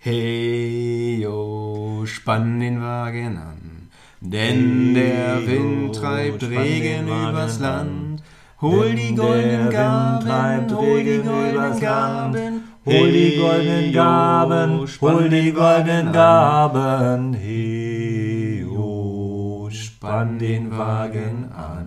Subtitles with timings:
[0.00, 3.88] Hey, yo, spann den Wagen an,
[4.20, 8.22] denn der Wind treibt Regen übers Land.
[8.60, 16.12] Hol die goldenen Gaben, hol die goldenen Gaben, hol die goldenen Gaben, hol die goldenen
[16.12, 17.34] Gaben.
[17.34, 21.77] Hey, yo, spann den Wagen an.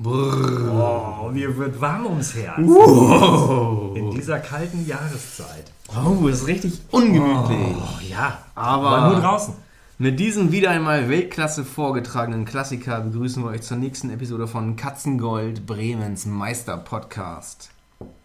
[0.00, 1.22] Brrr.
[1.24, 2.58] Oh, mir wird warm ums Herz.
[2.58, 3.96] Wow.
[3.96, 5.70] In dieser kalten Jahreszeit.
[5.88, 7.76] Oh, ist richtig ungemütlich.
[7.76, 9.54] Oh, ja, aber, aber nur draußen.
[9.98, 15.66] Mit diesem wieder einmal Weltklasse vorgetragenen Klassiker begrüßen wir euch zur nächsten Episode von Katzengold
[15.66, 17.70] Bremens Meister Podcast.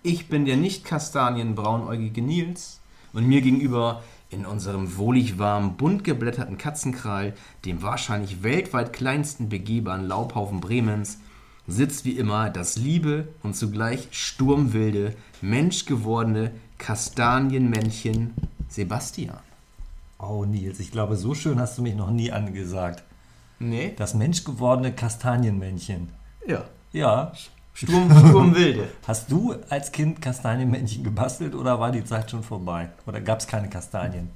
[0.01, 2.79] Ich bin der nicht kastanienbraunäugige Nils
[3.13, 7.33] und mir gegenüber in unserem wohlig warm bunt geblätterten Katzenkral,
[7.65, 11.19] dem wahrscheinlich weltweit kleinsten begehbaren Laubhaufen Bremens,
[11.69, 18.33] sitzt wie immer das liebe und zugleich sturmwilde, menschgewordene Kastanienmännchen
[18.67, 19.39] Sebastian.
[20.17, 23.03] Oh Nils, ich glaube, so schön hast du mich noch nie angesagt.
[23.59, 23.93] Nee?
[23.97, 26.09] Das menschgewordene Kastanienmännchen.
[26.47, 26.63] Ja.
[26.91, 27.33] Ja.
[27.73, 28.89] Sturm, Sturmwilde.
[29.07, 32.89] Hast du als Kind Kastanienmännchen gebastelt oder war die Zeit schon vorbei?
[33.05, 34.29] Oder gab es keine Kastanien?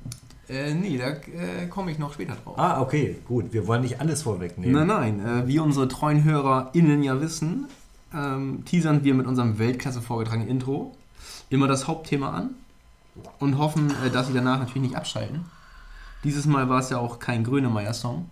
[0.54, 2.58] Äh, nee, da äh, komme ich noch später drauf.
[2.58, 3.52] Ah, okay, gut.
[3.54, 4.88] Wir wollen nicht alles vorwegnehmen.
[4.88, 5.44] Nein, nein.
[5.44, 7.68] Äh, wie unsere treuen HörerInnen ja wissen,
[8.14, 10.96] ähm, teasern wir mit unserem Weltklasse vorgetragenen Intro
[11.50, 12.52] immer das Hauptthema an
[13.40, 15.46] und hoffen, äh, dass sie danach natürlich nicht abschalten.
[16.24, 18.30] Dieses Mal war es ja auch kein Grönemeyer-Song.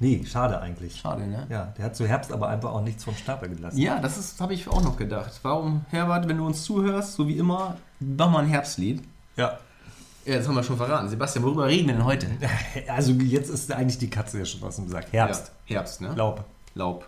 [0.00, 0.96] Nee, schade eigentlich.
[0.96, 1.46] Schade, ne?
[1.48, 3.78] Ja, der hat zu Herbst aber einfach auch nichts vom Stapel gelassen.
[3.78, 5.38] Ja, das habe ich auch noch gedacht.
[5.42, 9.02] Warum, Herbert, wenn du uns zuhörst, so wie immer, mach mal ein Herbstlied.
[9.36, 9.58] Ja.
[10.24, 11.08] Ja, das haben wir schon verraten.
[11.08, 12.26] Sebastian, worüber reden wir denn heute?
[12.88, 15.12] Also jetzt ist eigentlich die Katze ja schon was im Sack.
[15.12, 15.52] Herbst.
[15.66, 16.14] Ja, Herbst, ne?
[16.16, 16.44] Laub.
[16.74, 17.06] Laub.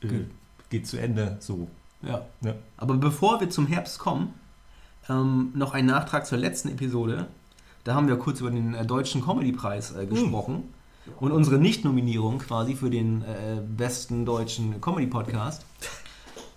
[0.00, 0.26] Ge
[0.68, 1.68] geht zu Ende so.
[2.02, 2.22] Ja.
[2.40, 2.54] ja.
[2.76, 4.34] Aber bevor wir zum Herbst kommen,
[5.08, 7.26] ähm, noch ein Nachtrag zur letzten Episode.
[7.84, 10.54] Da haben wir kurz über den äh, Deutschen Comedy-Preis äh, gesprochen.
[10.54, 11.12] Mhm.
[11.18, 15.64] Und unsere Nicht-Nominierung quasi für den äh, besten deutschen Comedy-Podcast.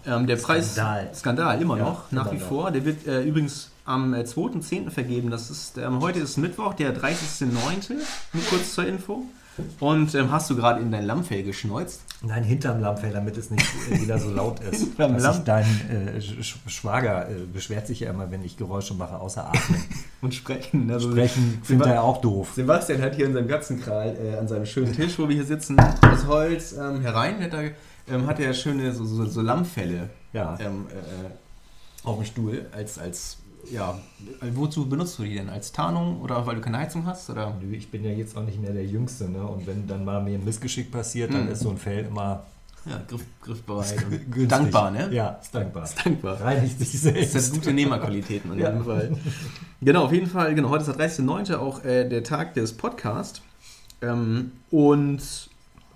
[0.05, 1.05] Ähm, der Skandal.
[1.05, 1.19] Preis.
[1.19, 2.69] Skandal, immer ja, noch, nach wie vor.
[2.69, 4.87] Der wird äh, übrigens am 2.10.
[4.87, 5.29] Äh, vergeben.
[5.29, 7.95] Das ist, ähm, heute ist Mittwoch, der 30.09.
[8.33, 9.23] Nur kurz zur Info.
[9.79, 12.01] Und ähm, hast du gerade in dein Lammfell geschneuzt?
[12.21, 14.97] Nein, hinterm Lammfell, damit es nicht äh, wieder so laut ist.
[14.97, 19.81] Dein äh, Schwager äh, beschwert sich ja immer, wenn ich Geräusche mache, außer atmen.
[20.21, 20.91] Und sprechen.
[20.91, 22.51] Also sprechen findet er auch doof.
[22.55, 25.79] Sebastian hat hier in seinem Katzenkral äh, an seinem schönen Tisch, wo wir hier sitzen,
[25.79, 27.71] aus Holz ähm, herein, hat er,
[28.09, 30.57] ähm, hat er schöne so, so, so Lammfelle ja.
[30.59, 33.37] Ähm, äh, auf dem Stuhl als, als
[33.71, 33.99] ja,
[34.53, 35.49] wozu benutzt du die denn?
[35.49, 37.29] Als Tarnung oder weil du keine Heizung hast?
[37.29, 37.55] Oder?
[37.71, 39.45] Ich bin ja jetzt auch nicht mehr der Jüngste, ne?
[39.45, 41.51] Und wenn dann mal mir ein Missgeschick passiert, dann mhm.
[41.51, 42.43] ist so ein Fell immer
[42.85, 44.05] ja, griff, griffbereit
[44.35, 45.09] und dankbar, ne?
[45.11, 45.83] Ja, ist dankbar.
[45.83, 46.39] Ist dankbar.
[46.39, 47.35] Reinigt sich selbst.
[47.35, 48.69] Das sind gute Nehmerqualitäten in ja.
[48.69, 49.17] jedem Fall.
[49.81, 51.57] Genau, auf jeden Fall, genau, heute ist der 30.09.
[51.57, 53.41] auch äh, der Tag des Podcasts.
[54.01, 55.21] Ähm, und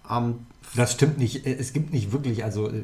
[0.04, 1.46] am das stimmt nicht.
[1.46, 2.84] Es gibt nicht wirklich, also äh,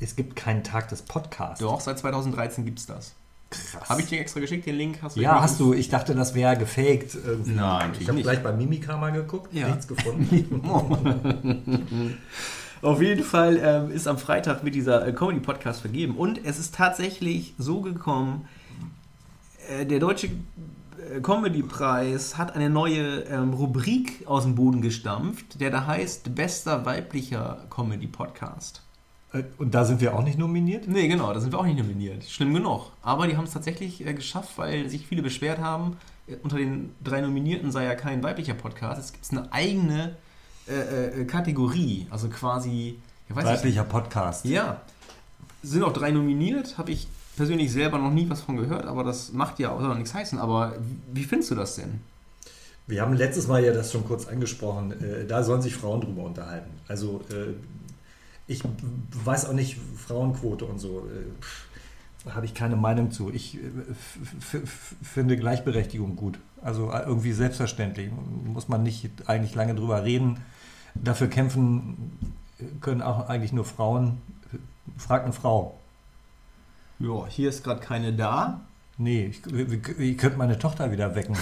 [0.00, 1.60] es gibt keinen Tag des Podcasts.
[1.60, 3.14] Doch, seit 2013 gibt es das.
[3.50, 3.88] Krass.
[3.88, 4.98] Habe ich dir extra geschickt, den Link?
[5.02, 5.74] Hast du ja, hast du.
[5.74, 7.16] Ich dachte, das wäre gefaked.
[7.16, 7.50] Irgendwie.
[7.50, 9.68] Nein, ich habe gleich bei Mimika mal geguckt, ja.
[9.68, 10.62] nichts gefunden.
[12.82, 16.16] Auf jeden Fall ähm, ist am Freitag mit dieser äh, Comedy-Podcast vergeben.
[16.16, 18.48] Und es ist tatsächlich so gekommen,
[19.68, 25.70] äh, der Deutsche äh, Comedy-Preis hat eine neue ähm, Rubrik aus dem Boden gestampft, der
[25.70, 28.82] da heißt Bester weiblicher Comedy-Podcast.
[29.32, 30.88] Äh, und da sind wir auch nicht nominiert?
[30.88, 32.24] Nee, genau, da sind wir auch nicht nominiert.
[32.24, 32.90] Schlimm genug.
[33.02, 35.96] Aber die haben es tatsächlich äh, geschafft, weil sich viele beschwert haben,
[36.26, 39.00] äh, unter den drei Nominierten sei ja kein weiblicher Podcast.
[39.00, 40.16] Es gibt eine eigene
[40.68, 42.98] äh, äh, Kategorie, also quasi...
[43.28, 44.44] weiblicher ich, Podcast.
[44.44, 44.80] Ja.
[45.62, 49.32] Sind auch drei nominiert, habe ich persönlich selber noch nie was von gehört, aber das
[49.32, 50.38] macht ja auch noch nichts heißen.
[50.38, 50.74] Aber
[51.12, 52.00] wie findest du das denn?
[52.86, 54.94] Wir haben letztes Mal ja das schon kurz angesprochen.
[55.28, 56.70] Da sollen sich Frauen drüber unterhalten.
[56.88, 57.20] Also
[58.50, 58.62] ich
[59.24, 63.32] weiß auch nicht, Frauenquote und so, äh, habe ich keine Meinung zu.
[63.32, 64.60] Ich äh,
[65.02, 66.38] finde Gleichberechtigung gut.
[66.60, 68.10] Also äh, irgendwie selbstverständlich.
[68.44, 70.38] Muss man nicht eigentlich lange drüber reden.
[70.96, 72.12] Dafür kämpfen
[72.80, 74.20] können auch eigentlich nur Frauen.
[74.98, 75.78] Frag eine Frau.
[76.98, 78.60] Ja, hier ist gerade keine da.
[78.98, 79.40] Nee, ich,
[79.98, 81.34] ich, könnte meine Tochter wieder wecken.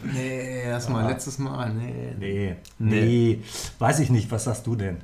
[0.14, 1.74] nee, erstmal letztes Mal.
[1.74, 2.14] Nee.
[2.18, 2.56] nee.
[2.78, 3.00] Nee.
[3.00, 3.42] Nee.
[3.80, 4.30] Weiß ich nicht.
[4.30, 4.98] Was sagst du denn?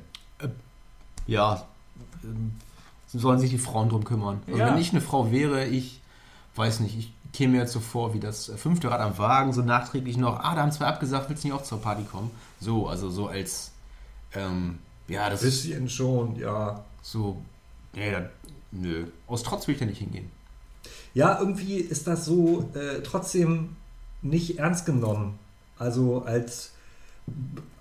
[1.27, 1.65] Ja,
[3.07, 4.41] sollen sich die Frauen drum kümmern.
[4.47, 4.67] Also ja.
[4.67, 6.01] Wenn ich eine Frau wäre, ich
[6.55, 9.61] weiß nicht, ich käme mir jetzt so vor wie das fünfte Rad am Wagen, so
[9.61, 12.31] nachträglich noch, ah, da haben zwei abgesagt, willst du nicht auch zur Party kommen?
[12.59, 13.71] So, also so als,
[14.33, 16.83] ähm, ja, das Bisschen schon, ja.
[17.01, 17.41] So,
[17.95, 18.29] ja,
[18.71, 19.07] nö.
[19.27, 20.29] Aus Trotz will ich da nicht hingehen.
[21.13, 23.75] Ja, irgendwie ist das so äh, trotzdem
[24.21, 25.39] nicht ernst genommen.
[25.77, 26.73] Also als,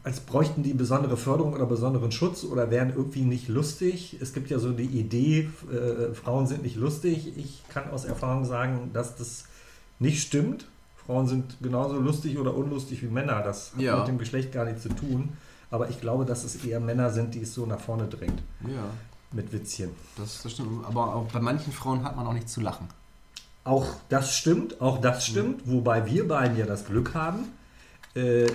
[0.02, 4.16] als bräuchten die besondere Förderung oder besonderen Schutz oder wären irgendwie nicht lustig.
[4.20, 7.36] Es gibt ja so die Idee, äh, Frauen sind nicht lustig.
[7.36, 9.44] Ich kann aus Erfahrung sagen, dass das
[9.98, 10.66] nicht stimmt.
[11.06, 13.42] Frauen sind genauso lustig oder unlustig wie Männer.
[13.42, 13.98] Das hat Ja.
[13.98, 15.30] mit dem Geschlecht gar nichts zu tun.
[15.70, 18.84] Aber ich glaube, dass es eher Männer sind, die es so nach vorne drängt Ja,
[19.32, 19.90] mit Witzchen.
[20.16, 20.84] das, das stimmt.
[20.86, 22.88] Aber auch bei manchen Frauen hat man auch nicht zu lachen.
[23.64, 27.44] Auch das stimmt, auch das stimmt, wobei wir beiden ja das Glück haben,
[28.14, 28.46] äh,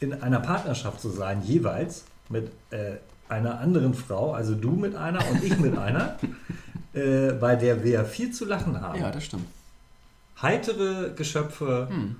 [0.00, 2.96] in einer Partnerschaft zu sein, jeweils mit äh,
[3.28, 6.16] einer anderen Frau, also du mit einer und ich mit einer,
[6.92, 9.00] äh, bei der wir viel zu lachen haben.
[9.00, 9.46] Ja, das stimmt.
[10.40, 12.16] Heitere Geschöpfe, Hm.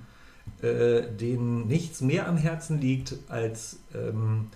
[0.67, 4.47] äh, denen nichts mehr am Herzen liegt, als ähm,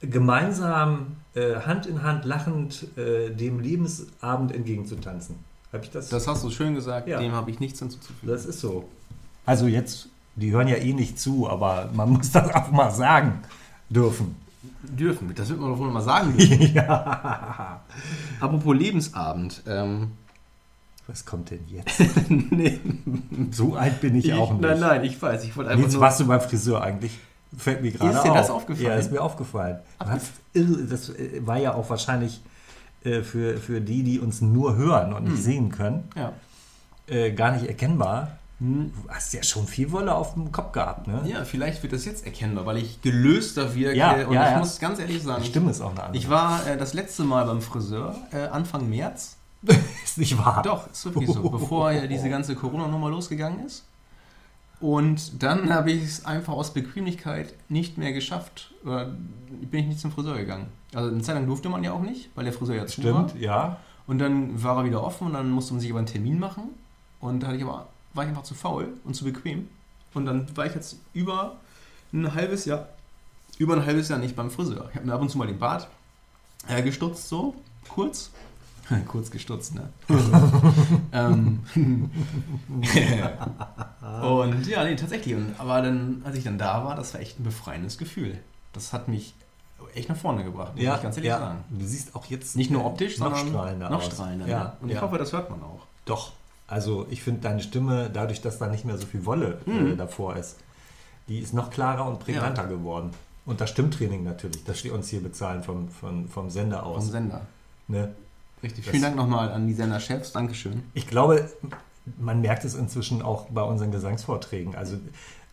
[0.00, 5.36] gemeinsam äh, Hand in Hand lachend äh, dem Lebensabend entgegenzutanzen.
[5.72, 6.08] Habe ich das?
[6.08, 7.18] Das hast du schön gesagt, Ja.
[7.18, 8.28] dem habe ich nichts hinzuzufügen.
[8.28, 8.88] Das ist so.
[9.46, 13.40] Also jetzt, die hören ja eh nicht zu, aber man muss das auch mal sagen
[13.90, 14.36] dürfen.
[14.82, 16.74] Dürfen, das wird man doch wohl mal sagen dürfen.
[16.74, 17.80] ja.
[18.40, 19.62] Apropos Lebensabend.
[19.66, 20.12] Ähm,
[21.06, 22.00] Was kommt denn jetzt?
[22.28, 22.80] nee,
[23.50, 24.60] So alt bin ich, auch nicht.
[24.62, 25.44] Nein, nein, ich weiß.
[25.44, 26.02] Ich wollte einfach Jetzt nur...
[26.02, 27.18] warst du beim Friseur eigentlich.
[27.56, 28.36] Fällt mir gerade Ist dir auf.
[28.38, 28.86] das aufgefallen?
[28.88, 29.78] Ja, ist mir aufgefallen.
[30.00, 32.40] Hast das äh, war ja auch wahrscheinlich
[33.04, 35.42] äh, für, für die, die uns nur hören und nicht Hm.
[35.42, 36.32] sehen können, Ja.
[37.08, 38.38] äh, gar nicht erkennbar.
[38.62, 38.92] Hm.
[38.94, 41.22] Du hast ja schon viel Wolle auf dem Kopf gehabt, ne?
[41.26, 43.98] ja, vielleicht wird das jetzt erkennbar, weil ich gelöster wirke.
[43.98, 44.58] Ja, und ja, ich ja.
[44.58, 46.16] muss ganz ehrlich sagen, Die Stimme ist auch eine andere.
[46.16, 49.36] ich war äh, das letzte Mal beim Friseur, äh, Anfang März.
[50.04, 50.62] ist nicht wahr.
[50.62, 53.84] Doch, ist wirklich so, bevor ja diese ganze Corona-Nummer losgegangen ist.
[54.80, 58.72] Und dann habe ich es einfach aus Bequemlichkeit nicht mehr geschafft.
[58.84, 59.06] Oder
[59.70, 60.66] bin ich nicht zum Friseur gegangen.
[60.94, 63.28] Also eine Zeit lang durfte man ja auch nicht, weil der Friseur ja zu war.
[63.28, 63.78] Stimmt, ja.
[64.06, 66.64] Und dann war er wieder offen und dann musste man sich aber einen Termin machen.
[67.20, 69.68] Und da hatte ich aber, war ich einfach zu faul und zu bequem.
[70.14, 71.56] Und dann war ich jetzt über
[72.12, 72.88] ein halbes Jahr,
[73.58, 74.88] über ein halbes Jahr nicht beim Friseur.
[74.90, 75.88] Ich habe mir ab und zu mal den Bart
[76.68, 77.54] äh, gestutzt, so
[77.88, 78.30] kurz.
[79.08, 79.88] kurz gestutzt, ne?
[81.12, 81.60] ähm,
[84.22, 85.34] und ja, nee, tatsächlich.
[85.34, 88.38] Und, aber dann, als ich dann da war, das war echt ein befreiendes Gefühl.
[88.72, 89.34] Das hat mich
[89.94, 91.38] echt nach vorne gebracht, muss Ja, ich ganz ehrlich ja.
[91.38, 91.64] sagen.
[91.70, 94.46] Du siehst auch jetzt Nicht nur optisch, noch sondern strahlender noch strahlender.
[94.46, 94.76] Ja, Ja.
[94.80, 95.80] Und ich hoffe, das hört man auch.
[96.04, 96.32] Doch.
[96.72, 99.96] Also ich finde deine Stimme, dadurch, dass da nicht mehr so viel Wolle äh, Mhm.
[99.98, 100.56] davor ist,
[101.28, 103.10] die ist noch klarer und prägnanter geworden.
[103.44, 107.08] Und das Stimmtraining natürlich, das wir uns hier bezahlen vom, vom, vom Sender Vom aus.
[107.08, 107.42] Sender.
[107.88, 108.14] Ne?
[108.62, 108.84] Richtig.
[108.84, 110.32] Das- Vielen Dank nochmal an die Senderchefs.
[110.32, 110.82] Dankeschön.
[110.94, 111.50] Ich glaube,
[112.18, 114.74] man merkt es inzwischen auch bei unseren Gesangsvorträgen.
[114.74, 114.96] Also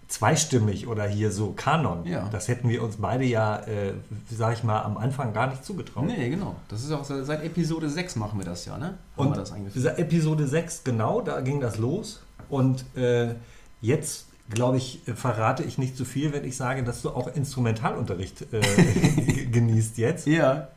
[0.09, 2.27] zweistimmig oder hier so Kanon, Ja.
[2.31, 3.93] das hätten wir uns beide ja, äh,
[4.29, 6.05] sag ich mal, am Anfang gar nicht zugetraut.
[6.07, 6.55] Nee, genau.
[6.67, 8.97] Das ist auch seit seit Episode 6 machen wir das ja, ne?
[9.15, 12.21] Haben Und das diese Episode 6, genau, da ging das los.
[12.49, 13.35] Und äh,
[13.81, 18.51] jetzt, glaube ich, verrate ich nicht zu viel, wenn ich sage, dass du auch Instrumentalunterricht
[18.51, 20.25] äh, genießt jetzt.
[20.25, 20.69] Ja,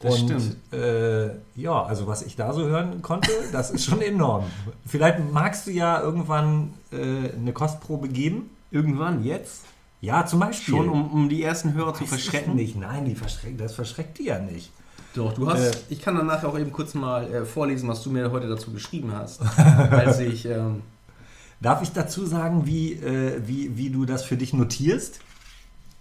[0.00, 0.56] das Und stimmt.
[0.72, 4.44] äh, ja, also was ich da so hören konnte, das ist schon enorm.
[4.86, 8.48] Vielleicht magst du ja irgendwann äh, eine Kostprobe geben.
[8.72, 9.64] Irgendwann, jetzt?
[10.00, 10.74] Ja, zum Beispiel.
[10.74, 12.56] Schon, um, um die ersten Hörer zu Weiß ich verschrecken?
[12.56, 12.74] Nicht.
[12.74, 14.72] Nein, die verschrecken, das verschreckt die ja nicht.
[15.14, 15.60] Doch, du hast.
[15.60, 18.48] Äh, ich kann dann nachher auch eben kurz mal äh, vorlesen, was du mir heute
[18.48, 19.42] dazu geschrieben hast.
[19.90, 20.46] als ich.
[20.46, 20.82] Ähm,
[21.60, 25.20] Darf ich dazu sagen, wie, äh, wie, wie du das für dich notierst?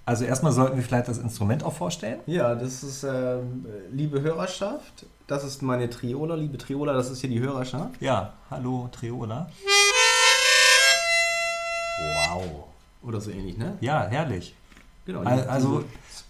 [0.06, 2.20] Also erstmal sollten wir vielleicht das Instrument auch vorstellen.
[2.26, 5.06] ja, das ist, ähm, liebe Hörerschaft.
[5.28, 8.02] Das ist meine Triola, liebe Triola, das ist hier die Hörerschaft.
[8.02, 9.50] Ja, hallo Triola.
[12.02, 12.66] Wow.
[13.04, 13.78] Oder so ähnlich, ne?
[13.82, 14.56] Ja, herrlich.
[15.06, 15.22] Genau.
[15.22, 15.84] Al- Also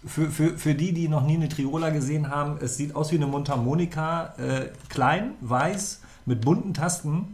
[0.05, 3.15] für, für, für die, die noch nie eine Triola gesehen haben, es sieht aus wie
[3.15, 7.27] eine Mundharmonika, äh, klein, weiß, mit bunten Tasten.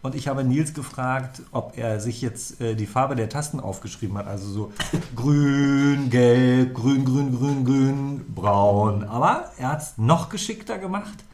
[0.00, 4.16] Und ich habe Nils gefragt, ob er sich jetzt äh, die Farbe der Tasten aufgeschrieben
[4.16, 4.28] hat.
[4.28, 4.72] Also so
[5.16, 9.04] grün, gelb, grün, grün, grün, grün, braun.
[9.04, 11.24] Aber er hat es noch geschickter gemacht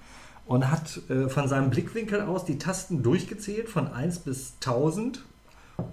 [0.46, 5.22] und hat äh, von seinem Blickwinkel aus die Tasten durchgezählt von 1 bis 1000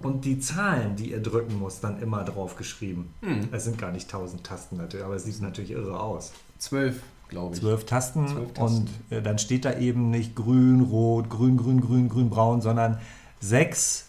[0.02, 3.12] und die Zahlen, die er drücken muss, dann immer drauf geschrieben.
[3.20, 3.48] Hm.
[3.52, 6.32] Es sind gar nicht 1000 Tasten natürlich, aber es sieht natürlich irre aus.
[6.58, 7.60] zwölf, glaube ich.
[7.60, 8.88] Zwölf Tasten, Zwölf Tasten.
[9.10, 12.98] und äh, dann steht da eben nicht grün, rot, grün, grün, grün, grün, braun, sondern
[13.40, 14.08] 6,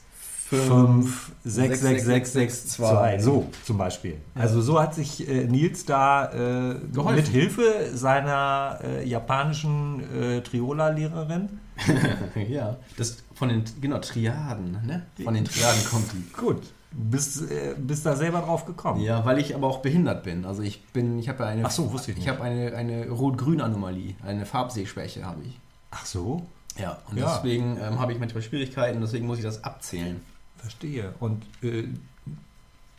[0.50, 3.20] 5, 6, 6, 6, 6, 2.
[3.20, 4.18] So zum Beispiel.
[4.36, 6.76] Also so hat sich äh, Nils da äh,
[7.16, 11.50] mit Hilfe seiner äh, japanischen äh, Triola-Lehrerin
[12.50, 12.78] ja.
[12.98, 15.06] Das von den, genau, Triaden, ne?
[15.24, 16.32] Von den Triaden kommt die.
[16.34, 16.62] Gut,
[16.92, 19.02] bist, äh, bist da selber drauf gekommen.
[19.02, 20.46] Ja, weil ich aber auch behindert bin.
[20.46, 22.34] Also ich bin, ich habe ja eine, Ach so, wusste ich ich nicht.
[22.34, 25.60] habe eine, eine Rot-Grün-Anomalie, eine Farbsehschwäche habe ich.
[25.92, 26.46] Ach so?
[26.78, 27.36] Ja, und Ja.
[27.36, 30.22] deswegen ähm, habe ich manchmal Schwierigkeiten, deswegen muss ich das abzählen.
[30.58, 31.14] Verstehe.
[31.20, 31.88] Und äh,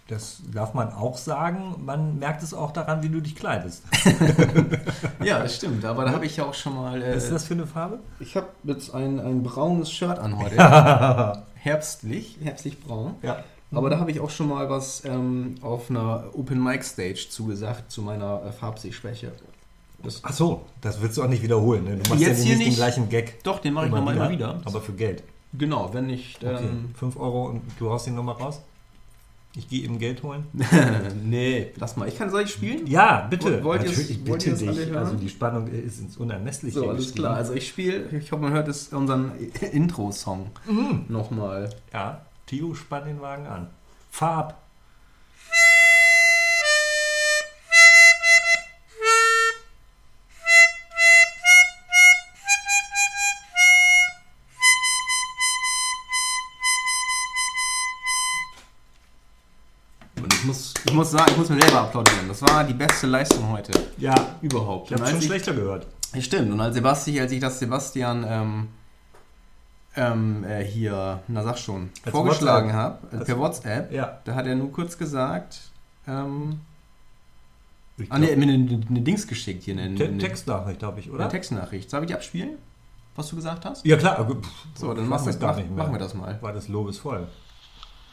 [0.09, 3.83] das darf man auch sagen, man merkt es auch daran, wie du dich kleidest.
[5.25, 7.01] Ja, das stimmt, aber da habe ich ja auch schon mal.
[7.01, 8.01] Äh, Was ist das für eine Farbe?
[8.21, 10.57] Ich habe jetzt ein, ein braunes Shirt an heute.
[11.55, 13.15] herbstlich, herbstlich braun.
[13.23, 13.43] Ja.
[13.73, 17.91] Aber da habe ich auch schon mal was ähm, auf einer Open Mic Stage zugesagt
[17.91, 19.33] zu meiner äh, Farbsehschwäche.
[20.03, 21.85] Das, Ach so, das willst du auch nicht wiederholen.
[21.85, 21.97] Ne?
[21.97, 23.43] Du machst Jetzt ja hier nicht den gleichen Gag.
[23.43, 24.61] doch, den mache ich nochmal immer wieder.
[24.65, 25.23] Aber für Geld.
[25.55, 26.45] Genau, wenn nicht.
[26.45, 26.65] Okay.
[26.65, 28.61] Ähm, 5 Euro und du haust die Nummer raus?
[29.57, 30.45] Ich gehe eben Geld holen?
[31.25, 32.09] nee, lass mal.
[32.09, 32.87] Ich kann, soll ich spielen?
[32.89, 33.63] Ja, bitte.
[33.63, 34.97] Wollt ihr Natürlich, wollt ihr bitte dich.
[34.97, 36.75] Also die Spannung ist ins Unermessliche.
[36.81, 37.19] So, alles gestiegen.
[37.21, 37.37] klar.
[37.37, 39.33] Also ich spiele, ich hoffe, man hört es unseren
[39.73, 41.05] Intro-Song Mhm.
[41.09, 41.71] nochmal.
[41.93, 43.69] Ja, Tio, spann den Wagen an.
[44.11, 44.59] Farb.
[60.95, 62.29] Ich muss, ich sagen, ich muss mir selber applaudieren.
[62.29, 63.73] Das war die beste Leistung heute.
[63.99, 64.91] Ja, Überhaupt.
[64.91, 65.87] ich habe schon als schlechter gehört.
[66.21, 66.53] Stimmt.
[66.53, 68.69] Und als Sebastian, als ich das Sebastian ähm,
[69.97, 74.19] ähm, äh, hier, na sag schon, Als vorgeschlagen habe, äh, per WhatsApp, Ja.
[74.25, 75.61] da hat er nur kurz gesagt,
[76.07, 76.61] ähm,
[77.97, 81.11] Ich ah, glaub, mir eine, eine Dings geschickt hier, eine, Te eine, Textnachricht habe ich,
[81.11, 81.21] oder?
[81.25, 81.91] eine Textnachricht.
[81.91, 82.51] Soll ich die abspielen?
[83.17, 83.87] Was du gesagt hast?
[83.87, 85.79] Ja klar, pff, So, dann ich machst du- gar mach- nicht mehr.
[85.79, 86.39] machen wir das mal.
[86.43, 87.29] War das lobesvoll.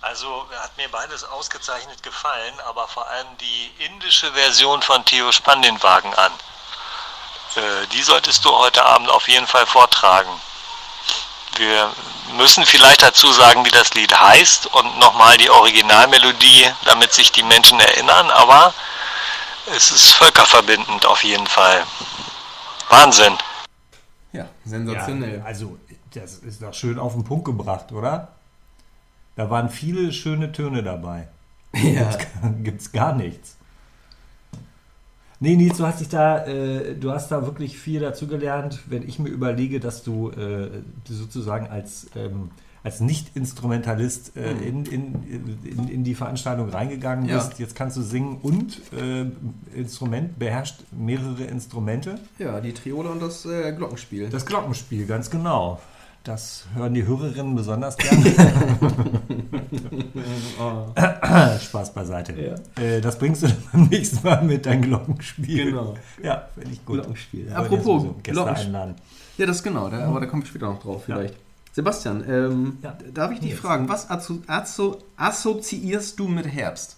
[0.01, 5.61] Also hat mir beides ausgezeichnet gefallen, aber vor allem die indische Version von Theo Spann
[5.61, 6.31] den Wagen an.
[7.55, 10.29] Äh, die solltest du heute Abend auf jeden Fall vortragen.
[11.57, 11.91] Wir
[12.35, 17.43] müssen vielleicht dazu sagen, wie das Lied heißt und nochmal die Originalmelodie, damit sich die
[17.43, 18.73] Menschen erinnern, aber
[19.67, 21.85] es ist völkerverbindend auf jeden Fall.
[22.89, 23.37] Wahnsinn.
[24.33, 25.39] Ja, sensationell.
[25.39, 25.77] Ja, also,
[26.13, 28.29] das ist doch schön auf den Punkt gebracht, oder?
[29.35, 31.27] Da waren viele schöne Töne dabei.
[31.73, 32.09] Ja.
[32.63, 33.57] Gibt es gar nichts.
[35.39, 39.07] Nee, Nils, du hast dich da, äh, du hast da wirklich viel dazu gelernt, wenn
[39.07, 40.69] ich mir überlege, dass du äh,
[41.05, 42.51] sozusagen als, ähm,
[42.83, 45.15] als Nicht-Instrumentalist äh, in, in,
[45.63, 47.37] in, in die Veranstaltung reingegangen Ja.
[47.37, 47.57] bist.
[47.57, 49.25] Jetzt kannst du singen und äh,
[49.75, 52.19] Instrument, beherrscht mehrere Instrumente.
[52.37, 54.29] Ja, die Triole und das äh, Glockenspiel.
[54.29, 55.79] Das Glockenspiel, ganz genau.
[56.23, 58.23] Das hören die Hörerinnen besonders gerne.
[61.61, 62.33] Spaß beiseite.
[62.39, 62.55] Ja.
[62.83, 65.71] Äh, das bringst du dann beim nächsten Mal mit deinem Glockenspiel.
[65.71, 65.95] Genau.
[66.21, 66.99] Ja, finde ich gut.
[67.01, 67.51] Glockenspiel.
[67.51, 68.65] Apropos ja Gäste Glockenspiel.
[68.67, 68.95] einladen.
[69.37, 71.35] Ja, das genau, da, aber da kommen wir später noch drauf vielleicht.
[71.73, 72.95] Sebastian, ähm, Ja.
[73.13, 73.61] darf ich dich Nils.
[73.61, 76.97] fragen, was asso asso assoziierst du mit Herbst?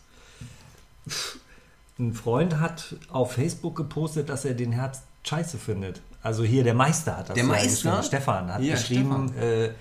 [1.99, 6.01] Ein Freund hat auf Facebook gepostet, dass er den Herbst scheiße findet.
[6.23, 8.01] Also hier der Meister hat das Der Meister?
[8.01, 9.71] Stefan hat Ja, geschrieben, äh,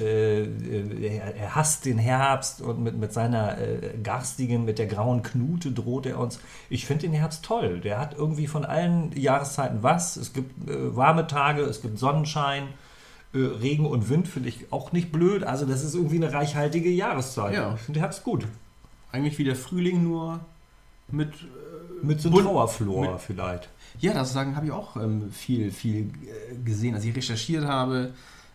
[0.00, 5.22] äh, er, er hasst den Herbst und mit, mit seiner äh, garstigen, mit der grauen
[5.22, 6.40] Knute droht er uns.
[6.68, 7.80] Ich finde den Herbst toll.
[7.80, 10.16] Der hat irgendwie von allen Jahreszeiten was.
[10.16, 12.64] Es gibt äh, warme Tage, es gibt Sonnenschein.
[13.32, 15.44] äh, Regen und Wind finde ich auch nicht blöd.
[15.44, 17.54] Also das ist irgendwie eine reichhaltige Jahreszeit.
[17.54, 17.74] Ja.
[17.74, 18.46] Ich finde Herbst gut.
[19.12, 20.40] Eigentlich wie der Frühling, nur
[21.06, 21.32] mit.
[22.02, 23.68] Mit so einem Trauerflor vielleicht.
[24.04, 28.12] Ja, das sagen habe ich auch ähm, viel, viel äh, gesehen, als ich recherchiert habe.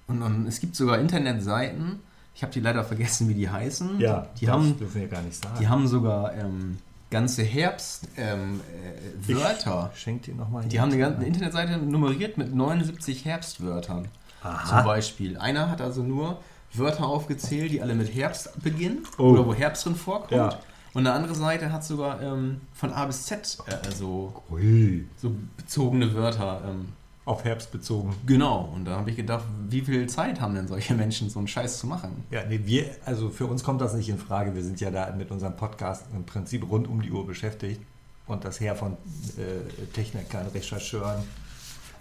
[0.07, 1.99] Und, und es gibt sogar Internetseiten,
[2.35, 3.99] ich habe die leider vergessen, wie die heißen.
[4.39, 5.55] die das haben, dürfen wir gar nicht sagen.
[5.59, 6.77] die haben sogar ähm,
[7.11, 9.83] ganze Herbstwörter.
[9.83, 9.97] Ähm, äh.
[9.97, 14.07] Schenkt ihr nochmal Die haben eine ganze Internetseite nummeriert mit 79 Herbstwörtern.
[14.41, 14.77] Aha.
[14.77, 15.37] Zum Beispiel.
[15.37, 16.39] Einer hat also nur
[16.73, 19.31] Wörter aufgezählt, die alle mit Herbst beginnen Oh.
[19.31, 20.31] oder wo Herbst drin vorkommt.
[20.31, 20.59] Ja.
[20.93, 25.05] Und eine andere Seite hat sogar ähm, von A bis Z äh, also Ui.
[25.17, 26.61] so bezogene Wörter.
[26.67, 26.89] Ähm,
[27.25, 28.15] Auf Herbst bezogen.
[28.25, 28.71] genau.
[28.73, 31.77] Und da habe ich gedacht, wie viel Zeit haben denn solche Menschen, so einen Scheiß
[31.79, 32.23] zu machen?
[32.31, 34.55] Ja, nee, wir, also für uns kommt das nicht in Frage.
[34.55, 37.81] Wir sind ja da mit unserem Podcast im Prinzip rund um die Uhr beschäftigt.
[38.25, 41.23] Und das Heer von äh, Technikern, Rechercheuren.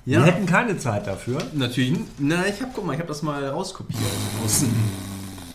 [0.04, 1.42] Wir hätten keine Zeit dafür.
[1.54, 2.00] Natürlich.
[2.18, 4.00] Na, ich habe, guck mal, ich habe das mal rauskopiert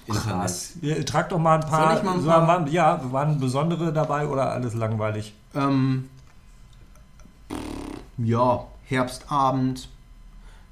[0.06, 0.24] Internet.
[0.42, 0.74] Krass.
[0.82, 1.90] Ja, trag doch mal ein paar.
[1.90, 5.34] Soll ich mal ein paar- waren, ja, waren besondere dabei oder alles langweilig?
[5.56, 6.10] Ähm,
[8.18, 9.90] ja, Herbstabend,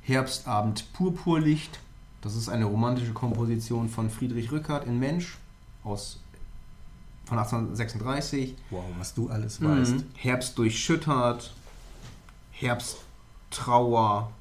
[0.04, 1.80] Herbstabend Purpurlicht.
[2.22, 5.38] Das ist eine romantische Komposition von Friedrich Rückert in Mensch
[5.84, 6.20] aus
[7.26, 8.56] von 1836.
[8.70, 9.92] Wow, was du alles weißt.
[9.96, 10.04] Mhm.
[10.16, 11.54] Herbst durchschüttert,
[12.52, 14.32] Herbsttrauer,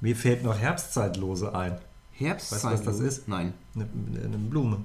[0.00, 1.78] Mir fällt noch Herbstzeitlose ein.
[2.16, 2.72] Herbstzeitlose.
[2.72, 3.28] Weißt du, was das ist?
[3.28, 3.54] Nein.
[3.74, 3.86] Eine,
[4.24, 4.78] eine Blume.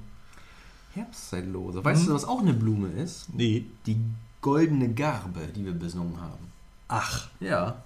[0.94, 1.84] Herbstzeitlose.
[1.84, 3.34] Weißt du, was auch eine Blume ist?
[3.34, 3.66] Nee.
[3.86, 3.98] Die
[4.42, 6.52] goldene Garbe, die wir besungen haben.
[6.88, 7.30] Ach.
[7.40, 7.84] Ja.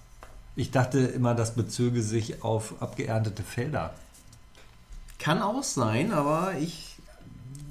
[0.56, 3.94] Ich dachte immer, das bezöge sich auf abgeerntete Felder.
[5.20, 6.98] Kann auch sein, aber ich.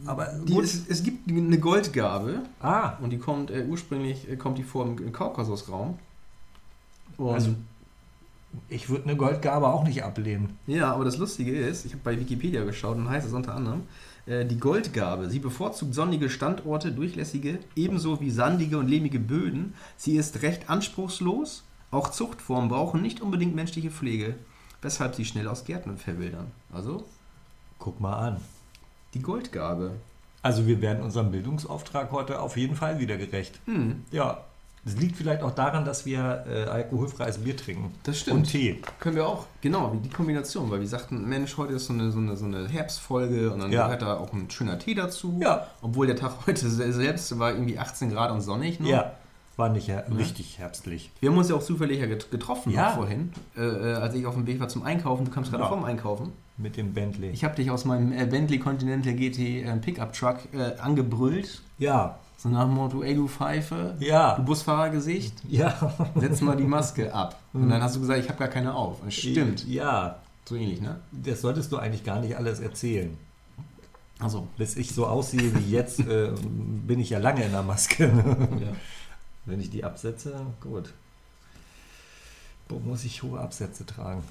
[0.05, 4.59] Aber Die, es, es gibt eine Goldgabe ah, und die kommt äh, ursprünglich äh, kommt
[4.59, 5.97] die vor im Kaukasusraum.
[7.19, 7.55] Und Also-
[8.69, 10.59] ich würde eine Goldgabe auch nicht ablehnen.
[10.67, 13.83] ja, aber das Lustige ist, ich habe bei Wikipedia geschaut und heißt es unter anderem,
[14.27, 19.75] äh, die Goldgabe, sie bevorzugt sonnige Standorte, durchlässige, ebenso wie sandige und lehmige Böden.
[19.97, 24.35] Sie ist recht anspruchslos, auch Zuchtformen brauchen nicht unbedingt menschliche Pflege,
[24.81, 26.51] weshalb sie schnell aus Gärten verwildern.
[26.73, 27.05] Also
[27.79, 28.37] Guck mal an.
[29.15, 29.93] die Goldgabe.
[30.43, 33.61] Also wir werden unserem Bildungsauftrag heute auf jeden Fall wieder gerecht.
[33.67, 34.45] Hm, Ja,
[34.85, 37.95] das liegt vielleicht auch daran, dass wir äh, alkoholfreies Bier trinken.
[38.03, 38.37] Das stimmt.
[38.39, 38.81] Und Tee.
[38.99, 42.11] Können wir auch, genau, wie die Kombination, weil wir sagten, Mensch, heute ist so eine,
[42.11, 43.85] so eine, so eine Herbstfolge und dann Ja.
[43.85, 45.39] gehört da auch ein schöner Tee dazu.
[45.41, 45.69] Ja.
[45.83, 48.81] Obwohl der Tag heute se- selbst war irgendwie 18 Grad und sonnig.
[48.81, 48.89] Ne?
[48.91, 49.13] Ja,
[49.57, 51.11] war nicht her richtig herbstlich.
[51.21, 52.91] Wir haben uns ja auch zufällig ja get- getroffen Ja.
[52.91, 55.25] vorhin, äh, äh, als ich auf dem Weg war zum Einkaufen.
[55.27, 55.69] Du kamst gerade Ja.
[55.69, 56.33] vom Einkaufen.
[56.59, 57.31] Mit dem Bentley.
[57.31, 61.63] Ich habe dich aus meinem äh, Bentley Continental GT äh, Pickup Truck äh, angebrüllt.
[61.79, 64.35] ja, So nach dem Motto, ey du Pfeife, Ja.
[64.35, 65.95] du Busfahrergesicht, ja.
[66.17, 67.39] setz mal die Maske ab.
[67.53, 69.01] Und dann hast du gesagt, ich habe gar keine auf.
[69.01, 69.65] Und Stimmt.
[69.69, 70.99] Ja, So ähnlich, ne?
[71.13, 73.17] das solltest du eigentlich gar nicht alles erzählen.
[74.19, 78.09] Also, Bis ich so aussehe wie jetzt, äh, bin ich ja lange in der Maske.
[78.09, 78.49] ne?
[78.61, 78.73] ja.
[79.45, 80.93] Wenn ich die absetze, gut.
[82.69, 84.23] Wo muss ich hohe Absätze tragen?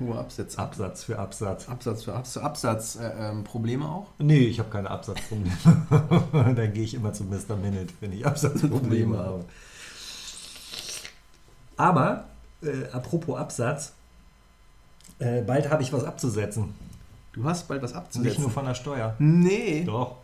[0.00, 0.58] Hohe Absätze.
[0.58, 1.68] Absatz für Absatz.
[1.68, 4.06] Absatz für Absatz, Absatz äh, ähm, Probleme auch?
[4.18, 5.52] Nee, ich habe keine Absatzprobleme.
[6.56, 7.56] Dann gehe ich immer zu Mr.
[7.56, 9.44] Minute, wenn ich Absatzprobleme habe.
[11.76, 12.24] Aber,
[12.62, 13.92] äh, apropos Absatz,
[15.18, 16.74] äh, bald habe ich was abzusetzen.
[17.32, 18.28] Du hast bald was abzusetzen.
[18.28, 19.14] Nicht nur von der Steuer.
[19.18, 20.16] nee, Doch.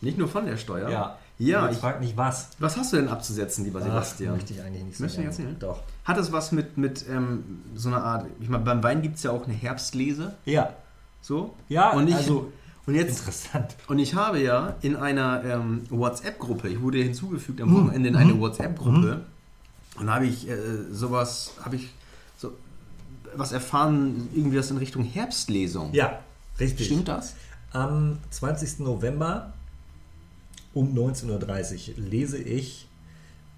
[0.00, 0.90] nicht nur von der Steuer.
[0.90, 1.18] Ja.
[1.40, 2.48] Ja, Jetzt ich, frag nicht was.
[2.58, 4.34] was hast du denn abzusetzen, lieber Sebastian?
[4.34, 5.30] möchte ich eigentlich nicht so Möchtest du gerne.
[5.36, 5.56] erzählen?
[5.58, 5.80] Doch.
[6.04, 9.22] Hat es was mit, mit ähm, so einer Art, ich meine, beim Wein gibt es
[9.22, 10.74] ja auch eine Herbstlese, Ja.
[11.22, 11.54] so.
[11.68, 12.52] Ja, und ich, also
[12.86, 13.74] und jetzt, interessant.
[13.88, 18.38] und ich habe ja in einer ähm, WhatsApp-Gruppe, ich wurde hinzugefügt am Wochenende in eine
[18.38, 19.22] WhatsApp-Gruppe,
[19.98, 20.56] und da habe ich äh,
[20.92, 21.90] sowas, habe ich
[22.36, 22.52] so
[23.34, 25.92] was erfahren, irgendwie was in Richtung Herbstlesung.
[25.94, 26.18] Ja,
[26.58, 26.86] richtig.
[26.86, 27.34] Stimmt das?
[27.72, 28.80] Am 20.
[28.80, 29.52] November
[30.72, 32.88] um 19.30 Uhr lese ich,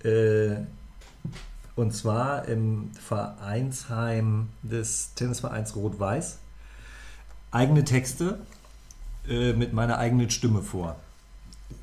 [0.04, 0.56] äh,
[1.74, 6.38] und zwar im Vereinsheim des Tennisvereins Rot-Weiß,
[7.50, 8.38] eigene Texte
[9.28, 10.96] äh, mit meiner eigenen Stimme vor.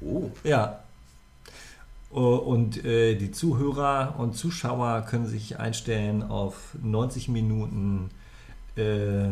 [0.01, 0.29] Oh.
[0.43, 0.79] Ja.
[2.11, 8.09] Oh, Und äh, die Zuhörer und Zuschauer können sich einstellen auf 90 Minuten
[8.75, 9.31] äh, äh,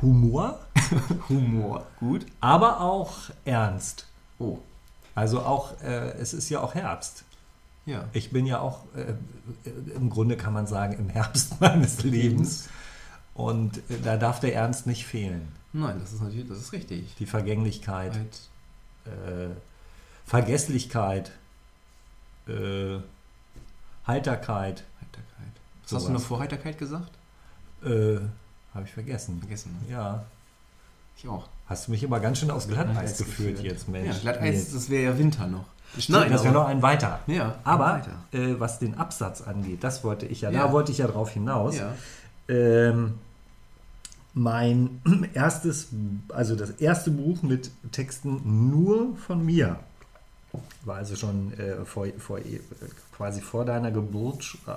[0.00, 0.58] Humor,
[1.28, 1.86] Humor.
[1.98, 2.26] Gut.
[2.40, 4.06] aber auch ernst.
[4.38, 4.58] Oh.
[5.14, 7.24] Also auch, äh, es ist ja auch Herbst.
[7.86, 8.04] Ja.
[8.12, 9.14] Ich bin ja auch, äh,
[9.94, 12.68] im Grunde kann man sagen, im Herbst meines Lebens.
[13.34, 15.48] Und äh, da darf der Ernst nicht fehlen.
[15.72, 17.14] Nein, das ist natürlich, das ist richtig.
[17.18, 18.14] Die Vergänglichkeit.
[18.14, 18.40] Halt,
[19.06, 19.50] äh,
[20.26, 21.32] Vergesslichkeit,
[22.46, 22.98] äh,
[24.06, 25.52] Heiterkeit, Heiterkeit.
[25.84, 27.10] Was hast du noch vor Heiterkeit gesagt?
[27.84, 28.18] äh,
[28.74, 29.38] habe ich vergessen.
[29.40, 29.76] Vergessen.
[29.86, 29.92] Ne?
[29.92, 30.24] Ja,
[31.22, 31.48] Ich auch.
[31.66, 33.72] hast du mich immer ganz schön aufs Glatteis Glatteis geführt, geführt.
[33.72, 34.06] jetzt, Mensch.
[34.16, 34.74] Ja, Glatteis, Nee.
[34.74, 35.64] das wäre ja Winter noch.
[36.08, 37.18] Nein, das wäre noch ein weiter.
[37.26, 38.12] Ja, Aber weiter.
[38.32, 40.66] äh, was den Absatz angeht, das wollte ich ja, Ja.
[40.66, 41.76] da wollte ich ja drauf hinaus.
[41.76, 41.92] Ja.
[42.48, 43.18] Ähm,
[44.34, 45.00] mein
[45.34, 45.88] erstes,
[46.28, 49.76] also das erste Buch mit Texten nur von mir,
[50.84, 52.60] war also schon äh, vor, vor, äh,
[53.16, 54.70] quasi vor deiner Geburt, äh,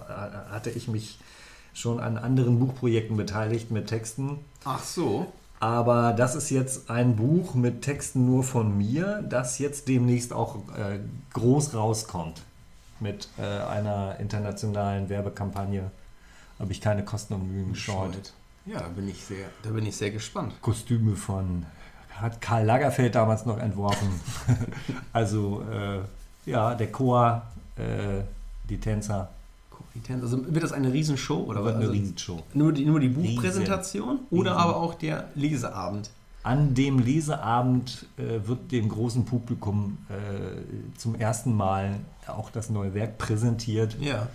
[0.51, 1.19] hatte ich mich
[1.73, 4.39] schon an anderen Buchprojekten beteiligt mit Texten.
[4.65, 5.31] Ach so.
[5.63, 10.57] Aber das ist jetzt ein Buch mit Texten nur von mir, das jetzt demnächst auch
[10.77, 10.99] äh,
[11.31, 12.41] groß rauskommt.
[12.99, 15.89] Mit äh, einer internationalen Werbekampagne.
[16.59, 18.13] Habe ich keine Kosten und Mühen geschaut.
[18.13, 18.33] Scheut.
[18.65, 20.53] Ja, da bin ich sehr, da bin ich sehr gespannt.
[20.61, 21.65] Kostüme von,
[22.09, 24.19] hat Karl Lagerfeld damals noch entworfen.
[25.13, 26.01] also, äh,
[26.45, 27.41] ja, der Chor,
[27.77, 28.23] äh,
[28.67, 29.29] die Tänzer,
[29.93, 30.23] Kompetenz.
[30.23, 31.75] Also wird das eine Riesenshow oder wird was?
[31.75, 32.43] eine Also Riesenshow.
[32.53, 34.61] nur die, nur die Buchpräsentation oder Riesen.
[34.63, 36.09] aber auch der Leseabend?
[36.43, 41.95] An dem Leseabend äh, wird dem großen Publikum äh, zum ersten Mal
[42.27, 43.95] auch das neue Werk präsentiert.
[44.01, 44.27] Ja.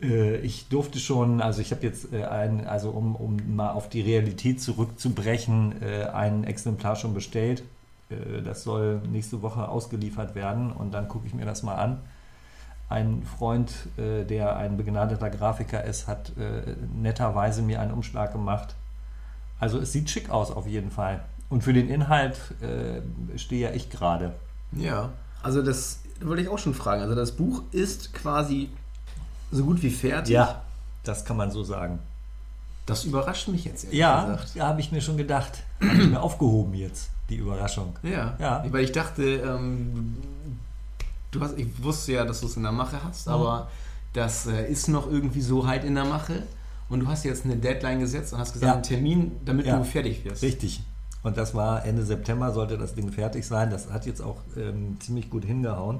[0.00, 3.88] Äh, ich durfte schon, also ich habe jetzt äh, ein, also um, um mal auf
[3.88, 7.62] die Realität zurückzubrechen, äh, ein Exemplar schon bestellt.
[8.44, 11.98] Das soll nächste Woche ausgeliefert werden und dann gucke ich mir das mal an.
[12.88, 18.74] Ein Freund, äh, der ein begnadeter Grafiker ist, hat äh, netterweise mir einen Umschlag gemacht.
[19.58, 21.24] Also es sieht schick aus auf jeden Fall.
[21.48, 24.34] Und für den Inhalt äh, stehe ja ich gerade.
[24.72, 25.10] Ja.
[25.42, 27.02] Also das wollte ich auch schon fragen.
[27.02, 28.70] Also das Buch ist quasi
[29.50, 30.34] so gut wie fertig.
[30.34, 30.62] Ja,
[31.04, 31.98] das kann man so sagen.
[32.86, 33.92] Das überrascht mich jetzt.
[33.92, 34.50] Ja, gesagt.
[34.54, 35.64] da habe ich mir schon gedacht.
[35.80, 37.96] Habe ich mir aufgehoben jetzt, die Überraschung.
[38.02, 38.36] Ja.
[38.38, 38.64] Ja.
[38.70, 40.16] Weil ich dachte, ähm,
[41.30, 43.32] du hast, ich wusste ja, dass du es in der Mache hast, Mhm.
[43.34, 43.70] aber
[44.12, 46.42] das äh, ist noch irgendwie so halt in der Mache.
[46.88, 48.74] Und du hast jetzt eine Deadline gesetzt und hast gesagt, Ja.
[48.74, 49.76] einen Termin, damit Ja.
[49.78, 50.42] du fertig wirst.
[50.42, 50.82] Richtig.
[51.24, 53.70] Und das war Ende September, sollte das Ding fertig sein.
[53.70, 55.98] Das hat jetzt auch ähm, ziemlich gut hingehauen.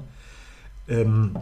[0.87, 1.35] Ähm,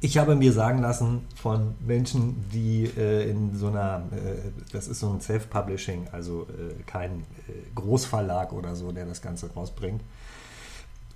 [0.00, 5.00] ich habe mir sagen lassen von Menschen, die äh, in so einer, äh, das ist
[5.00, 7.10] so ein Self-Publishing, also äh, kein
[7.48, 10.00] äh, Großverlag oder so, der das Ganze rausbringt,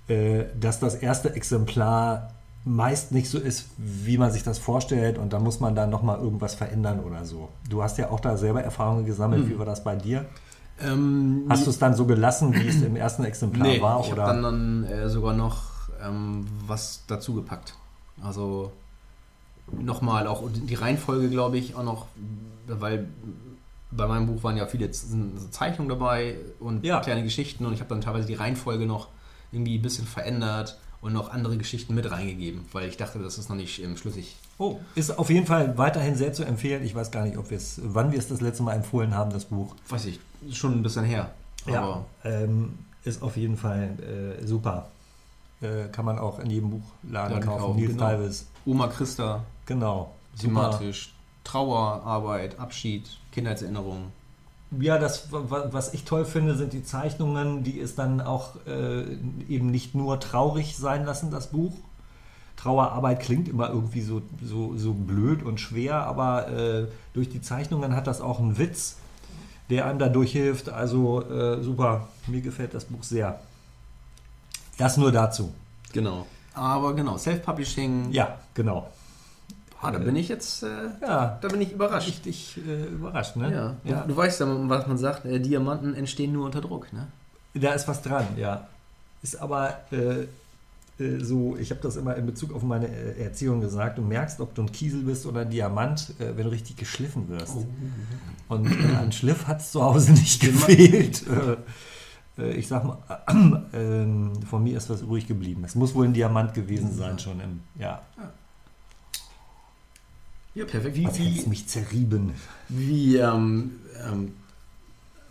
[0.07, 2.31] äh, dass das erste Exemplar
[2.65, 6.19] meist nicht so ist, wie man sich das vorstellt und da muss man dann nochmal
[6.19, 7.49] irgendwas verändern oder so.
[7.69, 9.49] Du hast ja auch da selber Erfahrungen gesammelt.
[9.49, 10.25] Wie war das bei dir?
[10.81, 13.99] Ähm, Hast du es dann so gelassen, wie es im ersten Exemplar nee, war?
[13.99, 17.75] ich habe dann, dann äh, sogar noch ähm, was dazu gepackt.
[18.23, 18.71] Also
[19.71, 22.07] nochmal auch die Reihenfolge, glaube ich, auch noch,
[22.67, 23.07] weil
[23.91, 26.99] bei meinem Buch waren ja viele Zeichnungen dabei und Ja.
[27.01, 29.07] kleine Geschichten und ich habe dann teilweise die Reihenfolge noch
[29.53, 33.49] irgendwie ein bisschen verändert und noch andere Geschichten mit reingegeben, weil ich dachte, das ist
[33.49, 34.37] noch nicht ähm, schlüssig.
[34.57, 36.83] oh, ist auf jeden Fall weiterhin sehr zu empfehlen.
[36.83, 39.31] Ich weiß gar nicht, ob wir es, wann wir es das letzte Mal empfohlen haben,
[39.31, 39.75] das Buch.
[39.89, 40.19] Weiß ich,
[40.51, 41.31] schon ein bisschen her.
[41.67, 44.89] Aber ähm, ist auf jeden Fall äh, super.
[45.61, 47.75] Äh, kann man auch in jedem Buchladen Laden kaufen.
[47.75, 48.17] Nils genau.
[48.17, 50.13] Dives, Oma Christa, genau.
[50.39, 51.13] Thematisch,
[51.43, 54.05] Trauer, Arbeit, Abschied, Kindheitserinnerungen.
[54.79, 59.03] Ja, das, wa- was ich toll finde, sind die Zeichnungen, die es dann auch äh,
[59.49, 61.73] eben nicht nur traurig sein lassen, das Buch.
[62.57, 67.95] Trauerarbeit klingt immer irgendwie so, so, so blöd und schwer, aber äh, durch die Zeichnungen
[67.95, 68.95] hat das auch einen Witz,
[69.69, 70.69] der einem dadurch hilft.
[70.69, 73.39] Also äh, super, mir gefällt das Buch sehr.
[74.77, 75.53] Das nur dazu.
[75.91, 76.25] Genau.
[76.53, 78.87] Aber genau, Self-Publishing, Ja, genau.
[79.83, 80.67] Ah, da bin ich jetzt, äh,
[81.01, 82.07] Ja, da bin ich überrascht.
[82.07, 83.51] richtig äh, überrascht, ne?
[83.51, 84.01] Ja, ja.
[84.01, 87.07] Du, du weißt ja, was man sagt, äh, Diamanten entstehen nur unter Druck, ne?
[87.53, 88.67] Da ist was dran, ja.
[89.21, 90.25] Ist aber äh,
[90.99, 94.39] äh, so, ich habe das immer in Bezug auf meine äh, Erziehung gesagt, du merkst,
[94.39, 97.57] ob du ein Kiesel bist oder ein Diamant, wenn du richtig geschliffen wirst.
[98.47, 101.23] Und äh, an Schliff hat es zu Hause nicht gefehlt.
[102.35, 102.97] Ich sag mal,
[103.73, 105.63] ähm, von mir ist was übrig geblieben.
[105.65, 108.01] Es muss wohl ein Diamant gewesen sein, schon im, ja.
[108.17, 108.31] Ja,
[110.65, 110.95] perfekt.
[110.95, 112.33] Wie, wie, mich zerrieben?
[112.69, 114.33] wie ähm, ähm,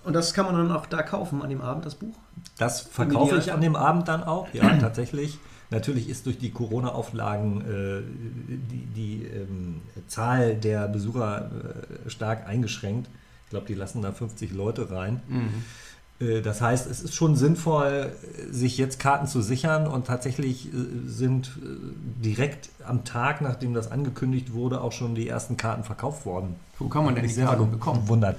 [0.05, 2.15] und das kann man dann auch da kaufen an dem Abend, das Buch?
[2.59, 5.39] Das verkaufe ich an dem Abend dann auch, ja, tatsächlich.
[5.71, 8.03] Natürlich ist durch die Corona-Auflagen äh,
[8.71, 11.51] die, die ähm, Zahl der Besucher
[12.07, 13.09] äh, stark eingeschränkt.
[13.45, 15.23] Ich glaube, die lassen da 50 Leute rein.
[15.31, 15.35] Äh,
[16.43, 20.71] das heißt, es ist schon sinnvoll, äh, sich jetzt Karten zu sichern und tatsächlich äh,
[21.07, 26.27] sind äh, direkt am Tag, nachdem das angekündigt wurde, auch schon die ersten Karten verkauft
[26.27, 26.57] worden.
[26.79, 28.03] Wo kann man denn die Karten bekommen?
[28.03, 28.39] Gewundert.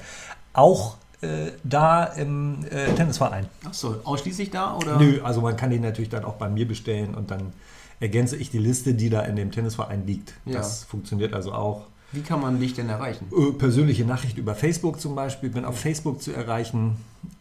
[0.54, 3.48] Auch äh, da im äh, Tennisverein.
[3.66, 4.98] Achso, ausschließlich da oder?
[4.98, 7.54] Nö, also man kann die natürlich dann auch bei mir bestellen und dann
[8.00, 10.34] ergänze ich die Liste, die da in dem Tennisverein liegt.
[10.46, 10.54] Ja.
[10.58, 11.86] Das funktioniert also auch.
[12.14, 13.28] Wie kann man dich denn erreichen?
[13.36, 16.96] Äh, Persönliche Nachricht über Facebook zum Beispiel, bin auf Facebook zu erreichen.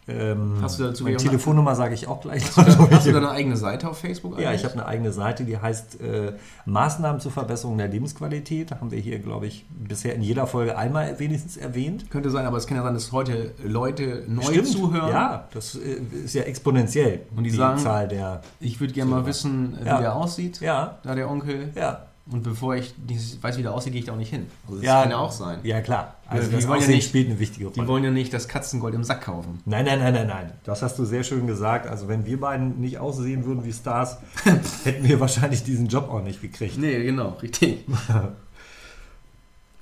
[0.08, 2.44] Ähm, Hast du dazu meine eine- Telefonnummer sage ich auch gleich.
[2.56, 4.36] Hast du deine eigene Seite auf Facebook?
[4.38, 4.60] ja, eigentlich?
[4.62, 6.32] ich habe eine eigene Seite, die heißt äh,
[6.66, 8.72] Maßnahmen zur Verbesserung der Lebensqualität.
[8.72, 12.10] Da haben wir hier, glaube ich, bisher in jeder Folge einmal wenigstens erwähnt.
[12.10, 14.68] Könnte sein, aber es kann ja sein, dass heute Leute neu Stimmt.
[14.68, 15.08] zuhören.
[15.10, 17.20] Ja, das äh, ist ja exponentiell.
[17.36, 18.42] Und die sagen- Zahl der.
[18.58, 20.00] Ich würde gerne mal wissen, wie Ja.
[20.00, 20.60] der aussieht.
[20.60, 21.70] Ja, Da der Onkel.
[21.76, 22.06] ja.
[22.30, 22.94] Und bevor ich
[23.40, 24.46] weiß, wie der aussieht, gehe ich da auch nicht hin.
[24.64, 25.58] Also das ja, kann ja auch sein.
[25.64, 26.14] Ja, klar.
[26.28, 27.74] Also die das wollen ja nicht- spielt eine wichtige Rolle.
[27.82, 29.60] Die wollen ja nicht das Katzengold im Sack kaufen.
[29.64, 30.52] nein, nein, nein, nein, nein.
[30.64, 31.86] Das hast du sehr schön gesagt.
[31.88, 34.18] Also wenn wir beiden nicht aussehen würden wie Stars,
[34.84, 36.78] hätten wir wahrscheinlich diesen Job auch nicht gekriegt.
[36.78, 37.84] Nee, genau, richtig.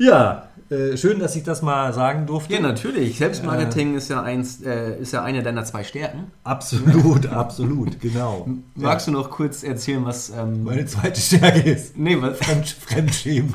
[0.00, 2.54] Ja, äh, schön, dass ich das mal sagen durfte.
[2.54, 3.18] Ja, natürlich.
[3.18, 6.30] Selbstmarketing ist, ja eins, äh, ist ja eine deiner zwei Stärken.
[6.42, 8.48] Absolut, absolut, genau.
[8.76, 10.30] Magst du noch kurz erzählen, was.
[10.30, 12.38] Ähm, Meine zweite Stärke ist nee, was.
[12.38, 13.52] Fremd, Fremdschämen.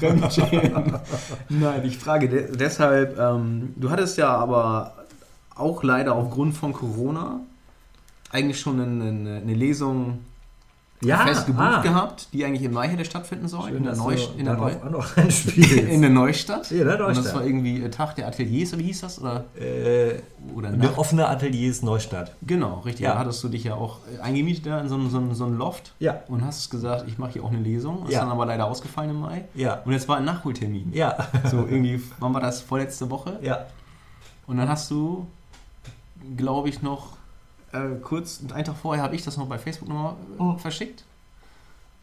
[1.49, 4.93] Nein, ich frage de deshalb, ähm, du hattest ja aber
[5.55, 7.39] auch leider aufgrund von Corona
[8.29, 9.53] eigentlich schon eine, eine, eine
[11.05, 11.81] Lesung fest gebucht ah.
[11.81, 13.69] gehabt, die eigentlich im Mai hätte stattfinden sollen.
[13.69, 14.71] Schön, in, der Neu in, der Neu
[15.89, 16.69] in der Neustadt.
[16.71, 17.35] Ja, der Und das Neustadt.
[17.35, 19.19] war irgendwie äh, Tag der Ateliers, oder wie hieß das?
[19.21, 20.19] Oder, äh,
[20.55, 20.97] oder eine Nacht?
[20.97, 22.31] offene Ateliers Neustadt.
[22.41, 23.03] Genau, richtig.
[23.05, 23.13] Ja.
[23.13, 25.93] Da hattest du dich ja auch äh, eingemietet da in so, so, so einem Loft
[25.99, 26.21] Ja.
[26.27, 28.05] und hast gesagt, ich mache hier auch eine Lesung.
[28.05, 28.21] Ist Ja.
[28.21, 29.45] dann aber leider ausgefallen im Mai.
[29.53, 29.81] Ja.
[29.85, 30.91] Und jetzt war ein Nachholtermin.
[30.93, 31.27] Ja.
[31.49, 32.61] So irgendwie, wann war das?
[32.61, 33.39] Vorletzte Woche?
[33.41, 33.65] Ja.
[34.47, 35.25] Und dann hast du,
[36.37, 37.15] glaube ich, noch
[37.75, 40.59] äh, kurz, einen Tag vorher habe ich das noch bei Facebook nochmal äh, Mhm.
[40.59, 41.03] verschickt.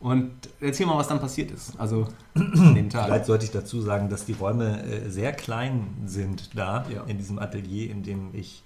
[0.00, 1.78] Und erzähl mal, was dann passiert ist.
[1.78, 3.04] Also an dem Tag.
[3.06, 7.04] Vielleicht sollte ich dazu sagen, dass die Räume äh, sehr klein sind da Ja.
[7.04, 8.62] in diesem Atelier, in dem ich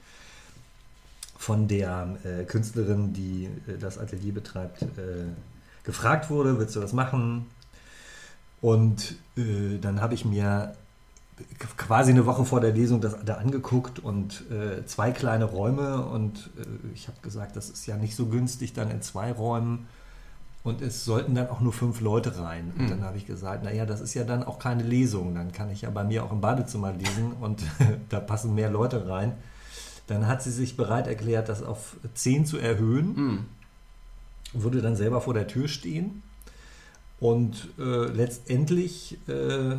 [1.37, 4.87] von der äh, Künstlerin, die äh, das Atelier betreibt, äh,
[5.85, 7.45] gefragt wurde, willst du das machen?
[8.63, 10.75] Und äh, dann habe ich mir
[11.77, 16.51] quasi eine Woche vor der Lesung das da angeguckt und äh, zwei kleine Räume und
[16.59, 19.87] äh, ich habe gesagt, das ist ja nicht so günstig dann in zwei Räumen
[20.65, 22.73] und es sollten dann auch nur fünf Leute rein.
[22.77, 22.89] Und Mhm.
[22.91, 25.83] dann habe ich gesagt, naja, das ist ja dann auch keine Lesung, dann kann ich
[25.83, 27.63] ja bei mir auch im Badezimmer lesen und
[28.09, 29.33] da passen mehr Leute rein.
[30.09, 33.45] Dann hat sie sich bereit erklärt, das auf zehn zu erhöhen Hm.
[34.55, 36.23] würde dann selber vor der Tür stehen
[37.21, 39.77] und äh, letztendlich äh,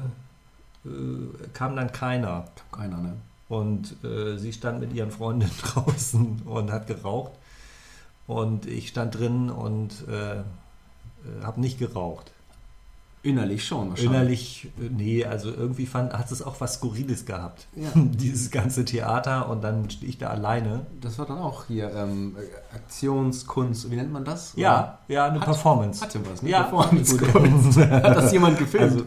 [1.54, 2.46] kam dann keiner.
[2.72, 3.14] Keiner, ne?
[3.50, 7.32] Und äh, sie stand mit ihren Freundinnen draußen und hat geraucht.
[8.28, 10.44] Und ich stand drin und äh,
[11.44, 12.32] habe nicht geraucht.
[13.28, 14.06] Innerlich schon wahrscheinlich.
[14.12, 17.68] Innerlich, äh, nee, also irgendwie fand, hat es auch was Skurriles gehabt.
[17.76, 17.90] Ja.
[17.96, 20.86] Dieses ganze Theater und dann stehe ich da alleine.
[21.02, 22.36] Das war dann auch hier ähm,
[22.74, 24.54] Aktionskunst, wie nennt man das?
[24.56, 26.02] Ja, ja, eine Hat- Performance.
[26.04, 26.50] Hatte was, ne?
[26.50, 27.78] Ja, Performance-Kunst.
[27.90, 28.92] Hat das jemand gefilmt?
[28.94, 29.06] Also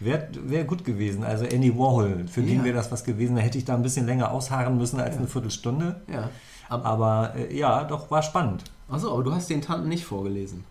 [0.00, 1.24] wäre wär gut gewesen.
[1.24, 2.64] Also Andy Warhol, für den Ja.
[2.64, 3.36] wäre das was gewesen.
[3.36, 6.00] Da hätte ich da ein bisschen länger ausharren müssen als eine Viertelstunde.
[6.12, 6.30] ja.
[6.68, 8.64] Aber, Aber äh, ja, doch, war spannend.
[8.88, 10.64] achso, aber du hast den Tanten nicht vorgelesen.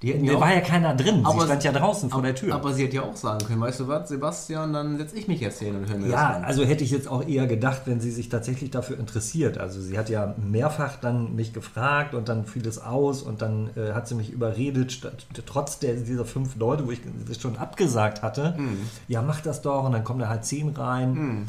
[0.00, 1.22] Die Da ja auch, war ja keiner drin.
[1.26, 2.54] Aber- Sie stand ja draußen vor der Tür.
[2.54, 5.40] Aber sie hätte ja auch sagen können, weißt du was, Sebastian, dann setze ich mich
[5.40, 6.44] jetzt hin und höre mir ja, das an.
[6.44, 9.58] also hätte ich jetzt auch eher gedacht, wenn sie sich tatsächlich dafür interessiert.
[9.58, 13.70] Also sie hat ja mehrfach dann mich gefragt und dann fiel es aus und dann
[13.76, 17.56] äh, hat sie mich überredet, statt, trotz der, dieser fünf Leute, wo ich das schon
[17.58, 18.54] abgesagt hatte.
[18.56, 18.78] Mhm.
[19.08, 21.46] Ja, mach das doch und dann kommen da halt zehn rein.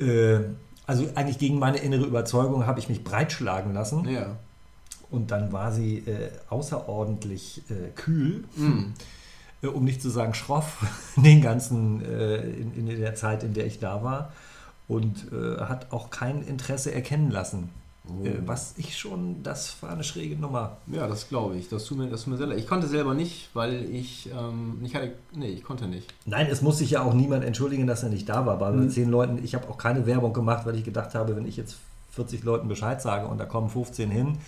[0.00, 0.40] Äh,
[0.88, 4.08] also eigentlich gegen meine innere Überzeugung habe ich mich breitschlagen lassen.
[4.08, 4.36] Ja.
[5.16, 8.92] Und dann war sie äh, außerordentlich äh, kühl, Mhm.
[9.62, 10.84] äh, um nicht zu sagen schroff,
[11.16, 14.32] den ganzen, äh, in, in der Zeit, in der ich da war.
[14.88, 17.70] Und äh, hat auch kein Interesse erkennen lassen.
[18.22, 20.76] Äh, was ich schon, das war eine schräge Nummer.
[20.86, 21.68] Ja, das glaube ich.
[21.68, 22.58] Das tut mir, das tut mir sehr leid.
[22.58, 25.12] Ich konnte selber nicht, weil ich ähm, nicht hatte.
[25.34, 26.14] Nee, ich konnte nicht.
[26.24, 28.58] Nein, es muss sich ja auch niemand entschuldigen, dass er nicht da war.
[28.58, 28.90] Bei Mhm.
[28.90, 31.76] zehn Leuten, ich habe auch keine Werbung gemacht, weil ich gedacht habe, wenn ich jetzt
[32.12, 34.38] 40 Leuten Bescheid sage und da kommen 15 hin,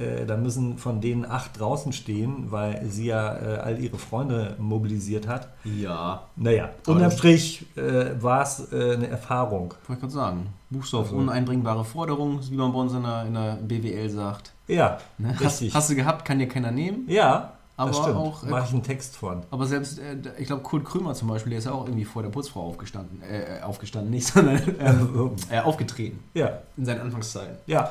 [0.00, 4.56] äh, dann müssen von denen acht draußen stehen, weil sie ja äh, all ihre Freunde
[4.58, 5.48] mobilisiert hat.
[5.64, 6.22] Ja.
[6.36, 9.74] Naja, unterm Strich äh, war es äh, eine Erfahrung.
[9.86, 10.46] Wollte ich gerade sagen.
[10.70, 14.52] Buchstabe Also- uneinbringbare Forderung, wie man bei uns in der, in der BWL sagt.
[14.68, 15.34] Ja, Ne?
[15.34, 15.74] Hast, richtig.
[15.74, 17.04] hast du gehabt, kann dir keiner nehmen.
[17.08, 18.16] ja, Aber das stimmt.
[18.16, 19.42] auch, äh, Mache ich einen Text von.
[19.50, 20.00] Aber selbst,
[20.38, 23.20] ich glaube, Kurt Krömer zum Beispiel, der ist ja auch irgendwie vor der Putzfrau aufgestanden.
[23.22, 26.22] Äh, aufgestanden nicht, sondern ähm, äh, aufgetreten.
[26.34, 27.56] Ja, In seinen Anfangszeiten.
[27.66, 27.90] ja.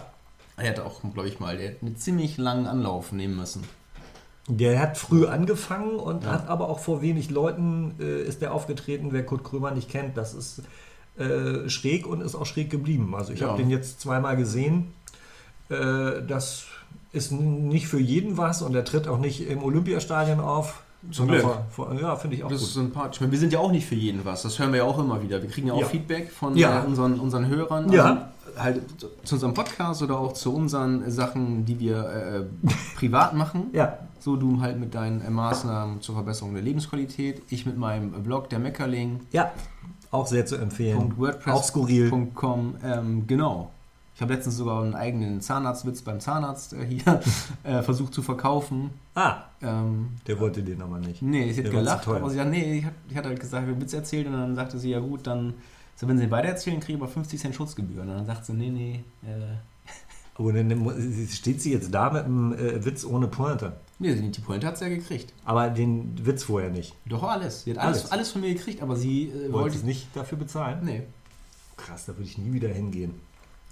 [0.59, 3.63] Er hatte auch, glaube ich mal, der hat einen ziemlich langen Anlauf nehmen müssen.
[4.47, 6.31] Der hat früh angefangen und Ja.
[6.31, 9.09] hat aber auch vor wenig Leuten äh, ist der aufgetreten.
[9.11, 10.61] Wer Kurt Krömer nicht kennt, das ist
[11.17, 13.13] äh, schräg und ist auch schräg geblieben.
[13.15, 13.47] Also ich Ja.
[13.49, 14.93] habe den jetzt zweimal gesehen.
[15.69, 16.65] Äh, das
[17.11, 20.81] ist nicht für jeden was und er tritt auch nicht im Olympiastadion auf.
[21.11, 21.45] Zum Glück.
[21.69, 22.83] Vor, ja, finde ich auch Das ist gut.
[22.83, 23.15] sympathisch.
[23.17, 24.41] Ich meine, Wir sind ja auch nicht für jeden was.
[24.41, 25.41] Das hören wir ja auch immer wieder.
[25.41, 25.87] Wir kriegen ja auch Ja.
[25.87, 27.89] Feedback von unseren, unseren Hörern.
[27.91, 28.03] Ja.
[28.03, 28.21] Also,
[28.59, 28.81] halt
[29.23, 32.43] zu unserem Podcast oder auch zu unseren Sachen, die wir äh,
[32.95, 33.67] privat machen.
[33.73, 37.41] Ja, So du halt mit deinen äh, Maßnahmen zur Verbesserung der Lebensqualität.
[37.49, 39.21] Ich mit meinem Blog, der Meckerling.
[39.31, 39.51] ja,
[40.11, 41.13] auch sehr zu empfehlen.
[41.17, 41.53] .wordpress.com.
[41.53, 42.11] Auch skurril.
[42.83, 43.69] Ähm, genau.
[44.15, 47.21] Ich habe letztens sogar einen eigenen Zahnarztwitz beim Zahnarzt äh, hier
[47.63, 48.89] äh, versucht zu verkaufen.
[49.15, 51.21] Ah, Ähm, der wollte den aber nicht.
[51.21, 53.67] nee, war zu gelacht, aber sie hat, nee, ich, hat, ich hatte halt gesagt, ich
[53.67, 55.53] habe einen Witz erzählt und dann sagte sie, ja gut, dann,
[55.99, 58.07] so, wenn sie weitererzählen, kriege ich aber 50 Cent Schutzgebühren.
[58.09, 59.57] Und dann sagt sie, nee, nee, äh,
[60.35, 60.93] Aber dann mu-
[61.29, 63.73] steht sie jetzt da mit einem äh, Witz ohne Pointe.
[63.99, 65.33] nee, die Pointe hat sie ja gekriegt.
[65.43, 66.95] Aber den Witz vorher nicht.
[67.05, 67.63] Doch alles.
[67.65, 68.11] Sie hat alles, Alles.
[68.11, 70.79] alles von mir gekriegt, aber sie äh, Wollte es nicht dafür bezahlen?
[70.83, 71.03] Nee.
[71.75, 73.13] Krass, da würde ich nie wieder hingehen.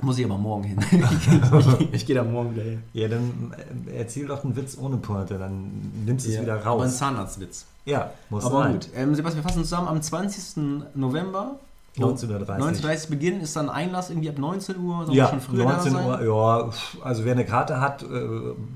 [0.02, 0.78] Muss ich aber morgen hin.
[0.92, 2.84] ich, ich, ich gehe da morgen wieder hin.
[2.94, 3.54] Ja, dann
[3.88, 5.72] äh, erzähl doch einen Witz ohne Pointe, dann
[6.06, 6.98] nimmst du es wieder Aber ein raus.
[6.98, 7.66] Zahnarztwitz.
[7.86, 8.74] Ja, muss Aber sein.
[8.74, 8.90] gut.
[8.94, 10.58] Ähm, Sebastian, wir fassen zusammen am 20.
[10.94, 11.58] November.
[11.98, 12.54] 1930.
[12.56, 15.08] 1930 Beginn ist dann Einlass irgendwie ab 19 Uhr.
[15.08, 16.08] Wir Ja, schon früher 19 da sein?
[16.08, 16.70] Uhr, ja,
[17.04, 18.08] also wer eine Karte hat, äh,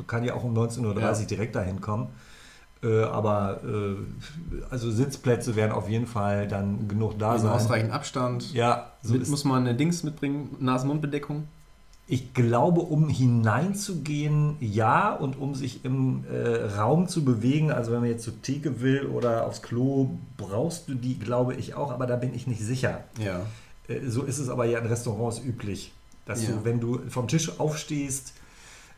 [0.08, 1.14] kann ja auch um 19.30 Uhr Ja.
[1.14, 2.10] direkt dahin kommen.
[2.84, 3.96] Äh, aber äh,
[4.72, 7.56] also Sitzplätze werden auf jeden Fall dann genug da Also sein.
[7.56, 8.54] ausreichend Abstand.
[8.54, 11.48] Ja, so Mit, ist, muss man eine Dings mitbringen, Nasen-Mund-Bedeckung.
[12.14, 18.02] Ich glaube, um hineinzugehen, ja, und um sich im äh, Raum zu bewegen, also wenn
[18.02, 22.08] man jetzt zur Theke will oder aufs Klo, brauchst du die, glaube ich auch, aber
[22.08, 23.06] da bin ich nicht sicher.
[23.24, 23.42] Ja.
[23.88, 25.94] Äh, So ist es aber ja in Restaurants üblich,
[26.26, 26.50] dass Ja.
[26.52, 28.34] du, wenn du vom Tisch aufstehst,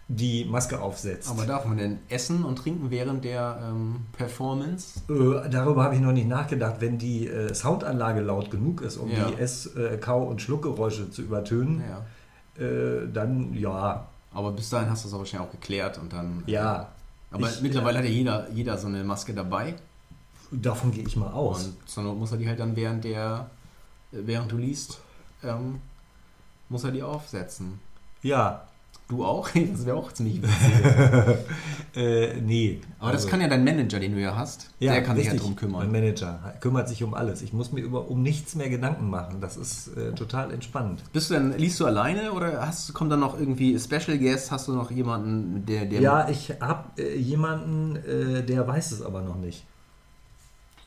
[0.07, 1.29] die Maske aufsetzt.
[1.29, 4.99] Aber darf man denn essen und trinken während der ähm, Performance?
[5.09, 6.77] Äh, darüber habe ich noch nicht nachgedacht.
[6.79, 9.29] Wenn die äh, Soundanlage laut genug ist, um Ja.
[9.29, 12.01] die Ess-, äh, Kau- und Schluckgeräusche zu übertönen, Ja.
[12.57, 14.07] Äh, dann ja.
[14.33, 16.43] Aber bis dahin hast du es aber wahrscheinlich auch geklärt und dann.
[16.47, 16.89] Ja.
[17.31, 19.75] Aber Ich, mittlerweile hat ja jeder, jeder so eine Maske dabei.
[20.51, 21.71] Davon gehe ich mal aus.
[21.95, 23.49] Und Not muss er die halt dann während der,
[24.11, 24.99] während du liest,
[25.43, 25.81] ähm,
[26.69, 27.79] muss er die aufsetzen.
[28.21, 28.67] ja.
[29.09, 29.49] Du auch?
[29.71, 31.37] Das wäre auch ziemlich witzig.
[31.95, 32.81] Äh, nee.
[32.99, 35.25] Aber das Also- kann ja dein Manager, den du ja hast, Ja, der kann sich
[35.25, 35.41] richtig.
[35.41, 35.81] ja drum kümmern.
[35.83, 37.43] Mein Manager kümmert sich um alles.
[37.43, 39.41] Ich muss mir über, um nichts mehr Gedanken machen.
[39.41, 41.03] Das ist äh, total entspannend.
[41.13, 44.49] Bist du denn, liest du alleine oder hast, kommt dann noch irgendwie Special Guest?
[44.49, 49.03] Hast du noch jemanden, der, der Ja, ich habe äh, jemanden, äh, der weiß es
[49.03, 49.63] aber noch nicht,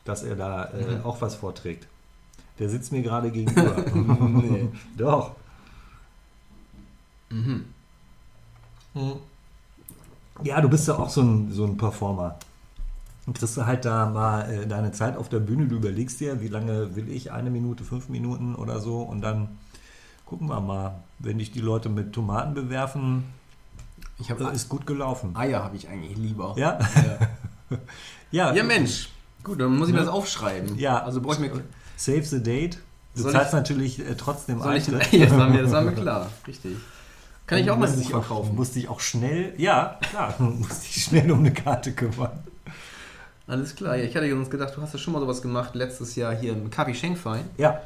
[0.03, 1.05] dass er da äh, Mhm.
[1.05, 1.87] auch was vorträgt.
[2.59, 3.75] Der sitzt mir gerade gegenüber.
[3.95, 4.67] Nee.
[4.97, 5.37] Doch.
[7.29, 7.63] Mhm.
[10.43, 12.35] Ja, du bist ja auch so ein, so ein Performer.
[13.25, 16.39] Dann kriegst du halt da mal äh, deine Zeit auf der Bühne, du überlegst dir,
[16.41, 19.49] wie lange will ich, eine Minute, fünf Minuten oder so und dann
[20.25, 23.23] gucken wir mal, wenn dich die Leute mit Tomaten bewerfen,
[24.19, 25.35] Ich habe äh, ist gut gelaufen.
[25.35, 26.53] Eier habe ich eigentlich lieber.
[26.57, 26.77] Ja?
[27.69, 27.77] Ja.
[28.31, 29.09] Ja, ja, Mensch.
[29.43, 30.05] Gut, dann muss ich mir Ne?
[30.05, 30.77] das aufschreiben.
[30.77, 31.01] Ja.
[31.03, 31.61] Also brauche ich mir.
[31.95, 32.77] Save the date.
[33.15, 35.11] Du Soll zahlst ich- natürlich äh, trotzdem Soll ich, Eintritt.
[35.13, 36.29] jetzt war mir, das war mir klar.
[36.47, 36.75] Richtig.
[37.47, 38.55] Kann ich auch mal ein Buch verkaufen?
[38.55, 42.43] Musst dich auch schnell, ja, klar, musst dich schnell um eine Karte kümmern.
[43.47, 43.95] Alles klar.
[43.95, 46.51] Ja, ich hatte uns gedacht, du hast ja schon mal sowas gemacht letztes Jahr hier
[46.51, 47.45] im Kaffee Schenkverein.
[47.57, 47.79] Ja,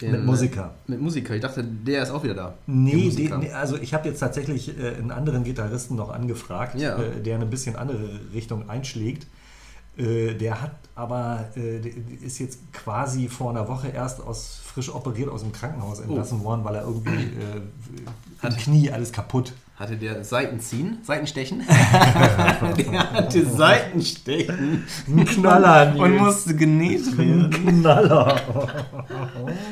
[0.00, 0.74] In- mit Musiker.
[0.86, 1.34] Mit Musiker.
[1.34, 2.54] Ich dachte, der ist auch wieder da.
[2.66, 6.96] Nee, den, nee, also ich habe jetzt tatsächlich äh, einen anderen Gitarristen noch angefragt, Ja.
[6.96, 9.26] äh, der eine bisschen andere Richtung einschlägt.
[9.98, 11.92] Äh, der hat aber, äh, der
[12.24, 16.62] ist jetzt quasi vor einer Woche erst aus, frisch operiert aus dem Krankenhaus entlassen worden,
[16.64, 19.52] weil er irgendwie äh, im Knie alles kaputt.
[19.74, 20.98] Hatte der Seitenziehen?
[21.02, 21.62] Seitenstechen?
[21.68, 24.84] der hatte Seitenstechen.
[25.08, 27.50] Ein Knaller, Und musste genäht werden.
[27.50, 28.40] Knaller.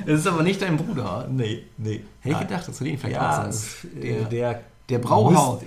[0.07, 1.27] Das ist aber nicht dein Bruder.
[1.31, 2.03] nee, nee.
[2.21, 3.85] Hätte ich gedacht, dass du den vielleicht Ja, auch sonst.
[4.01, 5.61] äh, der, Der Brauhaus.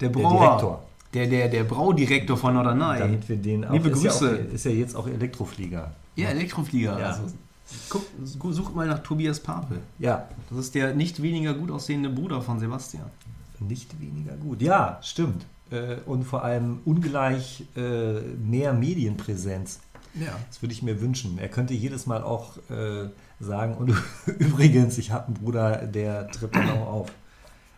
[0.00, 0.38] Der der Brauer.
[0.40, 0.82] Direktor.
[1.14, 2.98] Der, der, der Braudirektor von Norderney.
[2.98, 4.46] Damit wir den auch, Liebe ist, ja Grüße.
[4.50, 5.90] auch, ist ja jetzt auch Elektroflieger.
[6.16, 6.98] Ja, Elektroflieger.
[6.98, 7.06] Ja.
[7.06, 7.22] Also,
[7.88, 9.78] guck, such mal nach Tobias Pape.
[9.98, 13.06] Ja, Das ist der nicht weniger gut aussehende Bruder von Sebastian.
[13.60, 14.60] nicht weniger gut.
[14.62, 15.46] Ja, stimmt.
[15.70, 19.80] Äh, Und vor allem ungleich äh, mehr Medienpräsenz.
[20.14, 20.32] Ja.
[20.48, 21.38] Das würde ich mir wünschen.
[21.38, 23.08] Er könnte jedes Mal auch äh,
[23.40, 23.92] sagen, und
[24.38, 27.12] übrigens, ich habe einen Bruder, der tritt dann auch auf.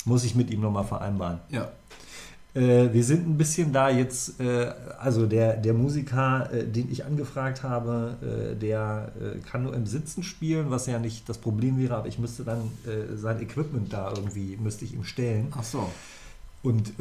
[0.05, 1.38] Muss ich mit ihm nochmal vereinbaren.
[1.51, 1.68] Ja.
[2.59, 7.05] Äh, wir sind ein bisschen da jetzt, äh, also der, der Musiker, äh, den ich
[7.05, 11.79] angefragt habe, äh, der äh, kann nur im Sitzen spielen, was ja nicht das Problem
[11.79, 15.53] wäre, aber ich müsste dann äh, sein Equipment da irgendwie, müsste ich ihm stellen.
[15.57, 15.88] Ach so.
[16.61, 16.94] Und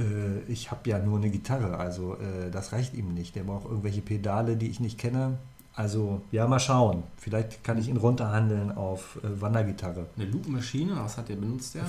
[0.47, 2.15] ich habe ja nur eine Gitarre, also
[2.51, 3.35] das reicht ihm nicht.
[3.35, 5.39] Der braucht irgendwelche Pedale, die ich nicht kenne.
[5.77, 7.03] Also ja, mal schauen.
[7.17, 10.07] Vielleicht kann ich ihn runterhandeln auf äh, Wandergitarre.
[10.17, 11.83] Eine Loopmaschine, was hat der benutzt der?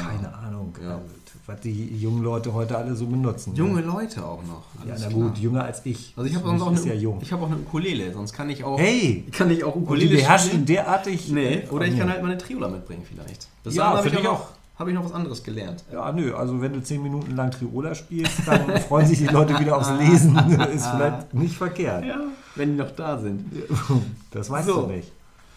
[0.00, 0.94] Keine Ahnung, Ja.
[0.98, 1.00] äh,
[1.48, 3.56] was die jungen Leute heute alle so benutzen.
[3.56, 4.62] Junge Leute auch noch.
[4.86, 5.20] Ja, Alles na klar.
[5.28, 6.14] gut, jünger als ich.
[6.16, 7.18] Also ich habe auch eine, ja jung.
[7.20, 9.26] ich habe auch eine Ukulele, sonst kann ich auch Hey!
[9.32, 10.66] kann ich auch Und die Ukulele beherrschen spielen.
[10.66, 11.28] derartig.
[11.32, 13.48] Nee, oder ich kann halt meine Triola mitbringen vielleicht.
[13.64, 15.82] Bis Ja, habe ich, auch habe ich noch was anderes gelernt.
[15.92, 19.58] Ja, nö, also wenn du zehn Minuten lang Triola spielst, dann freuen sich die Leute
[19.58, 20.36] wieder aufs Lesen.
[20.74, 22.04] ist vielleicht nicht verkehrt.
[22.04, 22.20] Ja,
[22.54, 23.44] wenn die noch da sind.
[24.30, 24.82] Das weißt So.
[24.82, 25.12] du nicht.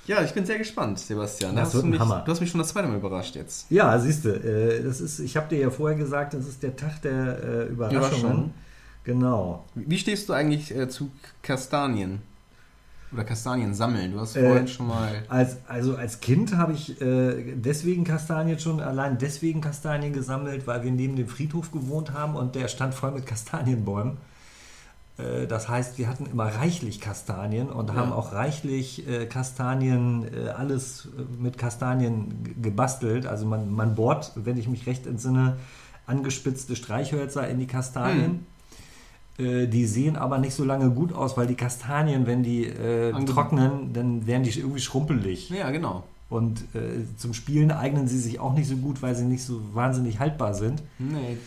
[0.07, 1.55] Ja, ich bin sehr gespannt, Sebastian.
[1.55, 2.21] Das hast wird mich, Hammer.
[2.23, 3.65] du hast mich schon das zweite Mal überrascht jetzt.
[3.71, 6.75] Ja, siehst du, äh, das ist, ich habe dir ja vorher gesagt, das ist der
[6.75, 8.05] Tag der äh, Überraschungen.
[8.11, 8.53] Überraschung.
[9.03, 9.65] Genau.
[9.73, 11.09] Wie stehst du eigentlich äh, zu
[11.41, 12.21] Kastanien?
[13.13, 14.11] Oder Kastanien sammeln?
[14.11, 15.23] Du hast vorhin schon mal.
[15.29, 20.91] Als, also als Kind habe ich deswegen Kastanien schon, allein deswegen Kastanien gesammelt, weil wir
[20.91, 24.17] neben dem Friedhof gewohnt haben und der stand voll mit Kastanienbäumen.
[25.17, 27.95] Äh, das heißt, wir hatten immer reichlich Kastanien und Ja.
[27.95, 33.25] haben auch reichlich äh, Kastanien, äh, alles äh, mit Kastanien gebastelt.
[33.25, 35.57] Also man, man bohrt, wenn ich mich recht entsinne,
[36.07, 38.45] angespitzte Streichhölzer in die Kastanien.
[39.39, 43.11] Äh, Die sehen aber nicht so lange gut aus, weil die Kastanien, wenn die äh,
[43.25, 45.49] trocknen, dann werden die irgendwie schrumpelig.
[45.49, 46.03] Ja, genau.
[46.29, 46.63] Und
[47.17, 50.55] zum Spielen eignen sie sich auch nicht so gut, weil sie nicht so wahnsinnig haltbar
[50.55, 50.81] sind.
[50.97, 51.37] Nee.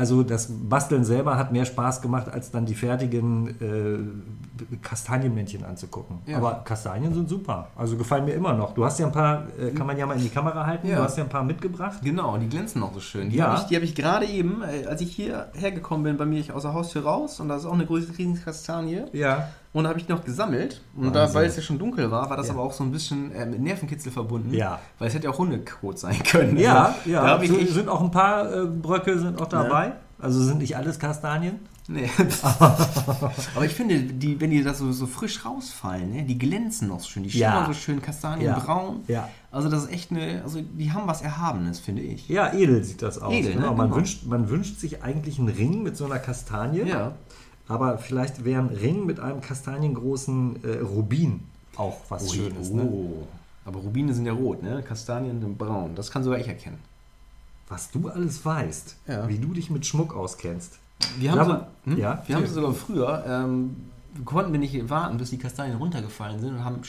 [0.00, 6.20] Also das Basteln selber hat mehr Spaß gemacht, als dann die fertigen äh, Kastanienmännchen anzugucken.
[6.26, 6.38] Ja.
[6.38, 7.68] Aber Kastanien sind super.
[7.76, 8.72] Also gefallen mir immer noch.
[8.72, 10.96] Du hast ja ein paar, äh, kann man ja mal in die Kamera halten, Ja.
[10.96, 11.98] du hast ja ein paar mitgebracht.
[12.02, 13.28] Genau, die glänzen auch so schön.
[13.28, 13.48] Die Ja.
[13.58, 16.50] habe ich, hab ich gerade eben, äh, als ich hierher gekommen bin, bei mir ich
[16.50, 19.02] aus der Haustür raus und da ist auch eine große Riesenkastanie.
[19.12, 19.48] Ja.
[19.72, 20.80] Und da habe ich noch gesammelt.
[20.96, 22.54] Und da, weil es ja schon dunkel war, war das Ja.
[22.54, 24.52] aber auch so ein bisschen äh, mit Nervenkitzel verbunden.
[24.52, 24.80] Ja.
[24.98, 26.56] Weil es hätte ja auch Hundekot sein können.
[26.56, 27.22] Ja, Also, ja.
[27.36, 29.92] Da ich so, echt, sind auch ein paar äh, Bröcke sind auch dabei.
[30.18, 31.60] Also sind nicht alles Kastanien.
[31.88, 32.10] nee.
[33.54, 37.00] aber ich finde, die, wenn die da so, so frisch rausfallen, ne, die glänzen noch
[37.00, 37.22] so schön.
[37.22, 37.50] Die Ja.
[37.52, 39.04] schimmern so schön kastanienbraun.
[39.08, 39.28] Ja.
[39.52, 42.28] Also das ist echt eine, also die haben was Erhabenes, finde ich.
[42.28, 43.32] Ja, edel sieht das aus.
[43.32, 43.60] Edel, ne?
[43.60, 43.74] genau.
[43.74, 43.96] man, Genau.
[43.96, 46.82] wünscht, man wünscht sich eigentlich einen Ring mit so einer Kastanie.
[46.86, 47.12] Ja.
[47.70, 51.40] Aber vielleicht wäre ein Ring mit einem kastaniengroßen äh, Rubin
[51.76, 52.70] auch was Schönes.
[52.70, 52.82] Ne?
[52.82, 53.26] Oh.
[53.64, 54.82] Aber Rubine sind ja rot, ne?
[54.82, 55.94] Kastanien sind braun.
[55.94, 56.78] Das kann sogar ich erkennen.
[57.68, 59.28] Was du alles weißt, Ja.
[59.28, 60.78] wie du dich mit Schmuck auskennst.
[61.18, 61.98] Wir haben, Aber- so, hm?
[61.98, 63.76] ja, wir haben sogar früher, ähm,
[64.24, 66.80] konnten wir nicht warten, bis die Kastanien runtergefallen sind und haben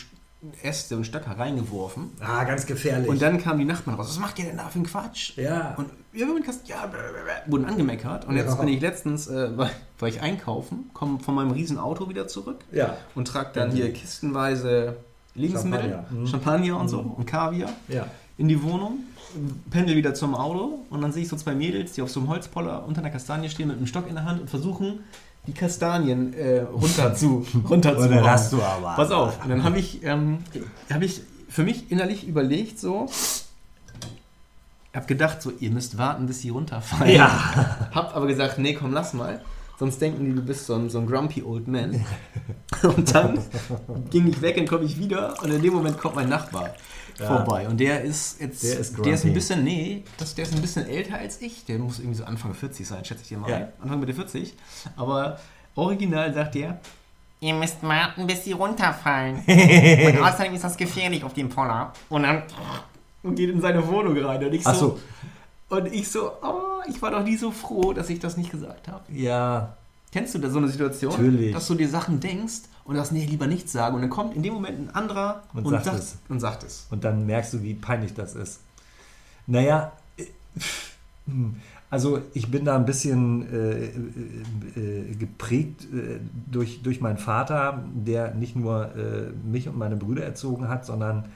[0.64, 2.10] Äste und Stöcker reingeworfen.
[2.20, 3.08] Ah, ganz gefährlich.
[3.10, 4.08] Und dann kamen die Nachbarn raus.
[4.10, 5.38] Was macht ihr denn da für einen Quatsch?
[5.38, 5.76] Ja.
[5.78, 6.26] Und wir
[6.66, 6.92] ja,
[7.48, 8.26] wurden angemeckert.
[8.28, 8.56] Und jetzt Ja.
[8.56, 9.70] bin ich letztens, äh, war,
[10.00, 12.98] war ich einkaufen, komme von meinem riesen Auto wieder zurück Ja.
[13.16, 14.96] und trage dann hier kistenweise
[15.36, 16.20] Lebensmittel, Champagner.
[16.20, 16.28] Mhm.
[16.28, 18.08] Champagner und so und Kaviar Ja.
[18.38, 19.00] in die Wohnung,
[19.70, 22.30] pendel wieder zum Auto und dann sehe ich so zwei Mädels, die auf so einem
[22.30, 25.04] Holzpoller unter einer Kastanie stehen mit einem Stock in der Hand und versuchen,
[25.48, 29.44] die Kastanien äh, runter zu runter zu dann hast du aber- Pass auf.
[29.44, 30.40] Und dann habe ich, ähm,
[30.92, 33.08] hab ich für mich innerlich überlegt, so,
[34.94, 37.16] habe gedacht, so, ihr müsst warten, bis sie runterfallen.
[37.16, 37.88] Ja.
[37.94, 39.42] Hab aber gesagt, nee, komm, lass mal.
[39.80, 42.06] Sonst denken die, du bist so ein, so ein grumpy old man.
[42.84, 43.40] Und dann
[44.12, 46.74] ging ich weg und komme ich wieder und in dem Moment kommt mein Nachbar
[47.28, 47.68] vorbei.
[47.68, 50.62] Und der ist jetzt, Der ist der ist ein bisschen, nee, das, der ist ein
[50.62, 51.66] bisschen älter als ich.
[51.66, 53.50] Der muss irgendwie so Anfang 40 sein, schätze ich dir mal.
[53.50, 53.68] Ja.
[53.82, 54.54] Anfang Mitte 40.
[54.96, 55.40] Aber
[55.76, 56.80] original sagt der,
[57.44, 59.38] Ihr müsst warten, bis sie runterfallen.
[59.48, 61.92] Und außerdem ist das gefährlich auf dem Poller.
[62.08, 62.44] Und dann
[63.24, 64.44] und geht in seine Wohnung rein.
[64.44, 65.00] Und ich so, so.
[65.70, 68.88] und ich so, oh, ich war doch nie so froh, dass ich das nicht gesagt
[68.88, 69.04] habe.
[69.12, 69.76] Ja.
[70.12, 71.12] Kennst du da so eine Situation?
[71.12, 71.54] Natürlich.
[71.54, 73.96] Dass du dir Sachen denkst und das nee, lieber nichts sagen.
[73.96, 76.18] Und dann kommt in dem Moment ein anderer Und sagt es.
[76.28, 76.88] und sagt es.
[76.90, 78.60] Und dann merkst du, wie peinlich das ist.
[79.48, 80.26] Naja, äh,
[81.90, 87.84] also ich bin da ein bisschen äh, äh, äh, geprägt äh, durch, durch meinen Vater,
[87.94, 91.30] der nicht nur äh, mich und meine Brüder erzogen hat, sondern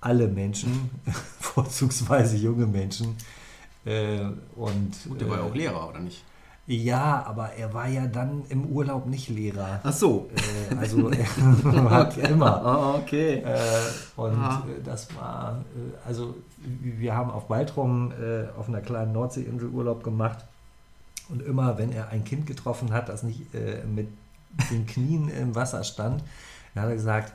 [0.00, 0.90] alle Menschen,
[1.40, 3.16] vorzugsweise junge Menschen.
[4.54, 6.22] Und Gut, der war ja auch Lehrer, oder nicht?
[6.66, 9.80] Ja, aber er war ja dann im Urlaub nicht Lehrer.
[9.82, 10.30] Ach so.
[10.70, 11.26] Äh, also er
[11.90, 12.64] hat immer.
[12.64, 13.42] Ah, okay.
[13.44, 13.58] Äh,
[14.16, 14.62] und Ah.
[14.68, 20.04] äh, das war, äh, also wir haben auf Baltrum äh, auf einer kleinen Nordseeinsel Urlaub
[20.04, 20.44] gemacht.
[21.28, 24.08] Und immer, wenn er ein Kind getroffen hat, das nicht äh, mit
[24.70, 26.22] den Knien im Wasser stand,
[26.74, 27.32] dann hat er gesagt,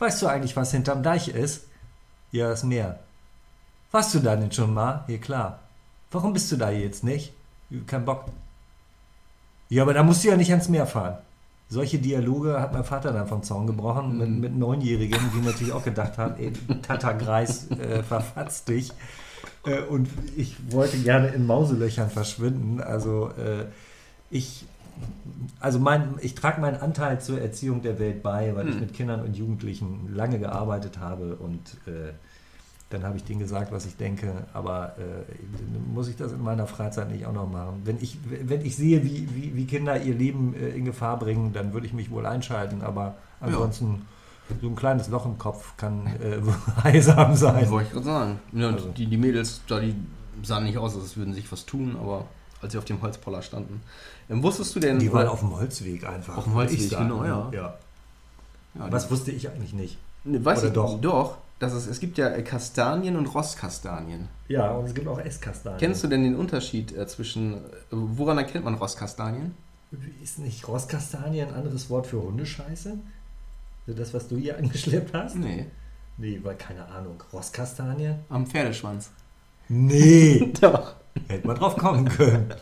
[0.00, 1.66] weißt du eigentlich, was hinterm Deich ist?
[2.32, 2.98] Ja, das Meer.
[3.92, 5.04] Warst du da denn schon mal?
[5.06, 5.60] Ja, klar.
[6.10, 7.32] Warum bist du da jetzt nicht?
[7.86, 8.26] Kein Bock.
[9.68, 11.18] Ja, aber da musst du ja nicht ans Meer fahren.
[11.68, 15.82] Solche Dialoge hat mein Vater dann vom Zaun gebrochen mit, mit Neunjährigen, die natürlich auch
[15.82, 16.52] gedacht haben, ey,
[16.82, 18.92] Tata Greis, äh, verfatz dich.
[19.64, 22.80] Äh, und ich wollte gerne in Mauselöchern verschwinden.
[22.80, 23.64] Also äh,
[24.30, 24.66] ich,
[25.58, 29.22] also mein, ich trage meinen Anteil zur Erziehung der Welt bei, weil ich mit Kindern
[29.22, 32.12] und Jugendlichen lange gearbeitet habe und äh,
[32.90, 36.66] dann habe ich denen gesagt, was ich denke, aber äh, muss ich das in meiner
[36.66, 37.82] Freizeit nicht auch noch machen?
[37.84, 41.52] Wenn ich, wenn ich sehe, wie, wie, wie Kinder ihr Leben äh, in Gefahr bringen,
[41.52, 44.02] dann würde ich mich wohl einschalten, aber ansonsten
[44.60, 46.38] so ein kleines Loch im Kopf kann äh,
[46.84, 47.68] heilsam sein.
[47.70, 48.38] Wollte ich gerade sagen.
[48.52, 48.88] Ja, Also.
[48.90, 49.94] die, die Mädels, da, die
[50.42, 52.26] sahen nicht aus, als würden sich was tun, aber
[52.60, 53.82] als sie auf dem Holzpoller standen.
[54.28, 54.98] Ähm, wusstest du denn...
[54.98, 56.36] Die waren auf dem Holzweg einfach.
[56.36, 57.50] Auf dem Holzweg, genau, ja.
[57.52, 57.74] ja.
[58.74, 59.98] ja, Was wusste ich eigentlich nicht.
[60.24, 61.00] Ne, weiß Oder ich doch?
[61.00, 61.38] Doch.
[61.58, 64.28] Das ist, es gibt ja äh, Kastanien und Rostkastanien.
[64.48, 65.78] Ja, und es gibt auch Esskastanien.
[65.78, 67.58] Kennst du denn den Unterschied äh, zwischen, äh,
[67.90, 69.54] woran erkennt man Rostkastanien?
[70.22, 72.98] Ist nicht Rosskastanie ein anderes Wort für Hundescheiße?
[73.86, 75.36] Also das, was du hier angeschleppt hast?
[75.36, 75.66] Nee,
[76.16, 77.22] Nee, weil keine Ahnung.
[77.32, 78.14] Rosskastanie?
[78.28, 79.10] am Pferdeschwanz.
[79.68, 80.52] Nee.
[80.60, 80.94] Doch.
[81.28, 82.52] Hätte man drauf kommen können.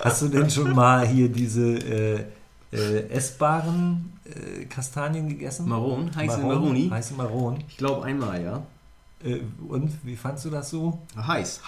[0.00, 2.24] Hast du denn schon mal hier diese äh,
[2.76, 5.68] äh, essbaren äh, Kastanien gegessen?
[5.68, 6.88] Maron, heiße Maron, Maroni.
[6.90, 7.58] Heiße Maron.
[7.68, 8.62] Ich glaube einmal, ja.
[9.24, 10.98] Äh, und wie fandst du das so?
[11.16, 11.60] Heiß.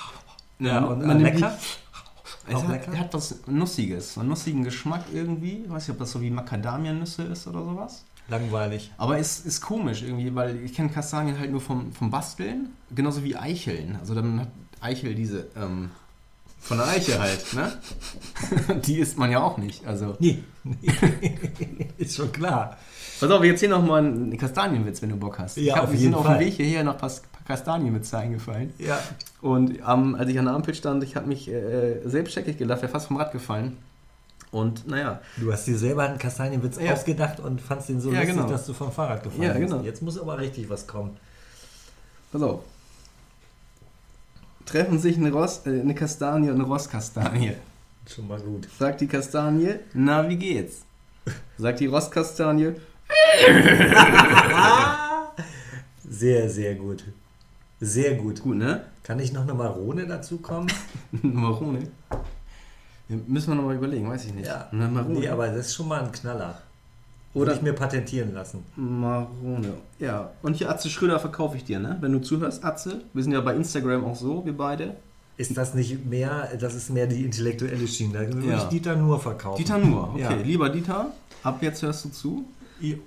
[0.59, 1.52] Ja, und man lecker?
[1.59, 2.98] die- Es Auch hat, lecker?
[2.98, 5.62] hat was Nussiges, einen nussigen Geschmack irgendwie.
[5.64, 8.04] Ich weiß nicht, ob das so wie Macadamianüsse ist oder sowas.
[8.28, 8.90] Langweilig.
[8.98, 13.22] Aber es ist komisch irgendwie, weil ich kenne Kastanien halt nur vom, vom Basteln, genauso
[13.24, 13.96] wie Eicheln.
[14.00, 14.48] Also dann hat
[14.80, 15.90] Eichel diese, ähm,
[16.68, 17.72] von der Eiche halt, ne?
[18.86, 19.86] Die isst man ja auch nicht.
[19.86, 20.44] Also, Nee.
[21.98, 22.76] Ist schon klar.
[23.20, 25.56] pass auf, jetzt hier nochmal einen Kastanienwitz, wenn du Bock hast.
[25.56, 26.38] Ja, ich hab, auf mir jeden sind auf Fall.
[26.38, 27.10] dem Weg hierher noch ein paar
[27.46, 28.72] Kastanienwitze eingefallen.
[28.78, 28.98] Ja.
[29.40, 32.92] Und ähm, als ich an der Ampel stand, ich habe mich äh, selbstständig gelacht, wäre
[32.92, 33.78] fast vom Rad gefallen.
[34.50, 36.92] Und naja, Du hast dir selber einen Kastanienwitz Ja.
[36.94, 38.48] ausgedacht und fandst den so Ja, lustig, genau.
[38.48, 39.70] dass du vom Fahrrad gefahren Ja, bist.
[39.70, 39.82] genau.
[39.82, 41.16] Jetzt muss aber richtig was kommen.
[42.32, 42.60] pass auf.
[44.68, 47.54] Treffen sich eine, Ross, äh, eine Kastanie und eine Rosskastanie.
[48.06, 48.68] Schon mal gut.
[48.78, 50.82] Sagt die Kastanie, na, wie geht's?
[51.56, 52.74] Sagt die Rosskastanie,
[56.10, 57.04] Sehr, sehr gut.
[57.80, 58.42] Sehr gut.
[58.42, 58.84] gut, ne?
[59.02, 60.70] Kann ich noch eine Marone dazu kommen?
[61.22, 61.88] Marone.
[63.08, 64.50] Ja, müssen wir nochmal überlegen, weiß ich nicht.
[64.50, 65.20] Eine Marone.
[65.20, 66.60] Nee, aber das ist schon mal ein Knaller.
[67.34, 68.64] Oder- Würde ich mir patentieren lassen.
[68.76, 69.74] Marone.
[69.98, 71.98] Ja, und hier Atze Schröder verkaufe ich dir, ne?
[72.00, 73.02] Wenn du zuhörst, Atze.
[73.12, 74.96] Wir sind ja bei Instagram auch so, wir beide.
[75.36, 78.14] Ist das nicht mehr, das ist mehr die intellektuelle Schiene.
[78.14, 78.56] Da würde Ja.
[78.56, 79.58] ich Dieter nur verkaufen.
[79.58, 80.20] Dieter nur, okay.
[80.22, 80.30] Ja.
[80.32, 81.12] Lieber Dieter,
[81.44, 82.44] ab jetzt hörst du zu.
[82.82, 82.98] I-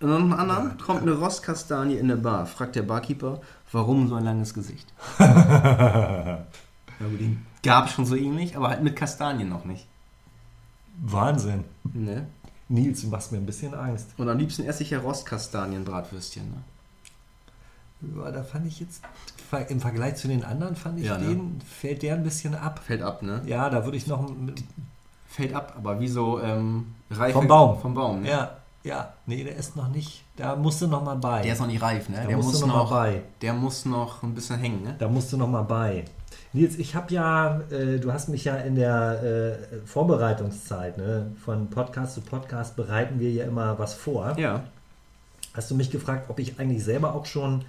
[0.00, 2.46] Und dann einen anderen kommt eine Rostkastanie in der Bar.
[2.46, 3.40] Fragt der Barkeeper,
[3.72, 4.86] warum so ein langes Gesicht?
[5.18, 6.44] ja,
[6.98, 9.86] gut, den gab es schon so ähnlich, aber halt mit Kastanien noch nicht.
[11.02, 11.64] Wahnsinn.
[11.92, 12.26] Ne?
[12.68, 14.08] Nils, du machst mir ein bisschen Angst.
[14.18, 16.44] Und am liebsten esse ich ja Rostkastanienbratwürstchen.
[18.02, 18.22] Ne?
[18.24, 19.02] Ja, da fand ich jetzt,
[19.68, 21.28] im Vergleich zu den anderen, fand ich Ja, ne?
[21.28, 22.80] den, fällt der ein bisschen ab.
[22.84, 23.40] Fällt ab, ne?
[23.46, 24.28] Ja, da würde ich noch.
[24.28, 24.62] mit-
[25.28, 27.34] Fällt ab, aber wie so ähm, reife...
[27.34, 27.78] Vom Baum.
[27.80, 28.30] Vom Baum, ne?
[28.30, 29.12] Ja, ja.
[29.26, 30.24] Nee, der ist noch nicht.
[30.36, 31.42] Da musst du noch mal bei.
[31.42, 32.16] Der ist noch nicht reif, ne?
[32.16, 33.22] Da der musst muss du noch mal noch, bei.
[33.42, 34.96] der muss noch ein bisschen hängen, ne?
[34.98, 36.04] Da musst du noch mal bei.
[36.52, 41.68] Nils, ich habe ja, äh, du hast mich ja in der äh, Vorbereitungszeit, ne, von
[41.68, 44.38] Podcast zu Podcast bereiten wir ja immer was vor.
[44.38, 44.64] Ja.
[45.52, 47.64] Hast du mich gefragt, ob ich eigentlich selber auch schon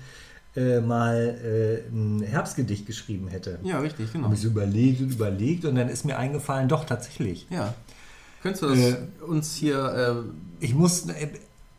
[0.55, 3.59] äh, mal äh, ein Herbstgedicht geschrieben hätte?
[3.63, 4.25] Ja, richtig, genau.
[4.25, 7.47] Habe ich so überlegt und überlegt und dann ist mir eingefallen, doch tatsächlich.
[7.49, 7.73] Ja.
[8.41, 10.25] Könntest du das Äh, uns hier...
[10.59, 11.05] Ich muss,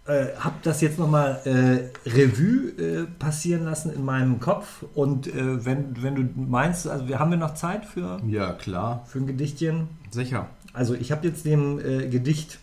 [0.08, 5.64] äh, habe das jetzt nochmal äh, Revue äh, passieren lassen in meinem Kopf und äh,
[5.64, 9.04] wenn, wenn du meinst, also wir haben wir noch Zeit für, ja, klar.
[9.06, 9.88] für ein Gedichtchen.
[10.10, 10.48] Sicher.
[10.72, 12.58] Also ich habe jetzt dem äh, Gedicht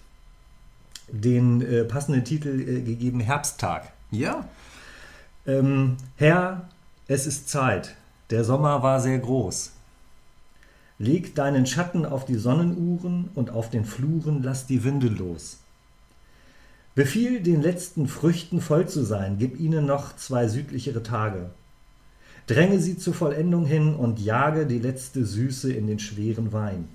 [1.12, 3.92] den äh, passenden Titel gegeben, Herbsttag.
[4.10, 4.46] Ja.
[5.46, 6.68] Ähm, Herr,
[7.08, 7.96] es ist Zeit.
[8.32, 9.72] Der Sommer war sehr groß.
[10.98, 15.60] Leg deinen Schatten auf die Sonnenuhren und auf den Fluren lass die Winde los.
[16.96, 21.50] Befiehl den letzten Früchten voll zu sein, gib ihnen noch zwei südlichere Tage.
[22.48, 26.88] Dränge sie zur Vollendung hin und jage die letzte Süße in den schweren Wein.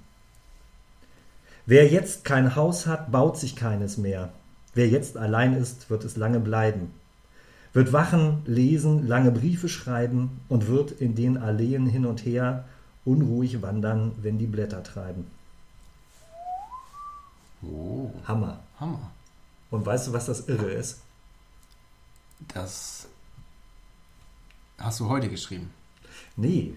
[1.66, 4.32] Wer jetzt kein Haus hat, baut sich keines mehr.
[4.74, 6.92] Wer jetzt allein ist, wird es lange bleiben
[7.72, 12.64] wird wachen, lesen, lange Briefe schreiben und wird in den Alleen hin und her
[13.04, 15.26] unruhig wandern, wenn die Blätter treiben.
[17.62, 18.58] Oh, Hammer.
[18.78, 19.10] Hammer.
[19.70, 21.00] Und weißt du, was das Irre ist?
[22.54, 23.08] Das
[24.78, 25.70] hast du heute geschrieben.
[26.36, 26.74] Nee.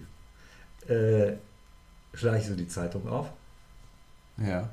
[0.88, 1.32] Äh,
[2.12, 3.26] schlage ich so die Zeitung auf,
[4.36, 4.68] Ja.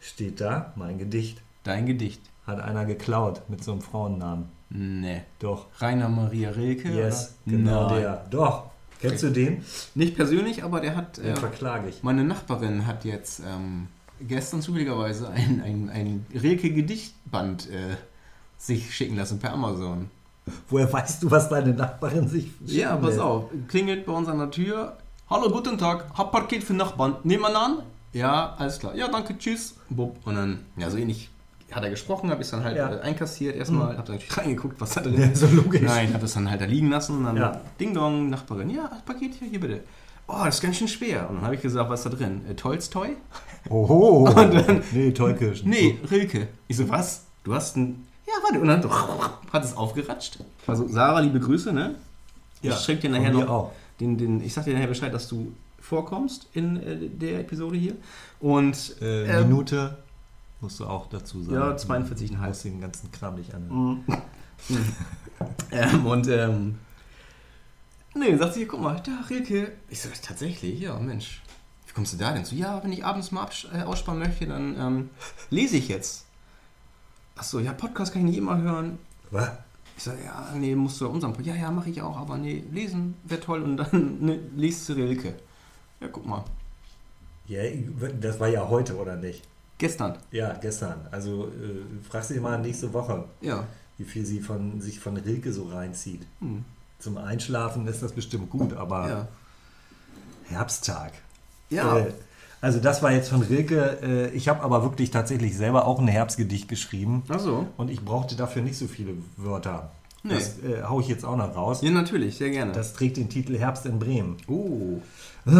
[0.00, 2.20] steht da, mein Gedicht, Dein Gedicht.
[2.46, 4.48] hat einer geklaut mit so einem Frauennamen.
[4.70, 5.22] Nee.
[5.40, 5.66] Doch.
[5.80, 6.88] Rainer Maria Rilke?
[6.90, 7.56] Yes, oder?
[7.56, 8.00] genau Nein.
[8.00, 8.26] der.
[8.30, 8.70] Doch.
[9.00, 9.64] Kennst du den?
[9.96, 11.16] Nicht persönlich, aber der hat.
[11.18, 12.02] Den Äh, verklage ich.
[12.04, 13.88] meine Nachbarin hat jetzt ähm,
[14.28, 17.96] gestern zufälligerweise ein, ein, ein Rilke-Gedichtband äh,
[18.58, 20.10] sich schicken lassen per Amazon.
[20.68, 23.20] Woher weißt du, was deine Nachbarin sich Ja, pass lässt?
[23.20, 23.44] auf.
[23.68, 24.96] Klingelt bei uns an der Tür.
[25.30, 26.06] Hallo, guten Tag.
[26.14, 27.16] Hab Paket für Nachbarn.
[27.22, 27.78] Nehmen wir an?
[28.12, 28.94] Ja, alles klar.
[28.94, 29.76] Ja, danke, tschüss.
[29.88, 30.16] Bub.
[30.24, 31.30] Und dann, ja, so ähnlich
[31.70, 32.92] hat er gesprochen, habe ich dann halt Ja.
[32.94, 35.38] äh, einkassiert erstmal, hab dann natürlich reingeguckt, was da drin Ja, ist.
[35.40, 35.80] so logisch.
[35.80, 37.60] Nein, hab das dann halt da liegen lassen und dann Ja.
[37.80, 39.80] Ding Dong, Nachbarin, ja, das Paket hier, hier bitte.
[40.28, 41.28] Oh, das ist ganz schön schwer.
[41.30, 42.42] Und dann habe ich gesagt, was ist da drin?
[42.50, 43.16] Äh, Tolstoi?
[43.68, 44.24] Oho.
[44.28, 45.68] Und dann- nee, Tollkirschen.
[45.70, 46.48] Nee, Rilke.
[46.68, 47.24] Ich so, was?
[47.44, 48.06] Du hast ein.
[48.26, 48.60] Ja, warte.
[48.60, 48.82] Und dann
[49.52, 50.38] hat es aufgeratscht.
[50.66, 51.94] Also, Sarah, liebe Grüße, ne?
[52.62, 53.48] Ja, ich schreib dir nachher noch.
[53.48, 53.72] auch.
[54.00, 57.94] Den, den, ich sag dir nachher Bescheid, dass du vorkommst in äh, der Episode hier.
[58.40, 58.96] Und.
[59.00, 59.98] Äh, ähm, Minute
[60.60, 61.54] musst du auch dazu sagen.
[61.54, 62.28] Ja, 42,5.
[62.28, 64.04] Du musst den ganzen Kram nicht an.
[65.72, 66.28] ähm, und.
[66.28, 66.78] Ähm,
[68.14, 69.72] nee, sagt sie, guck mal, da, Rilke.
[69.88, 71.42] Ich so, tatsächlich, ja, Mensch.
[71.92, 72.54] Wie kommst du da denn zu?
[72.54, 75.10] Ja, wenn ich abends mal äh, ausspannen möchte, dann ähm,
[75.50, 76.24] lese ich jetzt.
[77.36, 78.98] Achso, ja, Podcast kann ich nicht immer hören.
[79.30, 79.50] Was?
[79.98, 81.54] Ich sage, ja, nee, musst du unseren Podcast.
[81.58, 84.94] Ja, ja, mache ich auch, aber nee, lesen wäre toll und dann ne, liest du
[84.94, 85.34] Rilke.
[86.00, 86.44] Ja, guck mal.
[87.46, 87.60] Ja,
[88.18, 89.42] das war ja heute, oder nicht?
[89.76, 90.16] Gestern.
[90.30, 91.06] Ja, gestern.
[91.10, 93.66] Also äh, fragst du dich mal nächste Woche, Ja.
[93.98, 96.22] wie viel sie von sich von Rilke so reinzieht.
[96.40, 96.64] Hm.
[97.00, 99.28] Zum Einschlafen ist das bestimmt gut, aber Ja.
[100.48, 101.12] Herbsttag.
[101.72, 101.98] Ja.
[101.98, 102.12] Äh,
[102.60, 103.98] also das war jetzt von Rilke.
[104.02, 107.24] Äh, ich habe aber wirklich tatsächlich selber auch ein Herbstgedicht geschrieben.
[107.28, 107.66] Ach so.
[107.76, 109.90] Und ich brauchte dafür nicht so viele Wörter.
[110.22, 110.34] Nee.
[110.34, 111.80] Das äh, hau ich jetzt auch noch raus.
[111.82, 112.70] Ja, natürlich, sehr gerne.
[112.70, 114.36] Das trägt den Titel Herbst in Bremen.
[114.46, 115.00] oh.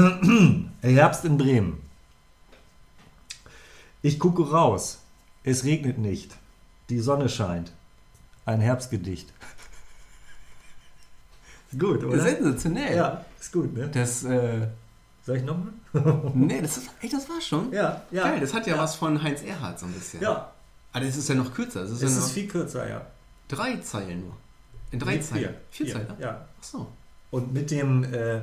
[0.81, 1.81] Herbst in Bremen.
[4.03, 5.01] Ich gucke raus.
[5.43, 6.37] Es regnet nicht.
[6.89, 7.73] Die Sonne scheint.
[8.47, 9.33] Ein Herbstgedicht.
[11.73, 12.21] Ist gut, oder?
[12.21, 12.97] Sensationell.
[12.97, 13.89] Ja, ist gut, ne?
[13.89, 14.67] Das, äh,
[15.25, 15.73] Soll ich nochmal?
[16.35, 17.73] nee, das ist, echt, das war schon.
[17.73, 18.25] Ja, ja.
[18.25, 18.83] Geil, das hat ja, ja.
[18.83, 20.21] was von Heinz Erhardt so ein bisschen.
[20.21, 20.51] Ja,
[20.93, 21.83] Aber das ist ja noch kürzer.
[21.83, 23.03] Das ist es ja ist viel kürzer, ja.
[23.49, 24.37] drei Zeilen nur.
[24.91, 25.41] In drei Nee, Zeilen.
[25.45, 26.09] Vier, Vier Vier, Zeilen?
[26.09, 26.17] ne?
[26.19, 26.47] Ja.
[26.61, 26.87] Ach so.
[27.31, 28.41] Und mit dem, äh,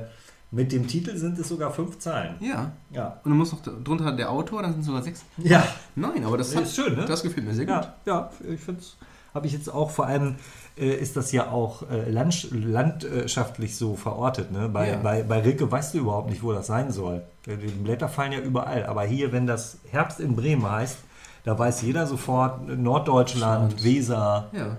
[0.50, 2.34] mit dem Titel sind es sogar fünf Zeilen.
[2.40, 2.72] Ja.
[2.90, 3.20] Ja.
[3.22, 5.22] Und du musst noch drunter der Autor, dann sind es sogar sechs.
[5.36, 5.64] Ja.
[5.94, 7.04] Nein, aber das Nee, hat, ist schön, ne?
[7.04, 7.74] Das gefällt mir sehr gut.
[7.74, 8.96] Ja, ja, ich finde es.
[9.34, 10.36] Habe ich jetzt auch, vor allem
[10.76, 14.50] äh, ist das ja auch äh, land, landschaftlich so verortet.
[14.50, 14.68] Ne?
[14.68, 14.96] Bei, Ja.
[14.98, 17.22] bei, bei Rilke weißt du überhaupt nicht, wo das sein soll.
[17.46, 18.86] Die Blätter fallen ja überall.
[18.86, 20.98] Aber hier, wenn das Herbst in Bremen heißt,
[21.44, 23.84] da weiß jeder sofort äh, Norddeutschland, Deutschland.
[23.84, 24.76] Weser, Ja.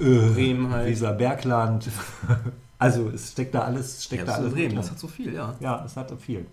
[0.00, 0.88] äh, Bremen halt.
[0.88, 1.88] Weser Bergland.
[2.78, 4.76] also es steckt da alles, steckt da Herbst in alles Bremen, drin.
[4.76, 5.54] das hat so viel, ja.
[5.60, 6.46] Ja, es hat viel.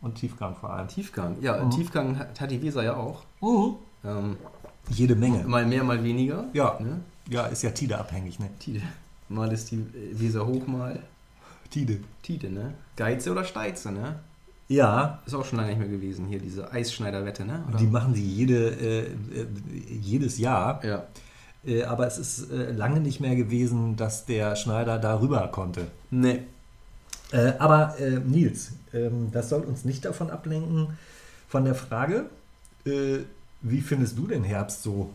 [0.00, 0.88] Und Tiefgang vor allem.
[0.88, 1.36] Tiefgang.
[1.40, 1.70] Ja, Mhm.
[1.70, 3.22] Tiefgang hat, die Weser ja auch.
[4.04, 4.36] Ähm,
[4.90, 5.44] Jede Menge.
[5.44, 6.44] mal mehr, mal weniger.
[6.52, 6.78] Ja.
[6.80, 7.00] Ne?
[7.28, 8.48] Ja, ist ja Tide abhängig, ne?
[8.58, 8.82] Tide.
[9.28, 10.98] Mal ist die Weser hoch, mal
[11.70, 12.00] Tide.
[12.22, 12.72] Tide, ne?
[12.96, 14.20] Geize oder Steize, ne?
[14.68, 17.64] Ja, Ist auch schon lange nicht mehr gewesen, hier diese Eisschneiderwette, ne?
[17.68, 17.78] Oder?
[17.78, 19.46] Die machen sie jede, äh, äh,
[20.00, 20.84] jedes Jahr.
[20.84, 21.04] ja.
[21.66, 25.88] Äh, aber es ist äh, lange nicht mehr gewesen, dass der Schneider da rüber konnte.
[26.10, 26.44] Ne.
[27.32, 30.96] Äh, aber äh, Nils, ähm, das soll uns nicht davon ablenken,
[31.48, 32.26] von der Frage,
[33.62, 35.10] wie findest du den Herbst so?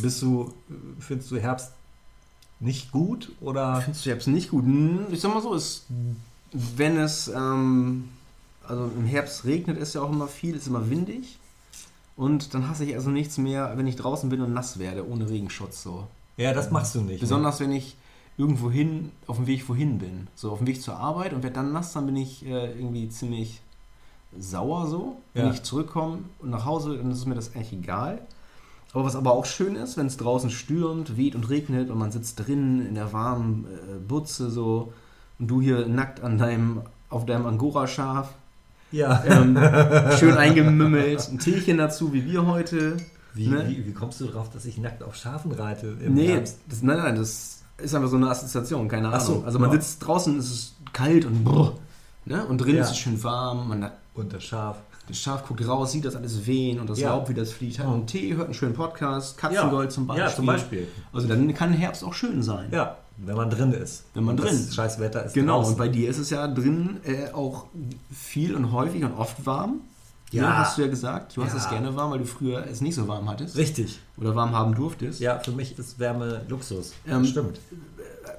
[0.00, 0.52] Bist du,
[0.98, 1.72] findest du Herbst
[2.60, 3.80] nicht gut oder?
[3.82, 4.64] Findest du Herbst nicht gut?
[4.64, 5.86] Hm, Ich sag mal so, es,
[6.52, 8.08] wenn es, ähm,
[8.66, 11.38] also im Herbst regnet es ja auch immer viel, ist immer windig.
[12.16, 15.28] Und dann hasse ich also nichts mehr, wenn ich draußen bin und nass werde, ohne
[15.28, 16.06] Regenschutz so.
[16.38, 17.20] Ja, das machst du nicht.
[17.20, 17.96] Besonders wenn ich
[18.38, 20.26] irgendwo hin, auf dem Weg wohin bin.
[20.34, 23.08] So auf dem Weg zur Arbeit und werde dann nass, dann bin ich äh, irgendwie
[23.08, 23.60] ziemlich
[24.38, 25.16] sauer so.
[25.34, 25.52] Wenn Ja.
[25.52, 28.20] ich zurückkomme und nach Hause, dann ist mir das eigentlich egal.
[28.92, 32.12] Aber was aber auch schön ist, wenn es draußen stürmt, weht und regnet und man
[32.12, 34.92] sitzt drin in der warmen äh, Butze so
[35.38, 38.30] und du hier nackt an deinem, auf deinem Angora-Schaf?
[38.92, 39.22] Ja.
[39.26, 39.56] ähm,
[40.18, 42.96] schön eingemümmelt, ein Teechen dazu, wie wir heute.
[43.34, 43.68] Wie, ne?
[43.68, 46.96] wie, wie kommst du drauf, dass ich nackt auf Schafen reite im Nee, das, nein,
[46.96, 49.20] nein, das ist einfach so eine Assoziation, keine Ahnung.
[49.20, 49.74] So, also man ja.
[49.74, 51.74] sitzt draußen, es ist kalt und brr,
[52.24, 52.46] ne?
[52.46, 52.82] und drin Ja.
[52.84, 54.76] ist es schön warm, man hat, Und das Schaf.
[55.08, 57.10] das Schaf guckt raus, sieht das alles wehen und das Ja.
[57.10, 57.92] Laub, wie das fliegt, hat Ja.
[57.92, 60.24] einen Tee, hört einen schönen Podcast, Katzengold zum Beispiel.
[60.26, 60.88] Ja, zum Beispiel.
[61.12, 62.68] Also dann kann Herbst auch schön sein.
[62.72, 64.04] Ja, wenn man drin ist.
[64.14, 65.72] Wenn man Und drin Das scheiß Wetter ist Genau, draußen.
[65.74, 67.66] und bei dir ist es ja drin äh, auch
[68.10, 69.80] viel und häufig und oft warm.
[70.32, 70.42] Ja.
[70.42, 71.58] Ne, hast du ja gesagt, du hast Ja.
[71.58, 73.56] es gerne warm, weil du früher es nicht so warm hattest.
[73.56, 74.00] Richtig.
[74.16, 75.20] Oder warm haben durftest.
[75.20, 76.94] Ja, für mich ist Wärme Luxus.
[77.06, 77.60] Ähm, stimmt.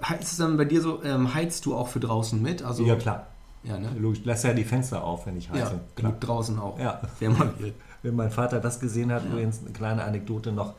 [0.03, 2.61] Heizt es dann bei dir so, ähm, heizt du auch für draußen mit?
[2.61, 3.27] Also, ja, klar.
[3.63, 3.89] Ja, ne?
[3.97, 4.21] Logisch.
[4.23, 5.73] Lass ja die Fenster auf, wenn ich heiße.
[5.73, 6.79] Ja, genug draußen auch.
[6.79, 7.01] Ja.
[7.21, 7.73] Mal will.
[8.03, 10.75] Wenn mein Vater das gesehen hat, übrigens eine kleine Anekdote noch,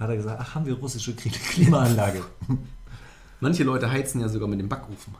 [0.00, 2.22] hat er gesagt, ach, haben wir russische Kli- Klimaanlage.
[3.40, 5.14] Manche Leute heizen ja sogar mit dem Backofen.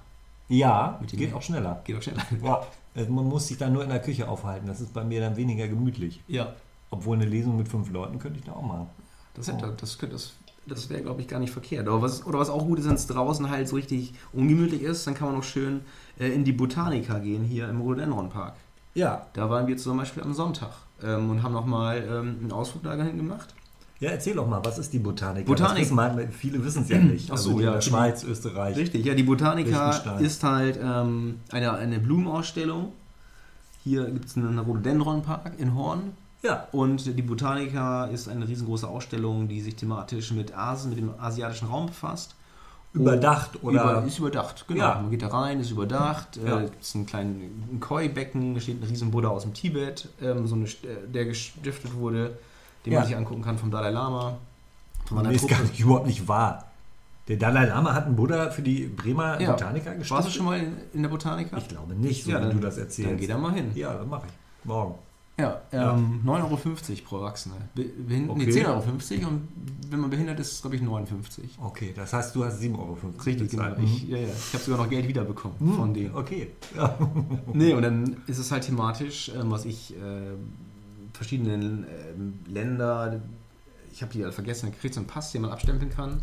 [0.48, 1.80] ja, Mit dem- geht auch schneller.
[1.84, 2.22] Geht auch schneller.
[2.42, 2.62] Ja,
[2.94, 4.66] äh, man muss sich dann nur in der Küche aufhalten.
[4.66, 6.22] Das ist bei mir dann weniger gemütlich.
[6.28, 6.54] Ja.
[6.90, 8.86] Obwohl eine Lesung mit fünf Leuten könnte ich da auch machen.
[9.34, 10.32] Das, hätte, das, könnte- das,
[10.66, 11.88] das wäre, glaube ich, gar nicht verkehrt.
[11.88, 15.06] Aber was, oder was auch gut ist, wenn es draußen halt so richtig ungemütlich ist,
[15.06, 15.80] dann kann man auch schön
[16.18, 18.54] äh, in die Botanika gehen, hier im Rhododendron Park.
[18.94, 19.26] Ja.
[19.32, 20.70] Da waren wir zum Beispiel am Sonntag
[21.02, 23.54] ähm, und haben nochmal ähm, einen Ausflug dahin gemacht.
[24.00, 25.46] Ja, erzähl doch mal, was ist die Botanik?
[25.46, 25.82] Botanik.
[25.82, 27.30] Wissen mal, viele wissen es ja nicht.
[27.30, 28.76] Ach so, also ja, Schweiz, Österreich.
[28.76, 32.92] Richtig, ja, die Botanika ist halt ähm, eine, eine Blumenausstellung.
[33.84, 36.16] Hier gibt es einen Rhododendron-Park in Horn.
[36.42, 36.66] Ja.
[36.72, 41.68] Und die Botanica ist eine riesengroße Ausstellung, die sich thematisch mit Asien, mit dem asiatischen
[41.68, 42.34] Raum befasst.
[42.94, 44.80] Überdacht oder- Über, ist überdacht, genau.
[44.84, 44.94] Ja.
[45.00, 46.36] Man geht da rein, ist überdacht.
[46.44, 46.58] Ja.
[46.60, 50.08] Äh, gibt es einen kleinen ein Koi-Becken, da steht ein riesen Buddha aus dem Tibet,
[50.20, 52.36] ähm, so eine, äh, der gestiftet wurde,
[52.84, 52.98] den Ja.
[52.98, 54.36] man sich angucken kann vom Dalai Lama.
[55.06, 56.64] Von Nee, ist gar nicht, überhaupt nicht wahr.
[57.28, 59.52] Der Dalai Lama hat einen Buddha für die Bremer Ja.
[59.52, 60.10] Botaniker gestiftet.
[60.10, 61.56] Warst du schon mal in, in der Botanica?
[61.56, 63.10] Ich glaube nicht, so Ja, wie dann- du das erzählst.
[63.10, 63.70] Dann geh da mal hin.
[63.74, 64.66] Ja, das mache ich.
[64.66, 64.96] Morgen.
[65.38, 66.56] Ja, ähm, 9,50 Euro
[67.04, 67.54] pro Erwachsene.
[67.74, 67.86] Be
[68.28, 68.46] Okay.
[68.46, 68.66] nee, 10,50
[69.20, 69.48] Euro und
[69.90, 71.58] wenn man behindert ist, glaube ich 59.
[71.60, 72.96] Okay, das heißt, du hast 7,50 Euro.
[73.24, 73.62] Richtig, genau.
[73.64, 73.78] bezahlt.
[73.82, 74.28] Ich, ja, ja.
[74.28, 75.74] ich habe sogar noch Geld wiederbekommen Mhm.
[75.74, 76.14] von denen.
[76.14, 76.50] Okay.
[76.76, 76.96] Ja.
[77.54, 80.32] Nee, und dann ist es halt thematisch, ähm, was ich äh,
[81.14, 83.20] verschiedenen ähm, Länder,
[83.92, 86.22] ich habe die alle vergessen, dann kriegt so einen Pass, den man abstempeln kann.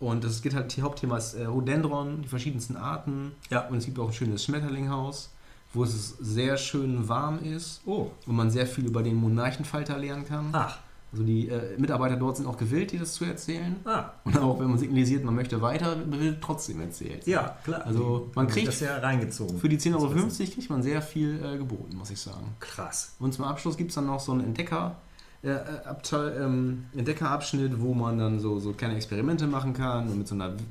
[0.00, 3.32] Und es geht halt, die Hauptthema ist äh, Rhododendron, die verschiedensten Arten.
[3.50, 3.66] Ja.
[3.68, 5.30] Und es gibt auch ein schönes Schmetterlinghaus,
[5.74, 8.10] wo es sehr schön warm ist, Oh.
[8.26, 10.48] wo man sehr viel über den Monarchenfalter lernen kann.
[10.52, 10.78] Ach.
[11.12, 13.76] Also die äh, Mitarbeiter dort sind auch gewillt, dir das zu erzählen.
[13.84, 17.24] Ah, Und auch wenn man signalisiert, man möchte weiter, wird trotzdem erzählt.
[17.26, 17.82] ja, klar.
[17.86, 19.58] Also, man kriegt das ja reingezogen.
[19.58, 20.08] Für die 10,50 Euro
[20.54, 22.56] kriegt man sehr viel äh, geboten, muss ich sagen.
[22.58, 23.14] Krass.
[23.20, 24.96] Und zum Abschluss gibt es dann noch so einen Entdecker,
[25.44, 30.18] äh, äh, Abteil, ähm, Entdeckerabschnitt, wo man dann so, so kleine Experimente machen kann und
[30.18, 30.62] mit so einer W-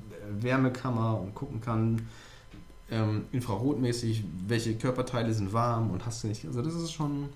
[0.41, 2.01] Wärmekammer und gucken kann,
[2.93, 6.45] ähm, infrarotmäßig, welche Körperteile sind warm und hast du nicht.
[6.45, 7.29] Also das ist schon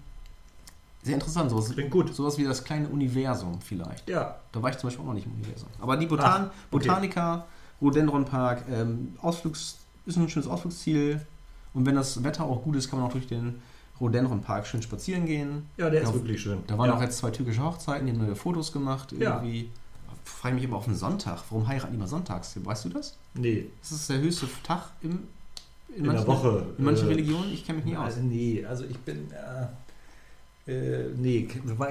[1.04, 1.50] sehr interessant.
[1.50, 2.14] Sowas, Klingt gut.
[2.14, 4.08] sowas wie das kleine Universum vielleicht.
[4.10, 5.70] Ja, Da war ich zum Beispiel auch noch nicht im Universum.
[5.80, 6.54] Aber die Botan Ah, okay.
[6.72, 7.46] Botaniker,
[7.82, 11.22] Rhododendronpark, ähm, Ausflugs, ist ein schönes Ausflugsziel.
[11.74, 13.62] Und wenn das Wetter auch gut ist, kann man auch durch den
[14.00, 15.66] Rhododendronpark schön spazieren gehen.
[15.78, 16.60] ja, der ist Ja, wirklich schön.
[16.68, 16.96] Da waren ja.
[16.96, 19.12] auch jetzt zwei türkische Hochzeiten, die haben neue Fotos gemacht.
[19.14, 19.36] Ja.
[19.36, 19.70] Irgendwie.
[20.24, 21.42] Frage mich immer auf den Sonntag.
[21.50, 22.54] Warum heiraten die mal sonntags?
[22.62, 23.16] Weißt du das?
[23.34, 25.20] Nee, Das ist der höchste Tag im,
[25.98, 26.66] in der Woche.
[26.78, 27.52] In manchen äh, Religionen?
[27.54, 28.06] Ich kenne mich nicht aus.
[28.06, 29.28] Also, nee, also ich bin.
[29.32, 31.48] Äh, äh, nee,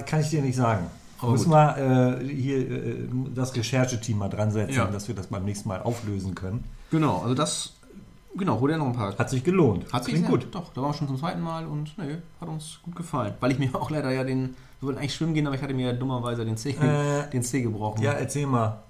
[0.07, 0.87] kann ich dir nicht sagen.
[1.19, 1.55] Aber Müssen gut.
[1.55, 4.87] wir äh, hier äh, das Rechercheteam mal dran setzen, Ja.
[4.87, 6.65] dass wir das beim nächsten Mal auflösen können.
[6.91, 7.73] Genau, also das.
[8.37, 9.19] Genau, Rhododendronpark.
[9.19, 9.91] Hat sich gelohnt.
[9.95, 10.47] Hat sich gut.
[10.51, 13.33] Doch, da waren wir schon zum zweiten Mal und nee, hat uns gut gefallen.
[13.41, 15.73] Weil ich mir auch leider ja den, wir wollten eigentlich schwimmen gehen, aber ich hatte
[15.73, 18.03] mir dummerweise den Zeh, Äh, den Zeh gebrochen.
[18.03, 18.83] Ja, erzähl mal.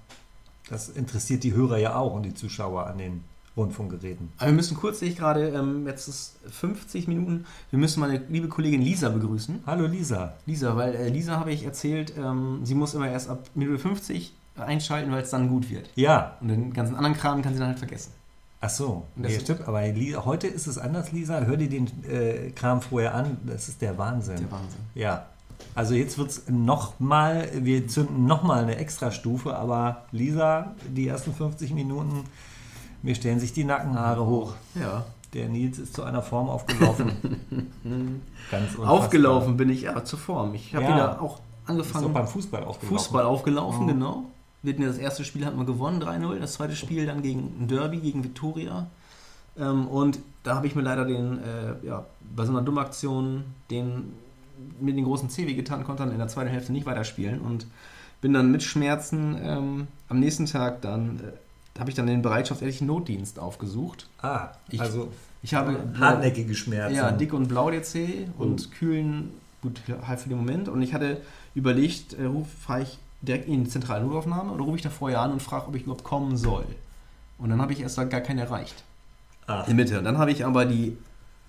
[0.69, 3.23] Das interessiert die Hörer ja auch und die Zuschauer an den
[3.57, 4.29] Rundfunkgeräten.
[4.37, 8.21] Aber wir müssen kurz, sehe ich gerade, ähm, jetzt ist 50 Minuten, wir müssen meine
[8.29, 9.63] liebe Kollegin Lisa begrüßen.
[9.65, 10.33] Hallo Lisa.
[10.45, 14.33] Lisa, weil äh, Lisa habe ich erzählt, ähm, sie muss immer erst ab Minute 50
[14.55, 15.89] einschalten, weil es dann gut wird.
[15.95, 18.11] Ja, Und den ganzen anderen Kram kann sie dann halt vergessen.
[18.61, 19.03] ach so.
[19.15, 21.41] Das- Nee, stimmt, aber Li- heute ist es anders, Lisa.
[21.41, 23.37] Hör dir den äh, Kram vorher an.
[23.45, 24.37] Das ist der Wahnsinn.
[24.37, 24.79] Der Wahnsinn.
[24.95, 25.25] Ja.
[25.75, 31.73] Also jetzt wird es nochmal, wir zünden nochmal eine Extrastufe, aber Lisa, die ersten 50
[31.73, 32.23] Minuten,
[33.03, 34.53] mir stellen sich die Nackenhaare hoch.
[34.75, 35.05] Ja.
[35.33, 37.11] Der Nils ist zu einer Form aufgelaufen.
[38.51, 38.89] Ganz unfassbar.
[38.89, 40.53] Aufgelaufen bin ich ja zur Form.
[40.55, 40.93] Ich habe Ja.
[40.93, 42.13] wieder auch Ist doch angefangen.
[42.13, 42.97] beim Fußball aufgelaufen.
[42.97, 43.87] Fußball aufgelaufen, Mhm.
[43.89, 44.23] genau.
[44.63, 46.39] Wir hatten ja das erste Spiel hatten wir gewonnen, 3-0.
[46.39, 48.87] Das zweite Spiel dann gegen ein Derby, gegen Viktoria.
[49.59, 53.43] Ähm, und da habe ich mir leider den, äh, ja, bei so einer dummen Aktion
[53.69, 54.13] den
[54.79, 57.67] mit den großen C getan, konnte dann in der zweiten Hälfte nicht weiterspielen und
[58.21, 61.31] bin dann mit Schmerzen ähm, am nächsten Tag dann, äh,
[61.79, 64.07] habe ich dann den bereitschaftsehrlichen Notdienst aufgesucht.
[64.21, 65.11] Ah, Ich- also
[65.43, 66.95] Ich habe hartnäckige Schmerzen.
[66.95, 68.43] ja, dick und blau der C Oh.
[68.43, 70.67] und kühlen, gut, halt für den Moment.
[70.69, 71.21] Und ich hatte
[71.55, 72.29] überlegt, äh,
[72.65, 75.67] fahre ich direkt in die zentrale Notaufnahme oder rufe ich da vorher an und frage,
[75.67, 76.65] ob ich überhaupt kommen soll.
[77.37, 78.83] Und dann habe ich erst da gar keinen erreicht.
[79.47, 80.01] Ah, In Mitte.
[80.03, 80.97] Dann habe ich aber die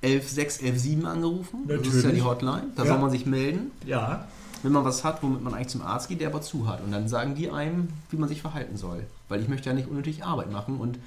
[0.03, 1.65] 116, 117 angerufen.
[1.67, 2.17] Das ist ja Natürlich.
[2.17, 2.63] die Hotline.
[2.77, 2.89] Da Ja.
[2.91, 4.27] soll man sich melden, ja.
[4.63, 6.83] Wenn man was hat, womit man eigentlich zum Arzt geht, der aber zu hat.
[6.83, 9.05] Und dann sagen die einem, wie man sich verhalten soll.
[9.29, 10.99] Weil ich möchte ja nicht unnötig Arbeit machen und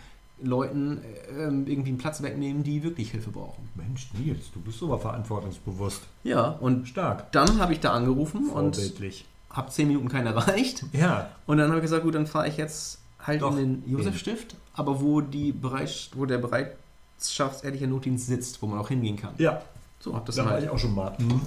[0.43, 0.99] Leuten
[1.37, 3.69] äh, ähm, irgendwie einen Platz wegnehmen, die wirklich Hilfe brauchen.
[3.75, 6.01] Mensch, Nils, du bist aber verantwortungsbewusst.
[6.23, 7.31] Ja, und Stark.
[7.31, 8.77] Dann habe ich da angerufen und
[9.51, 10.83] habe zehn Minuten keinen erreicht.
[10.93, 13.91] Ja, Und dann habe ich gesagt, gut, dann fahre ich jetzt halt Doch, in den
[13.91, 19.33] Josefstift, aber wo, die Bereits wo der bereitschaftsehrliche Notdienst sitzt, wo man auch hingehen kann.
[19.37, 19.61] ja.
[20.03, 20.69] So, hab das Da war ich halt.
[20.71, 21.13] auch schon mal.
[21.19, 21.41] Mhm.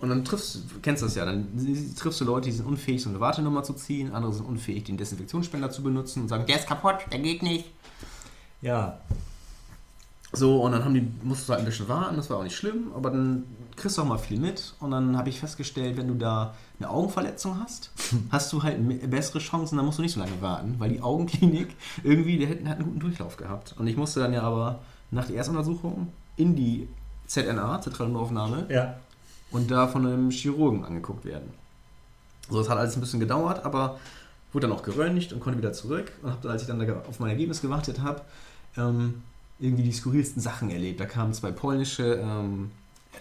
[0.00, 1.48] Und dann triffst du, kennst du das ja, dann
[1.98, 4.96] triffst du Leute, die sind unfähig, so eine Wartenummer zu ziehen, andere sind unfähig, den
[4.96, 7.66] Desinfektionsspender zu benutzen und sagen, der ist kaputt, der geht nicht.
[8.62, 9.00] Ja,
[10.32, 12.54] So, und dann haben die, musst du halt ein bisschen warten, das war auch nicht
[12.54, 13.44] schlimm, aber dann
[13.74, 14.74] kriegst du auch mal viel mit.
[14.78, 17.90] Und dann habe ich festgestellt, wenn du da eine Augenverletzung hast,
[18.30, 21.74] hast du halt bessere Chancen, dann musst du nicht so lange warten, weil die Augenklinik
[22.04, 23.74] irgendwie, der hat, hat einen guten Durchlauf gehabt.
[23.76, 24.80] Und ich musste dann ja aber
[25.10, 26.88] nach der Erstuntersuchung in die
[27.26, 28.94] ZNA, zentrale Notaufnahme, ja.
[29.50, 31.50] Und da von einem Chirurgen angeguckt werden.
[32.48, 33.98] So, das hat alles ein bisschen gedauert, aber
[34.52, 36.10] wurde dann auch geröntgt und konnte wieder zurück.
[36.22, 38.22] Und habe, als ich dann da auf mein Ergebnis gewartet habe,
[38.76, 39.22] ähm,
[39.58, 40.98] irgendwie die skurrilsten Sachen erlebt.
[41.00, 42.70] Da kamen zwei polnische ähm,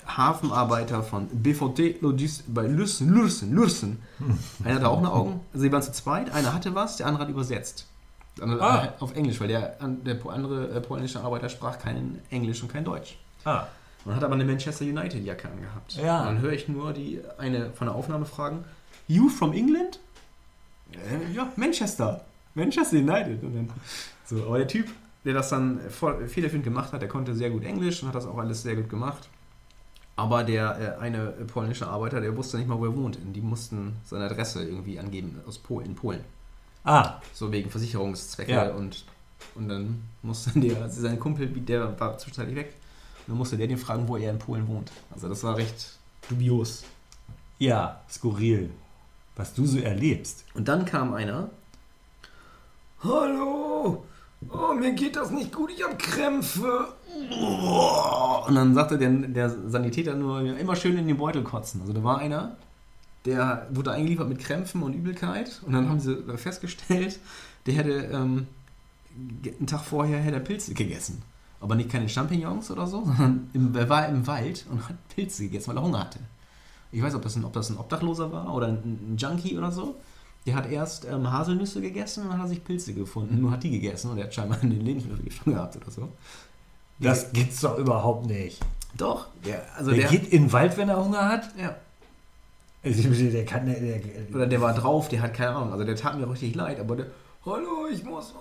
[0.08, 4.02] Hafenarbeiter von BVT Logis bei Lürsen, Lürsen, Lürsen.
[4.64, 5.42] Einer hatte auch eine Augen.
[5.54, 6.32] Also sie waren zu zweit.
[6.32, 7.86] Einer hatte was, der andere hat übersetzt.
[8.38, 8.94] Der andere, Ah.
[9.00, 13.18] Auf Englisch, weil der, der andere äh, polnische Arbeiter sprach kein Englisch und kein Deutsch.
[13.46, 13.66] Ah,
[14.10, 15.94] Und hat aber eine Manchester United Jacke angehabt.
[15.98, 16.22] Ja.
[16.22, 18.64] Und dann höre ich nur die eine von der Aufnahme fragen:
[19.08, 20.00] You from England?
[20.94, 22.22] Äh, ja, Manchester.
[22.56, 23.44] Manchester United.
[23.44, 23.70] Und dann,
[24.26, 24.88] so, aber der Typ,
[25.26, 28.38] der das dann federführend gemacht hat, der konnte sehr gut Englisch und hat das auch
[28.40, 29.30] alles sehr gut gemacht.
[30.16, 33.18] Aber der äh, eine polnische Arbeiter, der wusste nicht mal, wo er wohnt.
[33.18, 36.22] Und die mussten seine Adresse irgendwie angeben aus Polen, in Polen.
[36.84, 38.72] ah, So wegen Versicherungszwecke Ja.
[38.72, 39.06] und,
[39.56, 42.74] und dann musste der, sein Kumpel, der war zwischenzeitlich weg,
[43.30, 44.92] dann musste der den fragen, wo er in Polen wohnt.
[45.12, 46.84] Also das war recht dubios.
[47.60, 48.72] ja, skurril.
[49.36, 50.44] Was du so erlebst.
[50.56, 51.50] Und dann kam einer.
[53.04, 54.04] Hallo!
[54.50, 56.88] Oh, mir geht das nicht gut, ich habe Krämpfe.
[58.48, 61.82] Und dann sagte der, der Sanitäter nur, immer schön in den Beutel kotzen.
[61.82, 62.58] Also da war einer,
[63.26, 65.62] der wurde eingeliefert mit Krämpfen und Übelkeit.
[65.66, 67.20] Und dann haben sie festgestellt,
[67.66, 68.48] der hätte ähm,
[69.16, 71.22] einen Tag vorher hätte er Pilze gegessen.
[71.62, 75.44] Aber nicht keine Champignons oder so, sondern im, er war im Wald und hat Pilze
[75.44, 76.20] gegessen, weil er Hunger hatte.
[76.92, 79.96] Ich weiß, ob das ein, ob das ein Obdachloser war oder ein, Junkie oder so.
[80.46, 83.42] Der hat erst ähm, Haselnüsse gegessen und dann hat er sich Pilze gefunden.
[83.42, 86.10] Nur hat die gegessen und er hat scheinbar eine Lebensmittelvergiftung gehabt oder so.
[87.00, 88.60] Das gibt's doch überhaupt nicht.
[88.98, 91.50] Doch, der, also Der, der, geht in den Wald, wenn er Hunger hat?
[91.58, 91.76] ja.
[92.82, 94.02] Also, Der kann, der, der,
[94.34, 95.74] Oder der war drauf, der hat keine Ahnung.
[95.74, 97.08] Also der tat mir richtig leid, aber der,
[97.46, 98.34] hallo, ich muss,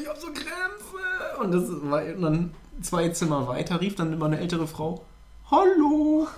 [0.00, 1.42] ich hab so Krämpfe.
[1.42, 2.50] Und das war und dann
[2.82, 5.04] zwei Zimmer weiter, rief dann immer eine ältere Frau,
[5.50, 6.28] hallo.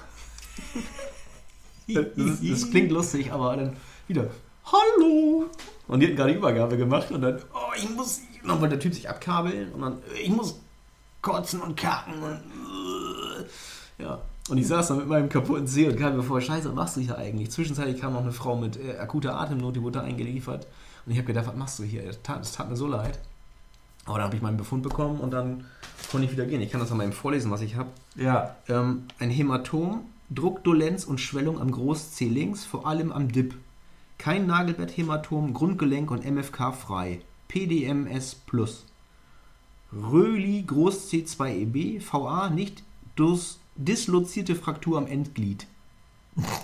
[1.88, 3.76] Das, das, klingt lustig, aber dann
[4.06, 4.28] wieder,
[4.66, 5.46] hallo.
[5.86, 8.94] Und die hatten gerade Übergabe gemacht und dann, oh, ich muss, dann wollte der Typ
[8.94, 10.60] sich abkabeln und dann, ich muss
[11.22, 12.40] kotzen und kacken und,
[14.04, 14.20] ja.
[14.50, 16.96] Und ich saß dann mit meinem kaputten See und kam mir vor, scheiße, was machst
[16.96, 17.50] du hier eigentlich?
[17.50, 20.66] Zwischenzeitlich kam noch eine Frau mit äh, akuter Atemnot, die wurde eingeliefert.
[21.04, 22.04] Und ich habe gedacht, was machst du hier?
[22.04, 23.18] Das tat, das tat mir so leid.
[24.08, 25.64] Aber dann habe ich meinen Befund bekommen und dann
[26.10, 26.60] konnte ich wieder gehen.
[26.60, 27.90] Ich kann das einmal eben vorlesen, was ich habe.
[28.16, 30.00] ja, Ähm, ein Hämatom,
[30.30, 33.54] Druckdolenz und Schwellung am Groß-C links, vor allem am DIP.
[34.16, 37.20] Kein Nagelbetthämatom, Grundgelenk und MFK frei.
[37.48, 38.84] PDMS plus.
[39.92, 42.82] Röli Groß C2EB, VA nicht
[43.16, 45.66] dus, dislozierte Fraktur am Endglied.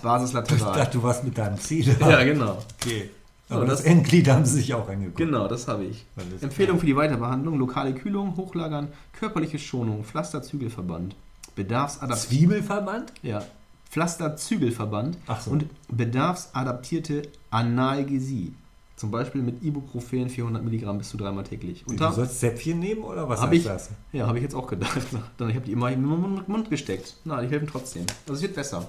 [0.01, 1.95] Basis ich dachte, du warst mit deinem Ziel.
[1.99, 2.63] Ja, genau.
[2.79, 3.09] Okay.
[3.47, 5.17] So, Aber das, das- Endglied haben sie sich auch angeguckt.
[5.17, 6.05] Genau, das habe ich.
[6.17, 11.15] Alles Empfehlung für die Weiterbehandlung: lokale Kühlung, Hochlagern, körperliche Schonung, Pflasterzügelverband,
[11.55, 12.29] Bedarfsadaption.
[12.39, 13.13] Zwiebelverband?
[13.21, 13.43] Ja.
[13.91, 15.51] Pflasterzügelverband so.
[15.51, 18.53] und bedarfsadaptierte Analgesie.
[18.95, 21.85] Zum Beispiel mit Ibuprofen 400 Milligramm bis zu dreimal täglich.
[21.85, 23.89] Und Du sollst Zäpfchen nehmen oder was habe heißt ich, das?
[24.13, 24.97] ja, habe ich jetzt auch gedacht.
[25.37, 27.15] Dann ich habe die immer in den Mund, Mund gesteckt.
[27.25, 28.05] Na, die helfen trotzdem.
[28.23, 28.87] Also es wird besser.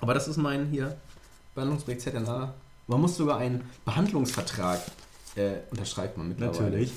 [0.00, 0.96] Aber das ist mein hier
[1.54, 2.54] Behandlungsweg ZNA.
[2.86, 4.80] Man muss sogar einen Behandlungsvertrag
[5.36, 6.62] äh, unterschreibt man mittlerweile.
[6.64, 6.92] Natürlich.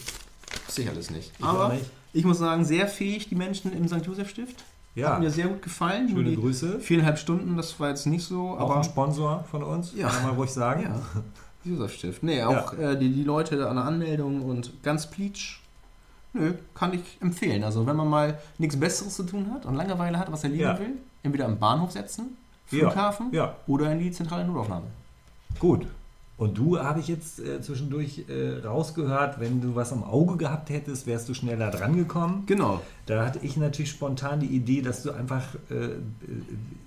[0.66, 1.32] Wusste ich alles nicht.
[1.38, 1.86] Ich Aber nicht.
[2.14, 4.06] ich muss sagen, sehr fähig die Menschen im St.
[4.06, 4.64] Josef Stift.
[4.96, 5.12] Ja.
[5.14, 6.10] Hat mir sehr gut gefallen.
[6.10, 6.80] Schöne die Grüße.
[6.80, 10.10] Viereinhalb Stunden, das war jetzt nicht so, Auch aber ein Sponsor von uns, Ja.
[10.10, 10.84] kann man ruhig sagen.
[10.84, 11.02] ja,
[11.64, 12.24] Josef-Stift.
[12.24, 15.60] Nee, auch äh, die, die Leute an der Anmeldung und ganz pleatsch.
[16.34, 17.64] Nö, kann ich empfehlen.
[17.64, 20.64] Also wenn man mal nichts Besseres zu tun hat und Langeweile hat, was er erleben
[20.70, 20.80] Ja.
[20.80, 22.38] will, entweder am Bahnhof setzen,
[22.72, 23.56] Ja, Flughafen ja.
[23.68, 24.88] oder in die zentrale Notaufnahme.
[25.60, 25.88] Gut.
[26.38, 30.70] Und du habe ich jetzt äh, zwischendurch äh, rausgehört, wenn du was am Auge gehabt
[30.70, 32.44] hättest, wärst du schneller dran gekommen.
[32.46, 32.80] Genau.
[33.08, 35.42] Da hatte ich natürlich spontan die Idee, dass du einfach
[35.72, 35.98] äh, äh,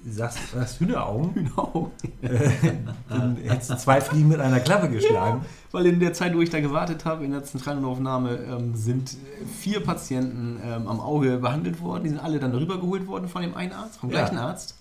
[0.08, 1.34] sagst, hast Hühneraugen.
[1.50, 1.90] Genau.
[3.08, 5.44] Dann hättest du zwei Fliegen mit einer Klappe geschlagen.
[5.72, 9.16] Weil in der Zeit, wo ich da gewartet habe, in der zentralen Aufnahme, ähm, sind
[9.58, 12.04] vier Patienten ähm, am Auge behandelt worden.
[12.04, 14.20] Die sind alle dann rübergeholt worden von dem einen Arzt, vom Ja.
[14.20, 14.76] gleichen Arzt.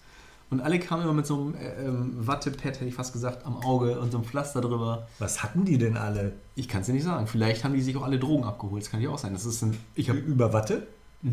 [0.51, 3.57] Und alle kamen immer mit so einem äh, ähm, Wattepad, hätte ich fast gesagt, am
[3.57, 5.07] Auge und so einem Pflaster drüber.
[5.19, 6.33] Was hatten die denn alle?
[6.55, 7.27] Ich kann es dir nicht sagen.
[7.27, 8.81] Vielleicht haben die sich auch alle Drogen abgeholt.
[8.81, 9.33] Das kann ja auch sein.
[9.33, 10.87] Das ist ein, ich hab, Über Watte?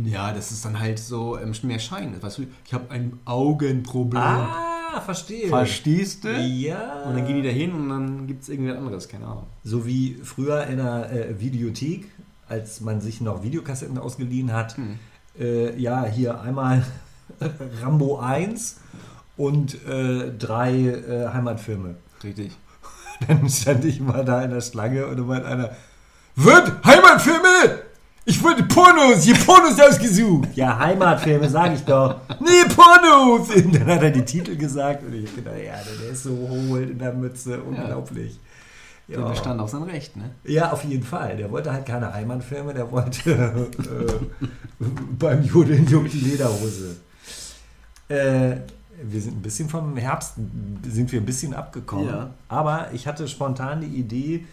[0.05, 2.21] ja, das ist dann halt so ähm, mehr Schein.
[2.21, 4.23] Weißt du, ich habe ein Augenproblem.
[4.23, 5.49] Ah, verstehe.
[5.49, 6.29] Verstehst du?
[6.33, 7.05] Ja.
[7.05, 9.47] Und dann gehen die da hin und dann gibt es irgendwer anderes, keine Ahnung.
[9.65, 12.07] So wie früher in der äh, Videothek,
[12.49, 14.77] als man sich noch Videokassetten ausgeliehen hat.
[14.77, 14.99] Hm.
[15.39, 16.85] Äh, ja, hier einmal
[17.83, 18.77] Rambo 1
[19.37, 21.97] und äh, drei äh, Heimatfilme.
[22.23, 22.53] Richtig.
[23.27, 25.71] Dann stand ich mal da in der Schlange und dann meint einer,
[26.35, 27.81] wird Heimatfilme!
[28.29, 30.49] Ich wollte Pornos, hier Pornos ausgesucht.
[30.55, 32.17] Ja, Heimatfilme, sag ich doch.
[32.41, 33.55] Nee, Pornos!
[33.55, 36.91] Und dann hat er die Titel gesagt und ich gedacht, ja, der ist so hohl
[36.91, 38.39] in der Mütze, unglaublich.
[39.09, 40.31] Der bestand auf sein Recht, ne?
[40.45, 41.37] Ja, auf jeden Fall.
[41.37, 44.85] Der wollte halt keine Heimatfilme, der wollte äh,
[45.19, 46.97] beim Jodeln juckt die Lederhose.
[48.09, 48.57] Äh,
[49.03, 50.35] wir sind ein bisschen vom Herbst,
[50.89, 52.09] sind wir ein bisschen abgekommen.
[52.09, 52.31] Ja.
[52.49, 54.47] Aber ich hatte spontan die Idee,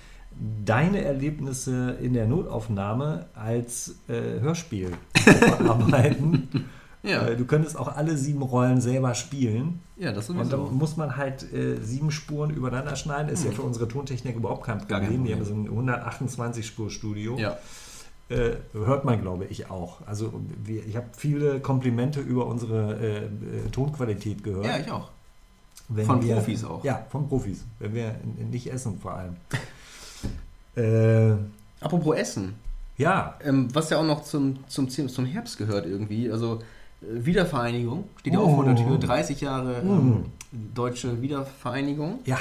[0.66, 4.92] deine Erlebnisse in der Notaufnahme als äh, Hörspiel
[5.24, 6.50] zu verarbeiten.
[7.04, 7.28] Ja.
[7.28, 9.80] Äh, du könntest auch alle sieben Rollen selber spielen.
[9.98, 10.66] Ja, das Und sowieso.
[10.66, 13.30] dann muss man halt äh, sieben Spuren übereinander schneiden.
[13.30, 15.00] Ist ja für unsere Tontechnik überhaupt kein Problem.
[15.02, 15.66] Gar kein Wir haben Problem.
[15.76, 17.38] so ein 128-Spur-Studio.
[17.38, 17.58] Ja.
[18.30, 19.98] Äh, hört man, glaube ich, auch.
[20.08, 23.30] Also wir, ich habe viele Komplimente über unsere äh, äh,
[23.72, 24.66] Tonqualität gehört.
[24.66, 25.10] ja, ich auch.
[25.90, 26.84] Wenn Von wir, Profis auch.
[26.84, 27.66] Ja, von Profis.
[27.80, 28.16] Wenn wir
[28.50, 29.36] nicht essen vor allem.
[30.76, 31.36] äh,
[31.82, 32.56] Apropos Essen.
[32.98, 36.32] ja, Ähm, was ja auch noch zum, zum, zum Herbst gehört irgendwie.
[36.32, 36.60] Also
[37.02, 38.56] äh, Wiedervereinigung steht ja auch Oh.
[38.56, 38.98] vor der Tür.
[38.98, 40.26] 30 Jahre ähm, Mm.
[40.74, 42.20] deutsche Wiedervereinigung.
[42.26, 42.38] ja,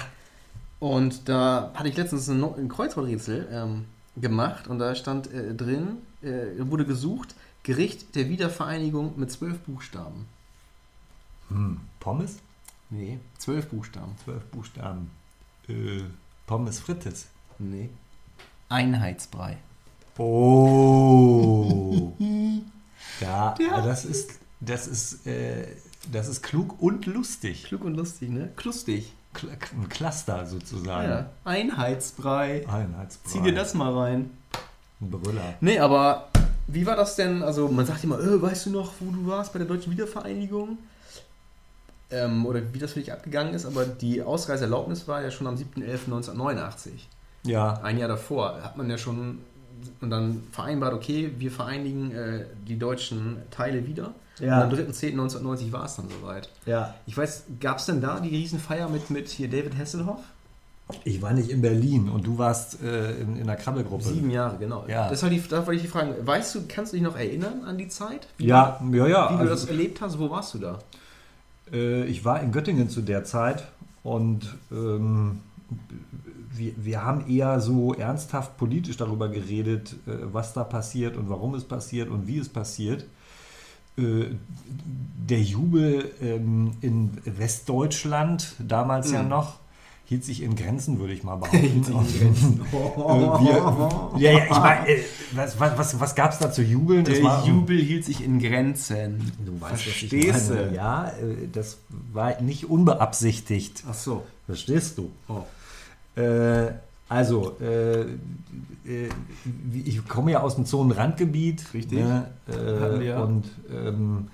[0.79, 3.85] Und da hatte ich letztens ein, ein Kreuzworträtsel ähm,
[4.17, 10.27] gemacht und da stand äh, drin, äh, wurde gesucht, Gericht der Wiedervereinigung mit zwölf Buchstaben.
[11.49, 11.81] hm.
[12.01, 12.39] Pommes?
[12.91, 14.13] Nee, zwölf Buchstaben.
[14.25, 15.11] Zwölf Buchstaben.
[15.69, 16.03] Äh,
[16.47, 17.27] Pommes frites.
[17.59, 17.89] Nee.
[18.69, 19.57] Einheitsbrei.
[20.19, 22.13] Oh.
[23.21, 23.81] ja, Ja.
[23.81, 25.67] das ist, das ist, äh,
[26.11, 27.65] das ist klug und lustig.
[27.65, 28.51] Klug und lustig, ne?
[28.57, 29.13] Klustig.
[29.35, 31.09] Ein Cluster sozusagen.
[31.09, 31.31] Ja.
[31.45, 32.67] Einheitsbrei.
[32.69, 33.31] Einheitsbrei.
[33.31, 34.31] Zieh dir das mal rein.
[35.01, 35.55] Ein Brüller.
[35.61, 36.29] Nee, aber
[36.67, 37.43] wie war das denn?
[37.43, 40.79] Also, man sagt immer, äh, weißt du noch, wo du warst bei der Deutschen Wiedervereinigung?
[42.11, 45.57] Ähm, oder wie das für dich abgegangen ist, aber die Ausreiseerlaubnis war ja schon am
[45.57, 46.91] 7.11.1989.
[47.45, 49.39] Ja, Ein Jahr davor hat man ja schon
[50.01, 54.15] und dann vereinbart, okay, wir vereinigen äh, die deutschen Teile wieder.
[54.39, 54.65] Ja.
[54.65, 56.49] Und am 3.10.1990 war es dann soweit.
[56.67, 56.95] ja.
[57.07, 60.21] Ich weiß, gab es denn da die Riesenfeier mit, mit hier David Hasselhoff?
[61.05, 64.05] Ich war nicht in Berlin und du warst äh, in, in der Krabbelgruppe.
[64.05, 64.85] Sieben Jahre, genau.
[64.89, 65.09] Ja.
[65.09, 67.65] Das war die, da wollte ich dich fragen, weißt du, kannst du dich noch erinnern
[67.65, 68.27] an die Zeit?
[68.37, 69.31] Wie, Ja, ja, ja.
[69.31, 70.79] Wie du also- das erlebt hast, wo warst du da?
[71.73, 73.65] Äh, ich war in Göttingen zu der Zeit
[74.03, 75.41] und ähm,
[76.55, 81.55] wir, wir haben eher so ernsthaft politisch darüber geredet, äh, was da passiert und warum
[81.55, 83.07] es passiert und wie es passiert.
[83.99, 84.27] Äh,
[85.29, 89.29] der Jubel ähm, in Westdeutschland, damals ja Mhm.
[89.29, 89.57] noch,
[90.05, 91.87] hielt sich in Grenzen, würde ich mal behaupten.
[92.73, 97.05] wir, ja, ja, ich meine, äh, was, was, was, was gab es da zu jubeln?
[97.05, 99.33] Der war- Jubel hielt sich in Grenzen.
[99.45, 100.71] Du weißt, Verstehst du?
[100.75, 101.79] Ja, äh, das
[102.13, 103.85] war nicht unbeabsichtigt.
[103.89, 104.23] Ach so.
[104.47, 105.11] Verstehst du?
[105.29, 106.21] Oh.
[106.21, 106.73] Äh,
[107.13, 109.09] also, äh, äh,
[109.85, 111.75] ich komme ja aus dem Zonenrandgebiet.
[111.75, 111.99] Richtig.
[111.99, 113.21] Ne, äh, ja.
[113.23, 114.29] und ähm,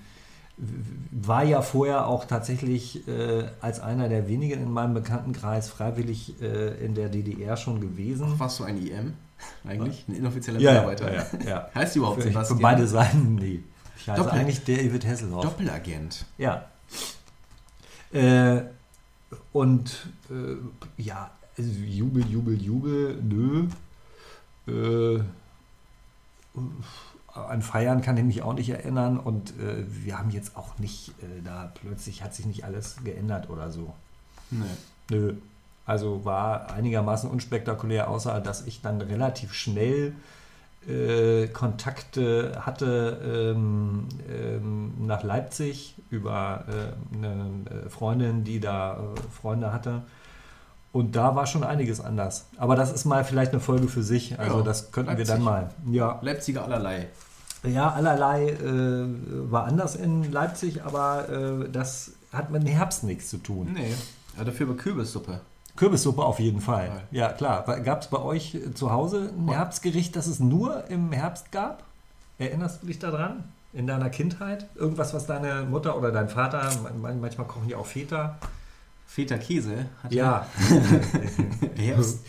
[1.11, 6.85] war ja vorher auch tatsächlich äh, als einer der wenigen in meinem Bekanntenkreis freiwillig äh,
[6.85, 8.39] in der DDR schon gewesen.
[8.39, 9.13] Warst du ein IM
[9.67, 10.05] eigentlich?
[10.07, 11.13] Ein inoffizieller ja, ja, Mitarbeiter?
[11.13, 11.69] ja, ja.
[11.75, 12.59] Heißt die überhaupt Für, für Sebastian?
[12.61, 13.63] beide Seiten, nee.
[13.97, 15.43] Ich heiße Doppel- eigentlich David Hasselhoff.
[15.43, 16.25] Doppelagent.
[16.37, 16.65] Ja.
[18.13, 18.61] Äh,
[19.51, 20.07] und
[20.97, 23.67] ja, also Jubel, Jubel, Jubel, nö.
[24.67, 25.21] Äh,
[27.33, 31.09] an Feiern kann ich mich auch nicht erinnern und äh, wir haben jetzt auch nicht,
[31.21, 33.93] äh, da plötzlich hat sich nicht alles geändert oder so.
[34.51, 34.65] Nee.
[35.09, 35.35] Nö.
[35.85, 40.13] Also war einigermaßen unspektakulär, außer dass ich dann relativ schnell
[40.87, 47.49] äh, Kontakte hatte ähm, ähm, nach Leipzig über äh, eine
[47.85, 50.03] äh, Freundin, die da äh, Freunde hatte.
[50.91, 52.45] Und da war schon einiges anders.
[52.57, 54.39] Aber das ist mal vielleicht eine Folge für sich.
[54.39, 55.27] Also Ja, das könnten Leipzig.
[55.27, 55.69] wir dann mal.
[55.91, 57.07] Ja, Leipziger allerlei.
[57.63, 59.05] ja allerlei äh,
[59.51, 63.71] war anders in Leipzig, aber äh, das hat mit dem Herbst nichts zu tun.
[63.73, 63.93] Nee.
[64.37, 65.41] Ja, dafür aber Kürbissuppe.
[65.75, 66.89] Kürbissuppe auf jeden Fall.
[67.11, 67.63] Ja, klar.
[67.81, 71.83] Gab es bei euch äh, zu Hause ein Herbstgericht, das es nur im Herbst gab?
[72.39, 73.43] Erinnerst du dich daran?
[73.73, 74.65] In deiner Kindheit?
[74.75, 76.67] Irgendwas, was deine Mutter oder dein Vater,
[76.99, 78.37] man- manchmal kochen die auch Väter.
[79.09, 79.87] Feta Käse.
[80.03, 80.45] Hat Ja.
[81.75, 82.19] Herbst.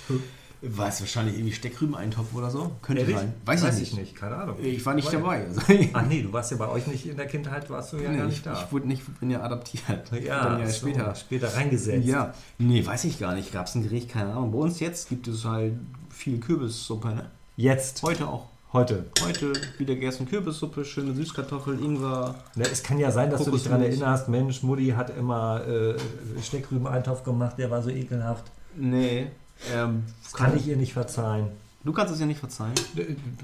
[0.62, 2.72] Weiß wahrscheinlich irgendwie Steckrübeneintopf oder so.
[2.80, 3.16] Könnte Ehrlich?
[3.16, 3.34] sein.
[3.44, 4.16] Weiß, Weiß ich nicht.
[4.16, 4.56] keine Ahnung.
[4.62, 5.44] Ich war nicht War dabei.
[5.46, 5.60] Also,
[5.92, 8.16] Ach nee, du warst ja bei euch nicht in der Kindheit, warst du ja nee,
[8.18, 8.52] gar ich, nicht da.
[8.64, 10.10] ich wurde nicht, bin ja adaptiert.
[10.22, 11.14] ja, Dann ja so, später.
[11.14, 12.06] später reingesetzt.
[12.06, 13.52] Ja, nee, weiß ich gar nicht.
[13.52, 14.52] Gab es ein Gericht, keine Ahnung.
[14.52, 15.74] Bei uns jetzt gibt es halt
[16.10, 17.30] viel Kürbissuppe, ne?
[17.56, 18.46] Jetzt, Heute auch.
[18.72, 19.06] Heute.
[19.22, 22.34] Heute wieder gegessen Kürbissuppe, schöne Süßkartoffel, Ingwer.
[22.54, 25.94] Ne, es kann ja sein, dass du dich daran erinnerst, Mensch, Mutti hat immer äh,
[26.42, 28.44] Steckrübeneintopf gemacht, der war so ekelhaft.
[28.76, 29.28] Nee.
[29.72, 31.48] Ähm, Das kann ich ihr nicht verzeihen.
[31.82, 32.74] Du kannst es ja nicht verzeihen.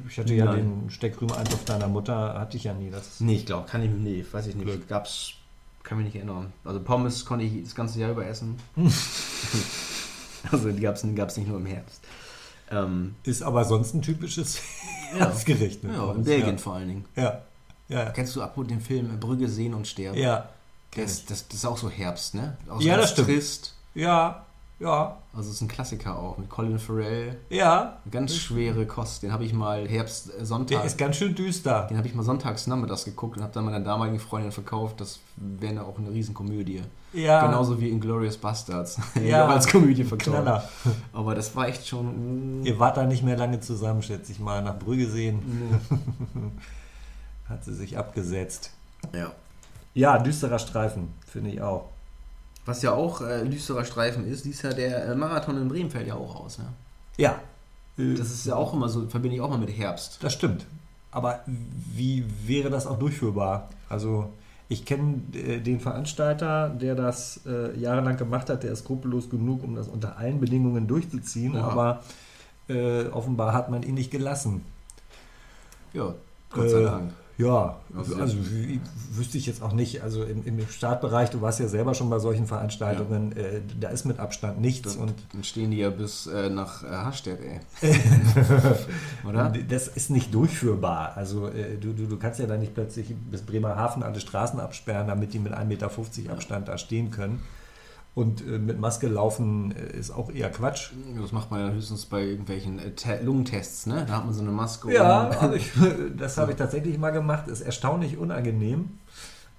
[0.08, 0.56] Ich hatte ja Nein.
[0.56, 2.90] den Steckrübeneintopf deiner Mutter, hatte ich ja nie.
[2.90, 4.66] Das Nee, ich glaube, kann ich, nee, weiß ich nicht.
[4.66, 4.88] Glück.
[4.88, 5.32] Gab's,
[5.82, 6.52] kann mich nicht erinnern.
[6.64, 8.56] Also Pommes konnte ich das ganze Jahr über essen.
[10.52, 12.02] also die gab's, gab's nicht nur im Herbst.
[12.70, 14.60] Ähm, ist aber sonst ein typisches
[15.12, 15.18] Ja.
[15.20, 15.84] Herbstgericht.
[15.84, 15.92] ne?
[15.94, 17.04] ja, in Belgien vor allen Dingen.
[17.14, 17.42] Ja.
[17.88, 18.06] Ja.
[18.10, 20.18] Kennst du ab und den Film Brügge sehen und sterben?
[20.18, 20.48] Ja.
[20.96, 22.56] Das, das, das ist auch so Herbst, ne?
[22.68, 23.28] Auch Ja, ganz das stimmt.
[23.28, 23.74] Trist.
[23.94, 24.45] Ja.
[24.78, 25.16] Ja.
[25.34, 27.38] Also es ist ein Klassiker auch mit Colin Farrell.
[27.48, 27.96] Ja.
[28.10, 29.22] Ganz schwere Kost.
[29.22, 30.84] Den habe ich mal Herbst, äh, Der Sonntag.
[30.84, 31.86] ist ganz schön düster.
[31.88, 35.00] Den habe ich mal sonntags nachmittags geguckt und habe dann meiner damaligen Freundin verkauft.
[35.00, 36.82] Das wäre auch eine Riesenkomödie.
[37.14, 37.46] Ja.
[37.46, 39.00] Genauso wie Inglourious Bastards.
[39.24, 39.46] Ja.
[39.46, 40.30] als Komödie verkauft.
[40.30, 40.68] Knaller.
[41.14, 42.60] Aber das war echt schon.
[42.60, 44.62] mm, Ihr wart da nicht mehr lange zusammen, schätze ich mal.
[44.62, 45.40] Nach Brügge sehen
[45.90, 46.50] Nee.
[47.48, 48.72] hat sie sich abgesetzt.
[49.14, 49.32] Ja.
[49.94, 51.88] Ja, düsterer Streifen, finde ich auch.
[52.66, 56.06] Was ja auch äh, düsterer Streifen ist, dies Jahr der äh, Marathon in Bremen fällt
[56.08, 56.58] ja auch aus.
[56.58, 56.66] Ne?
[57.16, 57.40] Ja.
[57.96, 60.18] Das ist ja auch immer so, verbinde ich auch mal mit Herbst.
[60.22, 60.66] Das stimmt.
[61.12, 63.70] Aber wie wäre das auch durchführbar?
[63.88, 64.28] Also
[64.68, 69.62] ich kenne äh, den Veranstalter, der das äh, jahrelang gemacht hat, der ist skrupellos genug,
[69.62, 71.62] um das unter allen Bedingungen durchzuziehen, Ja.
[71.68, 72.02] aber
[72.68, 74.62] äh, offenbar hat man ihn nicht gelassen.
[75.94, 76.12] Ja,
[76.50, 77.12] Gott sei Äh, Dank.
[77.38, 78.36] Ja, Also also,
[79.12, 80.02] wüsste ich jetzt auch nicht.
[80.02, 84.06] Also im, im Startbereich, du warst ja selber schon bei solchen Veranstaltungen, äh, da ist
[84.06, 87.60] mit Abstand nichts und Dann stehen die ja bis äh, nach äh, Hastedt, ey.
[89.28, 89.52] Oder?
[89.68, 91.12] das ist nicht durchführbar.
[91.16, 95.06] Also äh, du, du, du kannst ja da nicht plötzlich bis Bremerhaven alle Straßen absperren,
[95.06, 95.90] damit die mit 1,50 Meter
[96.32, 97.42] Abstand da stehen können.
[98.16, 100.92] Und äh, mit Maske laufen äh, ist auch eher Quatsch.
[101.20, 104.06] Das macht man ja höchstens bei irgendwelchen äh, Te- Lungentests, ne?
[104.08, 104.90] Da hat man so eine Maske.
[104.90, 105.70] Ja, also ich,
[106.16, 107.46] das habe ich tatsächlich mal gemacht.
[107.46, 108.88] Ist erstaunlich unangenehm.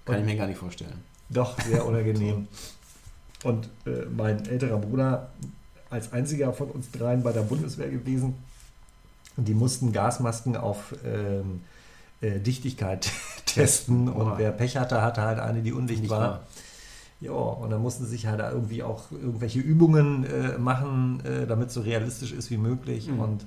[0.05, 1.03] Kann ich mir gar nicht vorstellen.
[1.30, 2.47] Doch, sehr unangenehm.
[3.43, 5.30] Und äh, mein älterer Bruder,
[5.91, 8.34] als einziger von uns dreien bei der Bundeswehr gewesen,
[9.36, 11.62] und die mussten Gasmasken auf ähm,
[12.22, 13.08] äh, Dichtigkeit
[13.45, 14.10] testen.
[14.10, 14.38] Und Oha.
[14.39, 16.41] wer Pech hatte, hatte halt eine, die undicht war.
[17.20, 21.47] Ja, und dann mussten sie sich halt da irgendwie auch irgendwelche Übungen äh, machen, äh,
[21.47, 23.07] damit es so realistisch ist wie möglich.
[23.07, 23.20] Mhm.
[23.20, 23.45] Und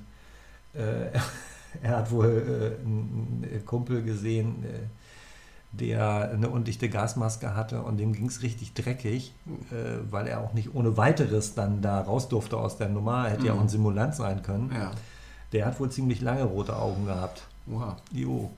[0.73, 1.11] äh,
[1.81, 4.67] er hat wohl äh, einen einen Kumpel gesehen, äh,
[5.73, 9.33] der eine undichte Gasmaske hatte und dem ging es richtig dreckig,
[9.71, 13.29] äh, weil er auch nicht ohne weiteres dann da raus durfte aus der Nummer.
[13.29, 13.57] Hätte ja Mhm.
[13.59, 14.69] auch ein Simulant sein können.
[14.75, 14.91] Ja.
[15.53, 17.43] Der hat wohl ziemlich lange rote Augen gehabt.
[17.71, 17.95] Oha.
[18.11, 18.51] Jo.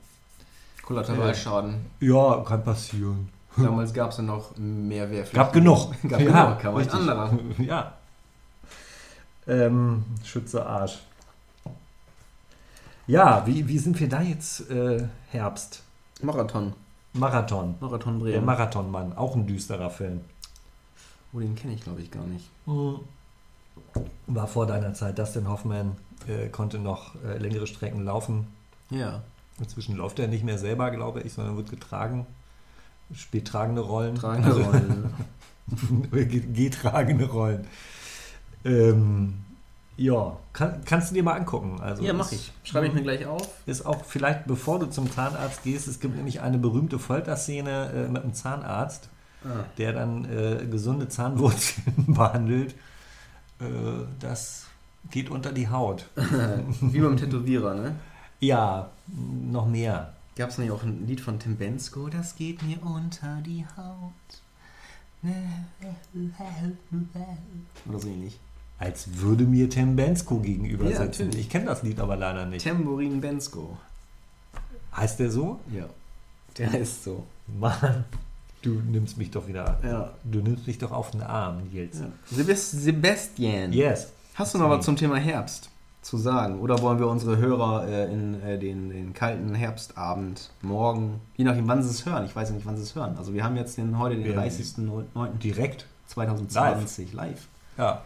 [0.82, 1.76] Kollateralschaden.
[2.00, 3.30] Ja, kann passieren.
[3.58, 5.36] Damals gab es ja noch mehr Wehrpflicht.
[5.36, 5.92] Gab genug.
[6.10, 7.00] Gab Ja, genug, kam ein richtig.
[7.00, 7.32] anderer.
[7.60, 7.94] Ja.
[9.48, 11.00] Ähm, Schütze Arsch.
[13.08, 15.84] Ja, wie, wie sind wir da jetzt äh, Herbst?
[16.22, 16.74] Marathon.
[17.14, 17.76] Marathon.
[17.80, 18.46] Marathon Der Bremen.
[18.46, 20.22] Marathonmann, auch ein düsterer Film.
[21.34, 22.50] oh, den kenne ich glaube ich gar nicht.
[24.28, 25.20] War vor deiner Zeit.
[25.20, 25.98] Dustin Hoffman
[26.28, 28.48] äh, konnte noch äh, längere Strecken laufen.
[28.90, 29.22] Ja.
[29.60, 32.26] Inzwischen läuft er nicht mehr selber, glaube ich, sondern wird getragen.
[33.16, 34.16] Spielt tragende Rollen.
[34.16, 35.14] Tragende Also- Rollen.
[36.12, 37.68] Ge- Getragene Rollen.
[38.66, 39.36] Ähm,
[39.98, 41.80] ja, kann, kannst du dir mal angucken.
[41.82, 42.34] Also Ja, mach ist-
[42.64, 42.70] ich.
[42.70, 43.48] Schreibe ich mir gleich auf.
[43.66, 48.08] Ist auch vielleicht, bevor du zum Zahnarzt gehst, es gibt nämlich eine berühmte Folterszene äh,
[48.12, 49.10] mit einem Zahnarzt,
[49.46, 49.66] Ah.
[49.78, 52.76] der dann äh, gesunde Zahnwurzeln behandelt.
[53.60, 53.66] Äh,
[54.20, 54.66] das
[55.12, 56.08] geht unter die Haut.
[56.82, 57.96] Wie beim Tätowierer, ne?
[58.40, 60.14] Ja, noch mehr.
[60.36, 62.10] Gab es nicht auch ein Lied von Tim Bensko?
[62.10, 64.12] Das geht mir unter die Haut.
[67.88, 68.40] Oder so ähnlich.
[68.80, 71.06] Als würde mir Tim Bensko gegenüber Ja, sitzen.
[71.26, 71.40] natürlich.
[71.46, 72.66] Ich kenne das Lied aber leider nicht.
[72.66, 73.78] Tambourin Bensko.
[74.96, 75.60] Heißt der so?
[75.72, 75.86] Ja.
[76.58, 77.26] Der ist so.
[77.60, 78.04] Mann,
[78.62, 79.80] du nimmst mich doch wieder.
[79.84, 80.14] Ja.
[80.24, 82.00] Du nimmst mich doch auf den Arm, Nils.
[82.00, 82.08] ja.
[82.26, 83.72] Sebast Sebastian.
[83.74, 84.12] Yes.
[84.36, 85.70] Hast du noch was zum Thema Herbst
[86.04, 86.60] zu sagen?
[86.60, 91.68] Oder wollen wir unsere Hörer äh, in äh, den, den kalten Herbstabend morgen, je nachdem
[91.68, 93.16] wann sie es hören, ich weiß ja nicht, wann sie es hören.
[93.18, 95.38] Also wir haben jetzt den, heute den Wir- 30.09.
[95.42, 95.88] Direkt.
[96.08, 97.48] 2020 live.
[97.78, 98.02] Ja.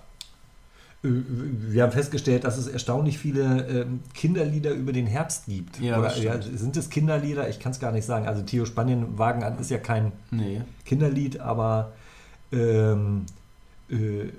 [1.03, 5.79] Äh, Wir haben festgestellt, dass es erstaunlich viele ähm, Kinderlieder über den Herbst gibt.
[5.79, 7.49] Ja, Oder, das ja, sind es Kinderlieder?
[7.49, 8.27] Ich kann es gar nicht sagen.
[8.27, 10.61] Also Theo Spanienwagen an ist ja kein Nee.
[10.85, 11.91] Kinderlied, aber
[12.51, 13.25] ähm,
[13.89, 14.29] äh,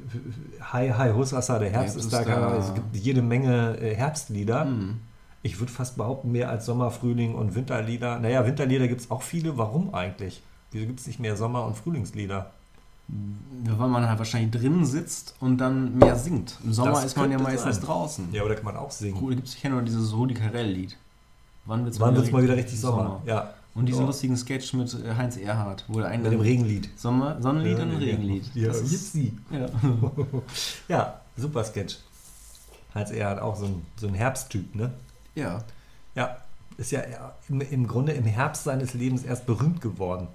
[0.60, 2.24] Hi Hi Hussassa, der Herbst Herbst ist da.
[2.24, 2.56] da.
[2.58, 4.64] Es gibt jede Menge äh, Herbstlieder.
[4.64, 5.00] Hm.
[5.42, 8.18] Ich würde fast behaupten, mehr als Sommer, Frühling und Winterlieder.
[8.18, 9.56] Naja, Winterlieder gibt es auch viele.
[9.56, 10.42] Warum eigentlich?
[10.72, 12.50] Wieso gibt es nicht mehr Sommer- und Frühlingslieder?
[13.08, 16.58] Weil man halt wahrscheinlich drin sitzt und dann mehr singt.
[16.62, 17.84] Im Sommer Das ist man ja meistens sein.
[17.84, 18.28] draußen.
[18.32, 19.16] Ja, oder kann man auch singen?
[19.18, 20.96] Cool, da gibt es ja nur dieses Rudi Carell-Lied.
[21.64, 23.22] Wann wird es mal wieder richtig Sommer?
[23.24, 23.54] Ja.
[23.78, 24.06] Und diesen Ja.
[24.06, 26.88] lustigen Sketch mit äh, Heinz Erhardt, wo der einen Mit dem Regenlied.
[26.98, 28.44] Sommer, Sonnenlied und ein Regenlied.
[28.54, 29.32] Ja, Das ist- Jipsi.
[29.50, 29.68] ja.
[30.88, 31.98] Ja, super Sketch.
[32.94, 34.92] Heinz er hat auch so ein, so ein Herbsttyp, ne?
[35.34, 35.62] ja.
[36.14, 36.38] Ja,
[36.76, 37.02] ist ja
[37.48, 40.26] im, im Grunde im Herbst seines Lebens erst berühmt geworden.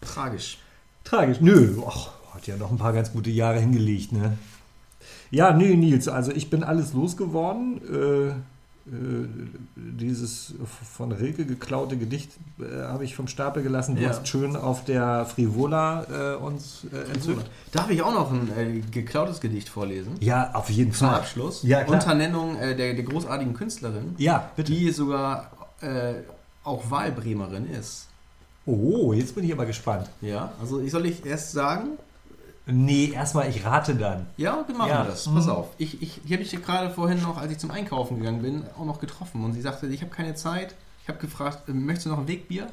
[0.00, 0.58] Tragisch.
[1.04, 1.40] Tragisch.
[1.40, 4.38] Nö, ach, hat ja noch ein paar ganz gute Jahre hingelegt, ne?
[5.30, 7.80] Ja, nö, Nils, also ich bin alles losgeworden.
[8.30, 8.34] Äh,
[9.76, 10.54] dieses
[10.94, 12.30] von Rilke geklaute Gedicht
[12.60, 13.96] äh, habe ich vom Stapel gelassen.
[13.96, 14.10] Du Ja.
[14.10, 17.50] hast schön auf der Frivola äh, uns äh, entzückt.
[17.72, 20.12] Darf ich auch noch ein äh, geklautes Gedicht vorlesen?
[20.20, 21.16] Ja, auf jeden Zum Fall.
[21.18, 21.62] Abschluss.
[21.62, 21.98] Ja, klar.
[22.00, 24.72] Unter Nennung äh, der, der großartigen Künstlerin, Ja, bitte.
[24.72, 25.50] die sogar
[25.80, 26.14] äh,
[26.62, 28.06] auch Wahlbremerin ist.
[28.66, 30.08] Oh, jetzt bin ich aber gespannt.
[30.20, 31.90] Ja, also ich soll ich erst sagen,
[32.68, 34.26] Nee, erstmal, ich rate dann.
[34.36, 35.04] Ja, wir machen Ja.
[35.04, 35.24] das.
[35.32, 35.52] Pass Mhm.
[35.52, 35.68] auf.
[35.78, 38.84] Ich, ich, die habe ich gerade vorhin noch, als ich zum Einkaufen gegangen bin, auch
[38.84, 39.44] noch getroffen.
[39.44, 40.74] Und sie sagte, ich habe keine Zeit.
[41.02, 42.66] Ich habe gefragt, äh, möchtest du noch ein Wegbier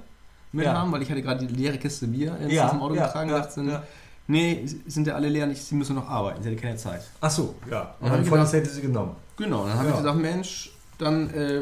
[0.51, 0.73] mit Ja.
[0.79, 0.91] haben?
[0.91, 3.29] Weil ich hatte gerade die leere Kiste Bier ins Ja, Auto ja, getragen.
[3.29, 3.83] ja, sagt sie, ja.
[4.25, 6.41] nee, sind ja alle leer, nicht, sie müssen noch arbeiten.
[6.41, 7.03] Sie hatte keine Zeit.
[7.21, 7.93] Ach so, ja.
[7.99, 9.15] Und Und dann ich von gedacht- hätte sie genommen.
[9.37, 11.61] Genau, dann habe ich gesagt, Mensch, dann äh,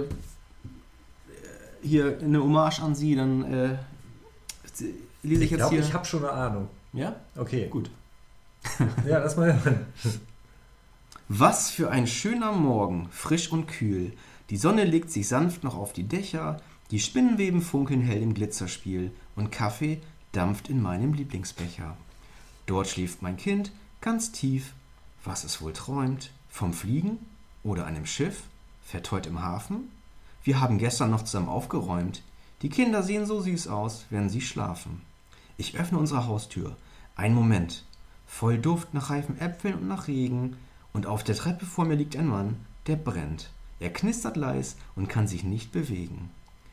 [1.82, 3.68] hier eine Hommage an sie, dann äh,
[4.78, 4.94] lese
[5.24, 5.84] ich, Ich jetzt glaube, hier.
[5.84, 6.68] ich habe schon eine Ahnung.
[6.94, 7.16] ja?
[7.38, 7.68] Okay.
[7.70, 7.90] Gut.
[9.08, 9.86] Ja, lass mal hören.
[11.28, 14.14] Was für ein schöner Morgen, frisch und kühl.
[14.50, 16.58] Die Sonne legt sich sanft noch auf die Dächer,
[16.92, 20.02] die Spinnenweben funkeln hell im Glitzerspiel und Kaffee
[20.34, 21.96] dampft in meinem Lieblingsbecher.
[22.66, 23.72] Dort schläft mein Kind
[24.02, 24.74] ganz tief,
[25.24, 27.18] was es wohl träumt, vom Fliegen
[27.64, 28.44] oder einem Schiff,
[28.84, 29.90] fährt heut im Hafen?
[30.44, 32.24] Wir haben gestern noch zusammen aufgeräumt.
[32.62, 35.02] Die Kinder sehen so süß aus, wenn sie schlafen.
[35.58, 36.76] Ich öffne unsere Haustür.
[37.16, 37.86] Ein Moment.
[38.32, 40.56] Voll Duft nach reifen Äpfeln und nach Regen.
[40.94, 42.56] Und auf der Treppe vor mir liegt ein Mann,
[42.88, 43.52] der brennt.
[43.80, 46.32] Er knistert leis und kann sich nicht bewegen.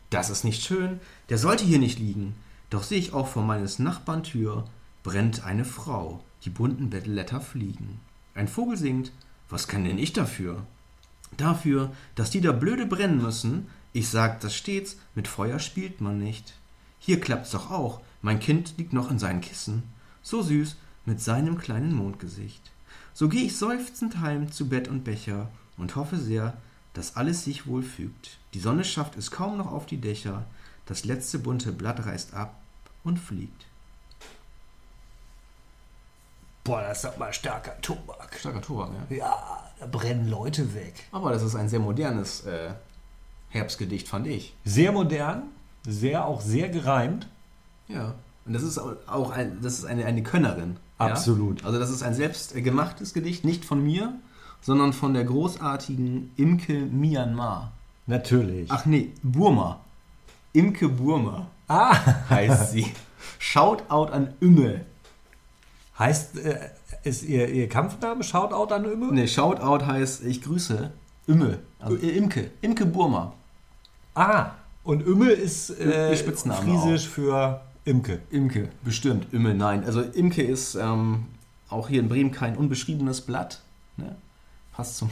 [0.09, 0.99] Das ist nicht schön,
[1.29, 2.37] der sollte hier nicht liegen.
[2.71, 4.65] Doch sehe ich auch vor meines Nachbarn Tür
[5.03, 8.01] brennt eine Frau, die bunten Blätter fliegen.
[8.35, 9.13] Ein Vogel singt,
[9.51, 10.65] was kann denn ich dafür?
[11.37, 16.19] Dafür, dass die da blöde brennen müssen, ich sag das stets, mit Feuer spielt man
[16.19, 16.55] nicht.
[16.99, 19.83] Hier klappt's doch auch, mein Kind liegt noch in seinen Kissen,
[20.23, 20.77] so süß
[21.09, 22.71] mit seinem kleinen Mondgesicht.
[23.15, 26.57] So geh ich seufzend heim zu Bett und Becher und hoffe sehr,
[26.93, 28.39] dass alles sich wohl fügt.
[28.55, 30.45] Die Sonne schafft es kaum noch auf die Dächer,
[30.87, 32.61] das letzte bunte Blatt reißt ab
[33.05, 33.67] und fliegt.
[36.65, 38.37] Boah, das ist doch mal starker Tobak.
[38.39, 39.17] Starker Tobak, ja.
[39.17, 41.07] Ja, da brennen Leute weg.
[41.13, 42.71] Aber das ist ein sehr modernes äh,
[43.49, 44.55] Herbstgedicht, fand ich.
[44.65, 45.45] Sehr modern,
[45.87, 47.27] sehr auch sehr gereimt.
[47.87, 48.15] Ja.
[48.45, 50.77] Und das ist auch ein, das ist eine, eine Könnerin.
[50.99, 51.61] Absolut.
[51.61, 51.67] Ja?
[51.67, 54.15] Also das ist ein selbstgemachtes Gedicht, nicht von mir,
[54.61, 57.73] sondern von der großartigen Imke Myanmar.
[58.07, 58.71] Natürlich.
[58.71, 59.81] Ach nee, Burma.
[60.53, 61.95] Imke Burma ah,
[62.31, 62.87] heißt sie.
[63.39, 64.85] Shoutout an Ümmel.
[65.99, 66.71] heißt, äh,
[67.05, 69.13] ist ihr, ihr Kampfname Shoutout an Ümme?
[69.13, 70.91] Nee, Shoutout heißt ich grüße
[71.29, 71.61] Ümmel.
[71.79, 72.51] Also Imke.
[72.61, 73.35] Imke Burma.
[74.15, 74.53] Ah,
[74.83, 78.21] und Ümme ist äh, Spitzname friesisch für Imke.
[78.31, 79.33] Imke, bestimmt.
[79.33, 79.85] Ümmel, nein.
[79.85, 81.27] Also Imke ist ähm,
[81.69, 83.61] auch hier in Bremen kein unbeschriebenes Blatt.
[83.97, 84.15] Ne?
[84.73, 85.11] Passt zum.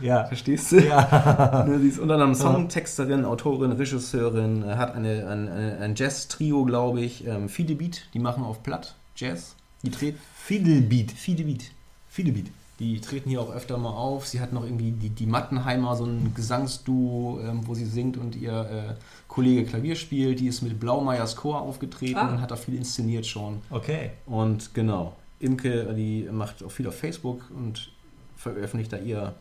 [0.00, 0.24] Ja.
[0.28, 0.80] Verstehst du?
[0.80, 1.64] Ja.
[1.68, 6.64] Ne, sie ist unter anderem Songtexterin, Autorin, Regisseurin, äh, hat eine, ein, ein ein Jazz-Trio,
[6.64, 7.26] glaube ich.
[7.26, 9.54] Ähm, Fide Beat, die machen auf Platt Jazz.
[9.82, 10.18] Die treten.
[10.34, 11.10] Fidelbeat.
[11.10, 11.70] Fide Beat.
[12.08, 12.46] Fidelbeat.
[12.78, 14.26] Die treten hier auch öfter mal auf.
[14.26, 18.34] Sie hat noch irgendwie die, die Mattenheimer, so ein Gesangsduo, ähm, wo sie singt und
[18.34, 18.94] ihr äh,
[19.32, 20.40] Kollege Klavier spielt.
[20.40, 22.28] Die ist mit Blaumeyers Chor aufgetreten Ah.
[22.28, 23.62] und hat da viel inszeniert schon.
[23.70, 24.10] Okay.
[24.26, 27.90] Und genau, Imke, die macht auch viel auf Facebook und
[28.36, 29.34] veröffentlicht da ihr,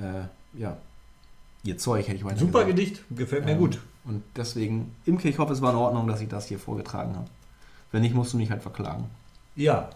[0.00, 0.76] äh, ja,
[1.62, 2.76] ihr Zeug, hätte ich mal Super gesagt.
[2.76, 3.02] Gedicht.
[3.10, 3.78] Gefällt mir Ähm, gut.
[4.04, 7.28] Und deswegen, Imke, ich hoffe, es war in Ordnung, dass ich das hier vorgetragen habe.
[7.92, 9.04] Wenn nicht, musst du mich halt verklagen.
[9.54, 9.88] Ja.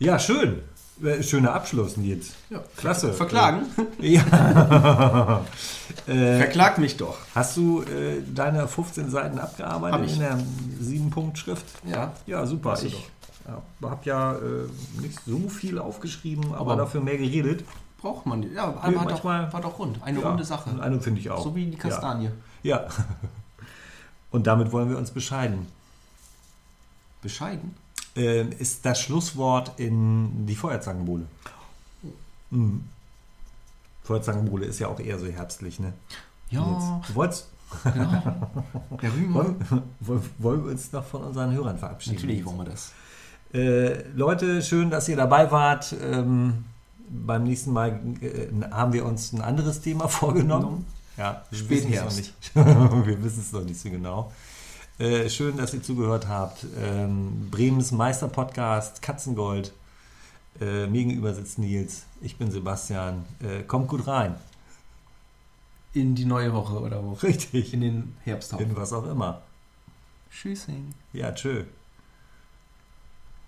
[0.00, 0.62] Ja, schön.
[1.02, 2.32] Äh, Schöner Abschluss, Nils.
[2.50, 3.12] Ja, Klasse.
[3.12, 3.66] Verklagen?
[4.00, 4.22] Ja.
[6.06, 7.16] äh, Verklagt mich doch.
[7.34, 10.14] hast du äh, deine 15 Seiten abgearbeitet Hab ich.
[10.14, 10.38] in der
[10.82, 11.64] 7-Punkt-Schrift?
[11.84, 12.12] Ja.
[12.26, 12.72] Ja, super.
[12.72, 13.08] Hast Ich
[13.82, 14.40] habe ja äh,
[15.00, 17.64] nicht so viel aufgeschrieben, aber, Aber- dafür mehr geredet.
[18.00, 18.48] Braucht man die.
[18.48, 20.02] Ja, Nee, war, doch, war doch rund.
[20.02, 20.70] Eine ja, runde Sache.
[20.80, 21.44] Eine finde ich auch.
[21.44, 22.30] So wie die Kastanie.
[22.64, 22.78] Ja.
[22.78, 22.86] ja.
[24.32, 25.68] Und damit wollen wir uns bescheiden.
[27.22, 27.76] Bescheiden.
[28.14, 31.24] Ähm, ist das Schlusswort in die Feuerzangenbowle.
[32.50, 32.84] Mhm.
[34.04, 35.92] Feuerzangenbowle ist ja auch eher so herbstlich, ne?
[36.50, 36.60] Ja,
[37.00, 37.08] Jetzt.
[37.10, 37.46] Du wolltest,
[37.84, 38.50] genau.
[39.30, 39.56] Wollen,
[40.38, 42.16] wollen- wir uns noch von unseren Hörern verabschieden?
[42.16, 42.92] Natürlich wollen wir das.
[43.54, 45.94] Äh, Leute, schön, dass ihr dabei wart.
[46.02, 46.64] Ähm,
[47.08, 50.86] beim nächsten Mal äh, haben wir uns ein anderes Thema vorgenommen.
[51.16, 52.34] Ja, wir wissen es noch nicht.
[52.54, 54.32] wir wissen es noch nicht so genau.
[55.02, 56.64] Äh, schön, dass ihr zugehört habt.
[56.78, 59.72] Ähm, Bremens Meister-Podcast, Katzengold.
[60.60, 62.04] Äh, mir gegenüber sitzt Nils.
[62.20, 63.24] Ich bin Sebastian.
[63.40, 64.36] Äh, kommt gut rein.
[65.92, 67.14] In die neue Woche oder wo?
[67.14, 67.74] Richtig.
[67.74, 68.60] In den Herbsttag.
[68.60, 69.42] In was auch immer.
[70.30, 70.94] Tschüssing.
[71.12, 71.64] Ja, tschö.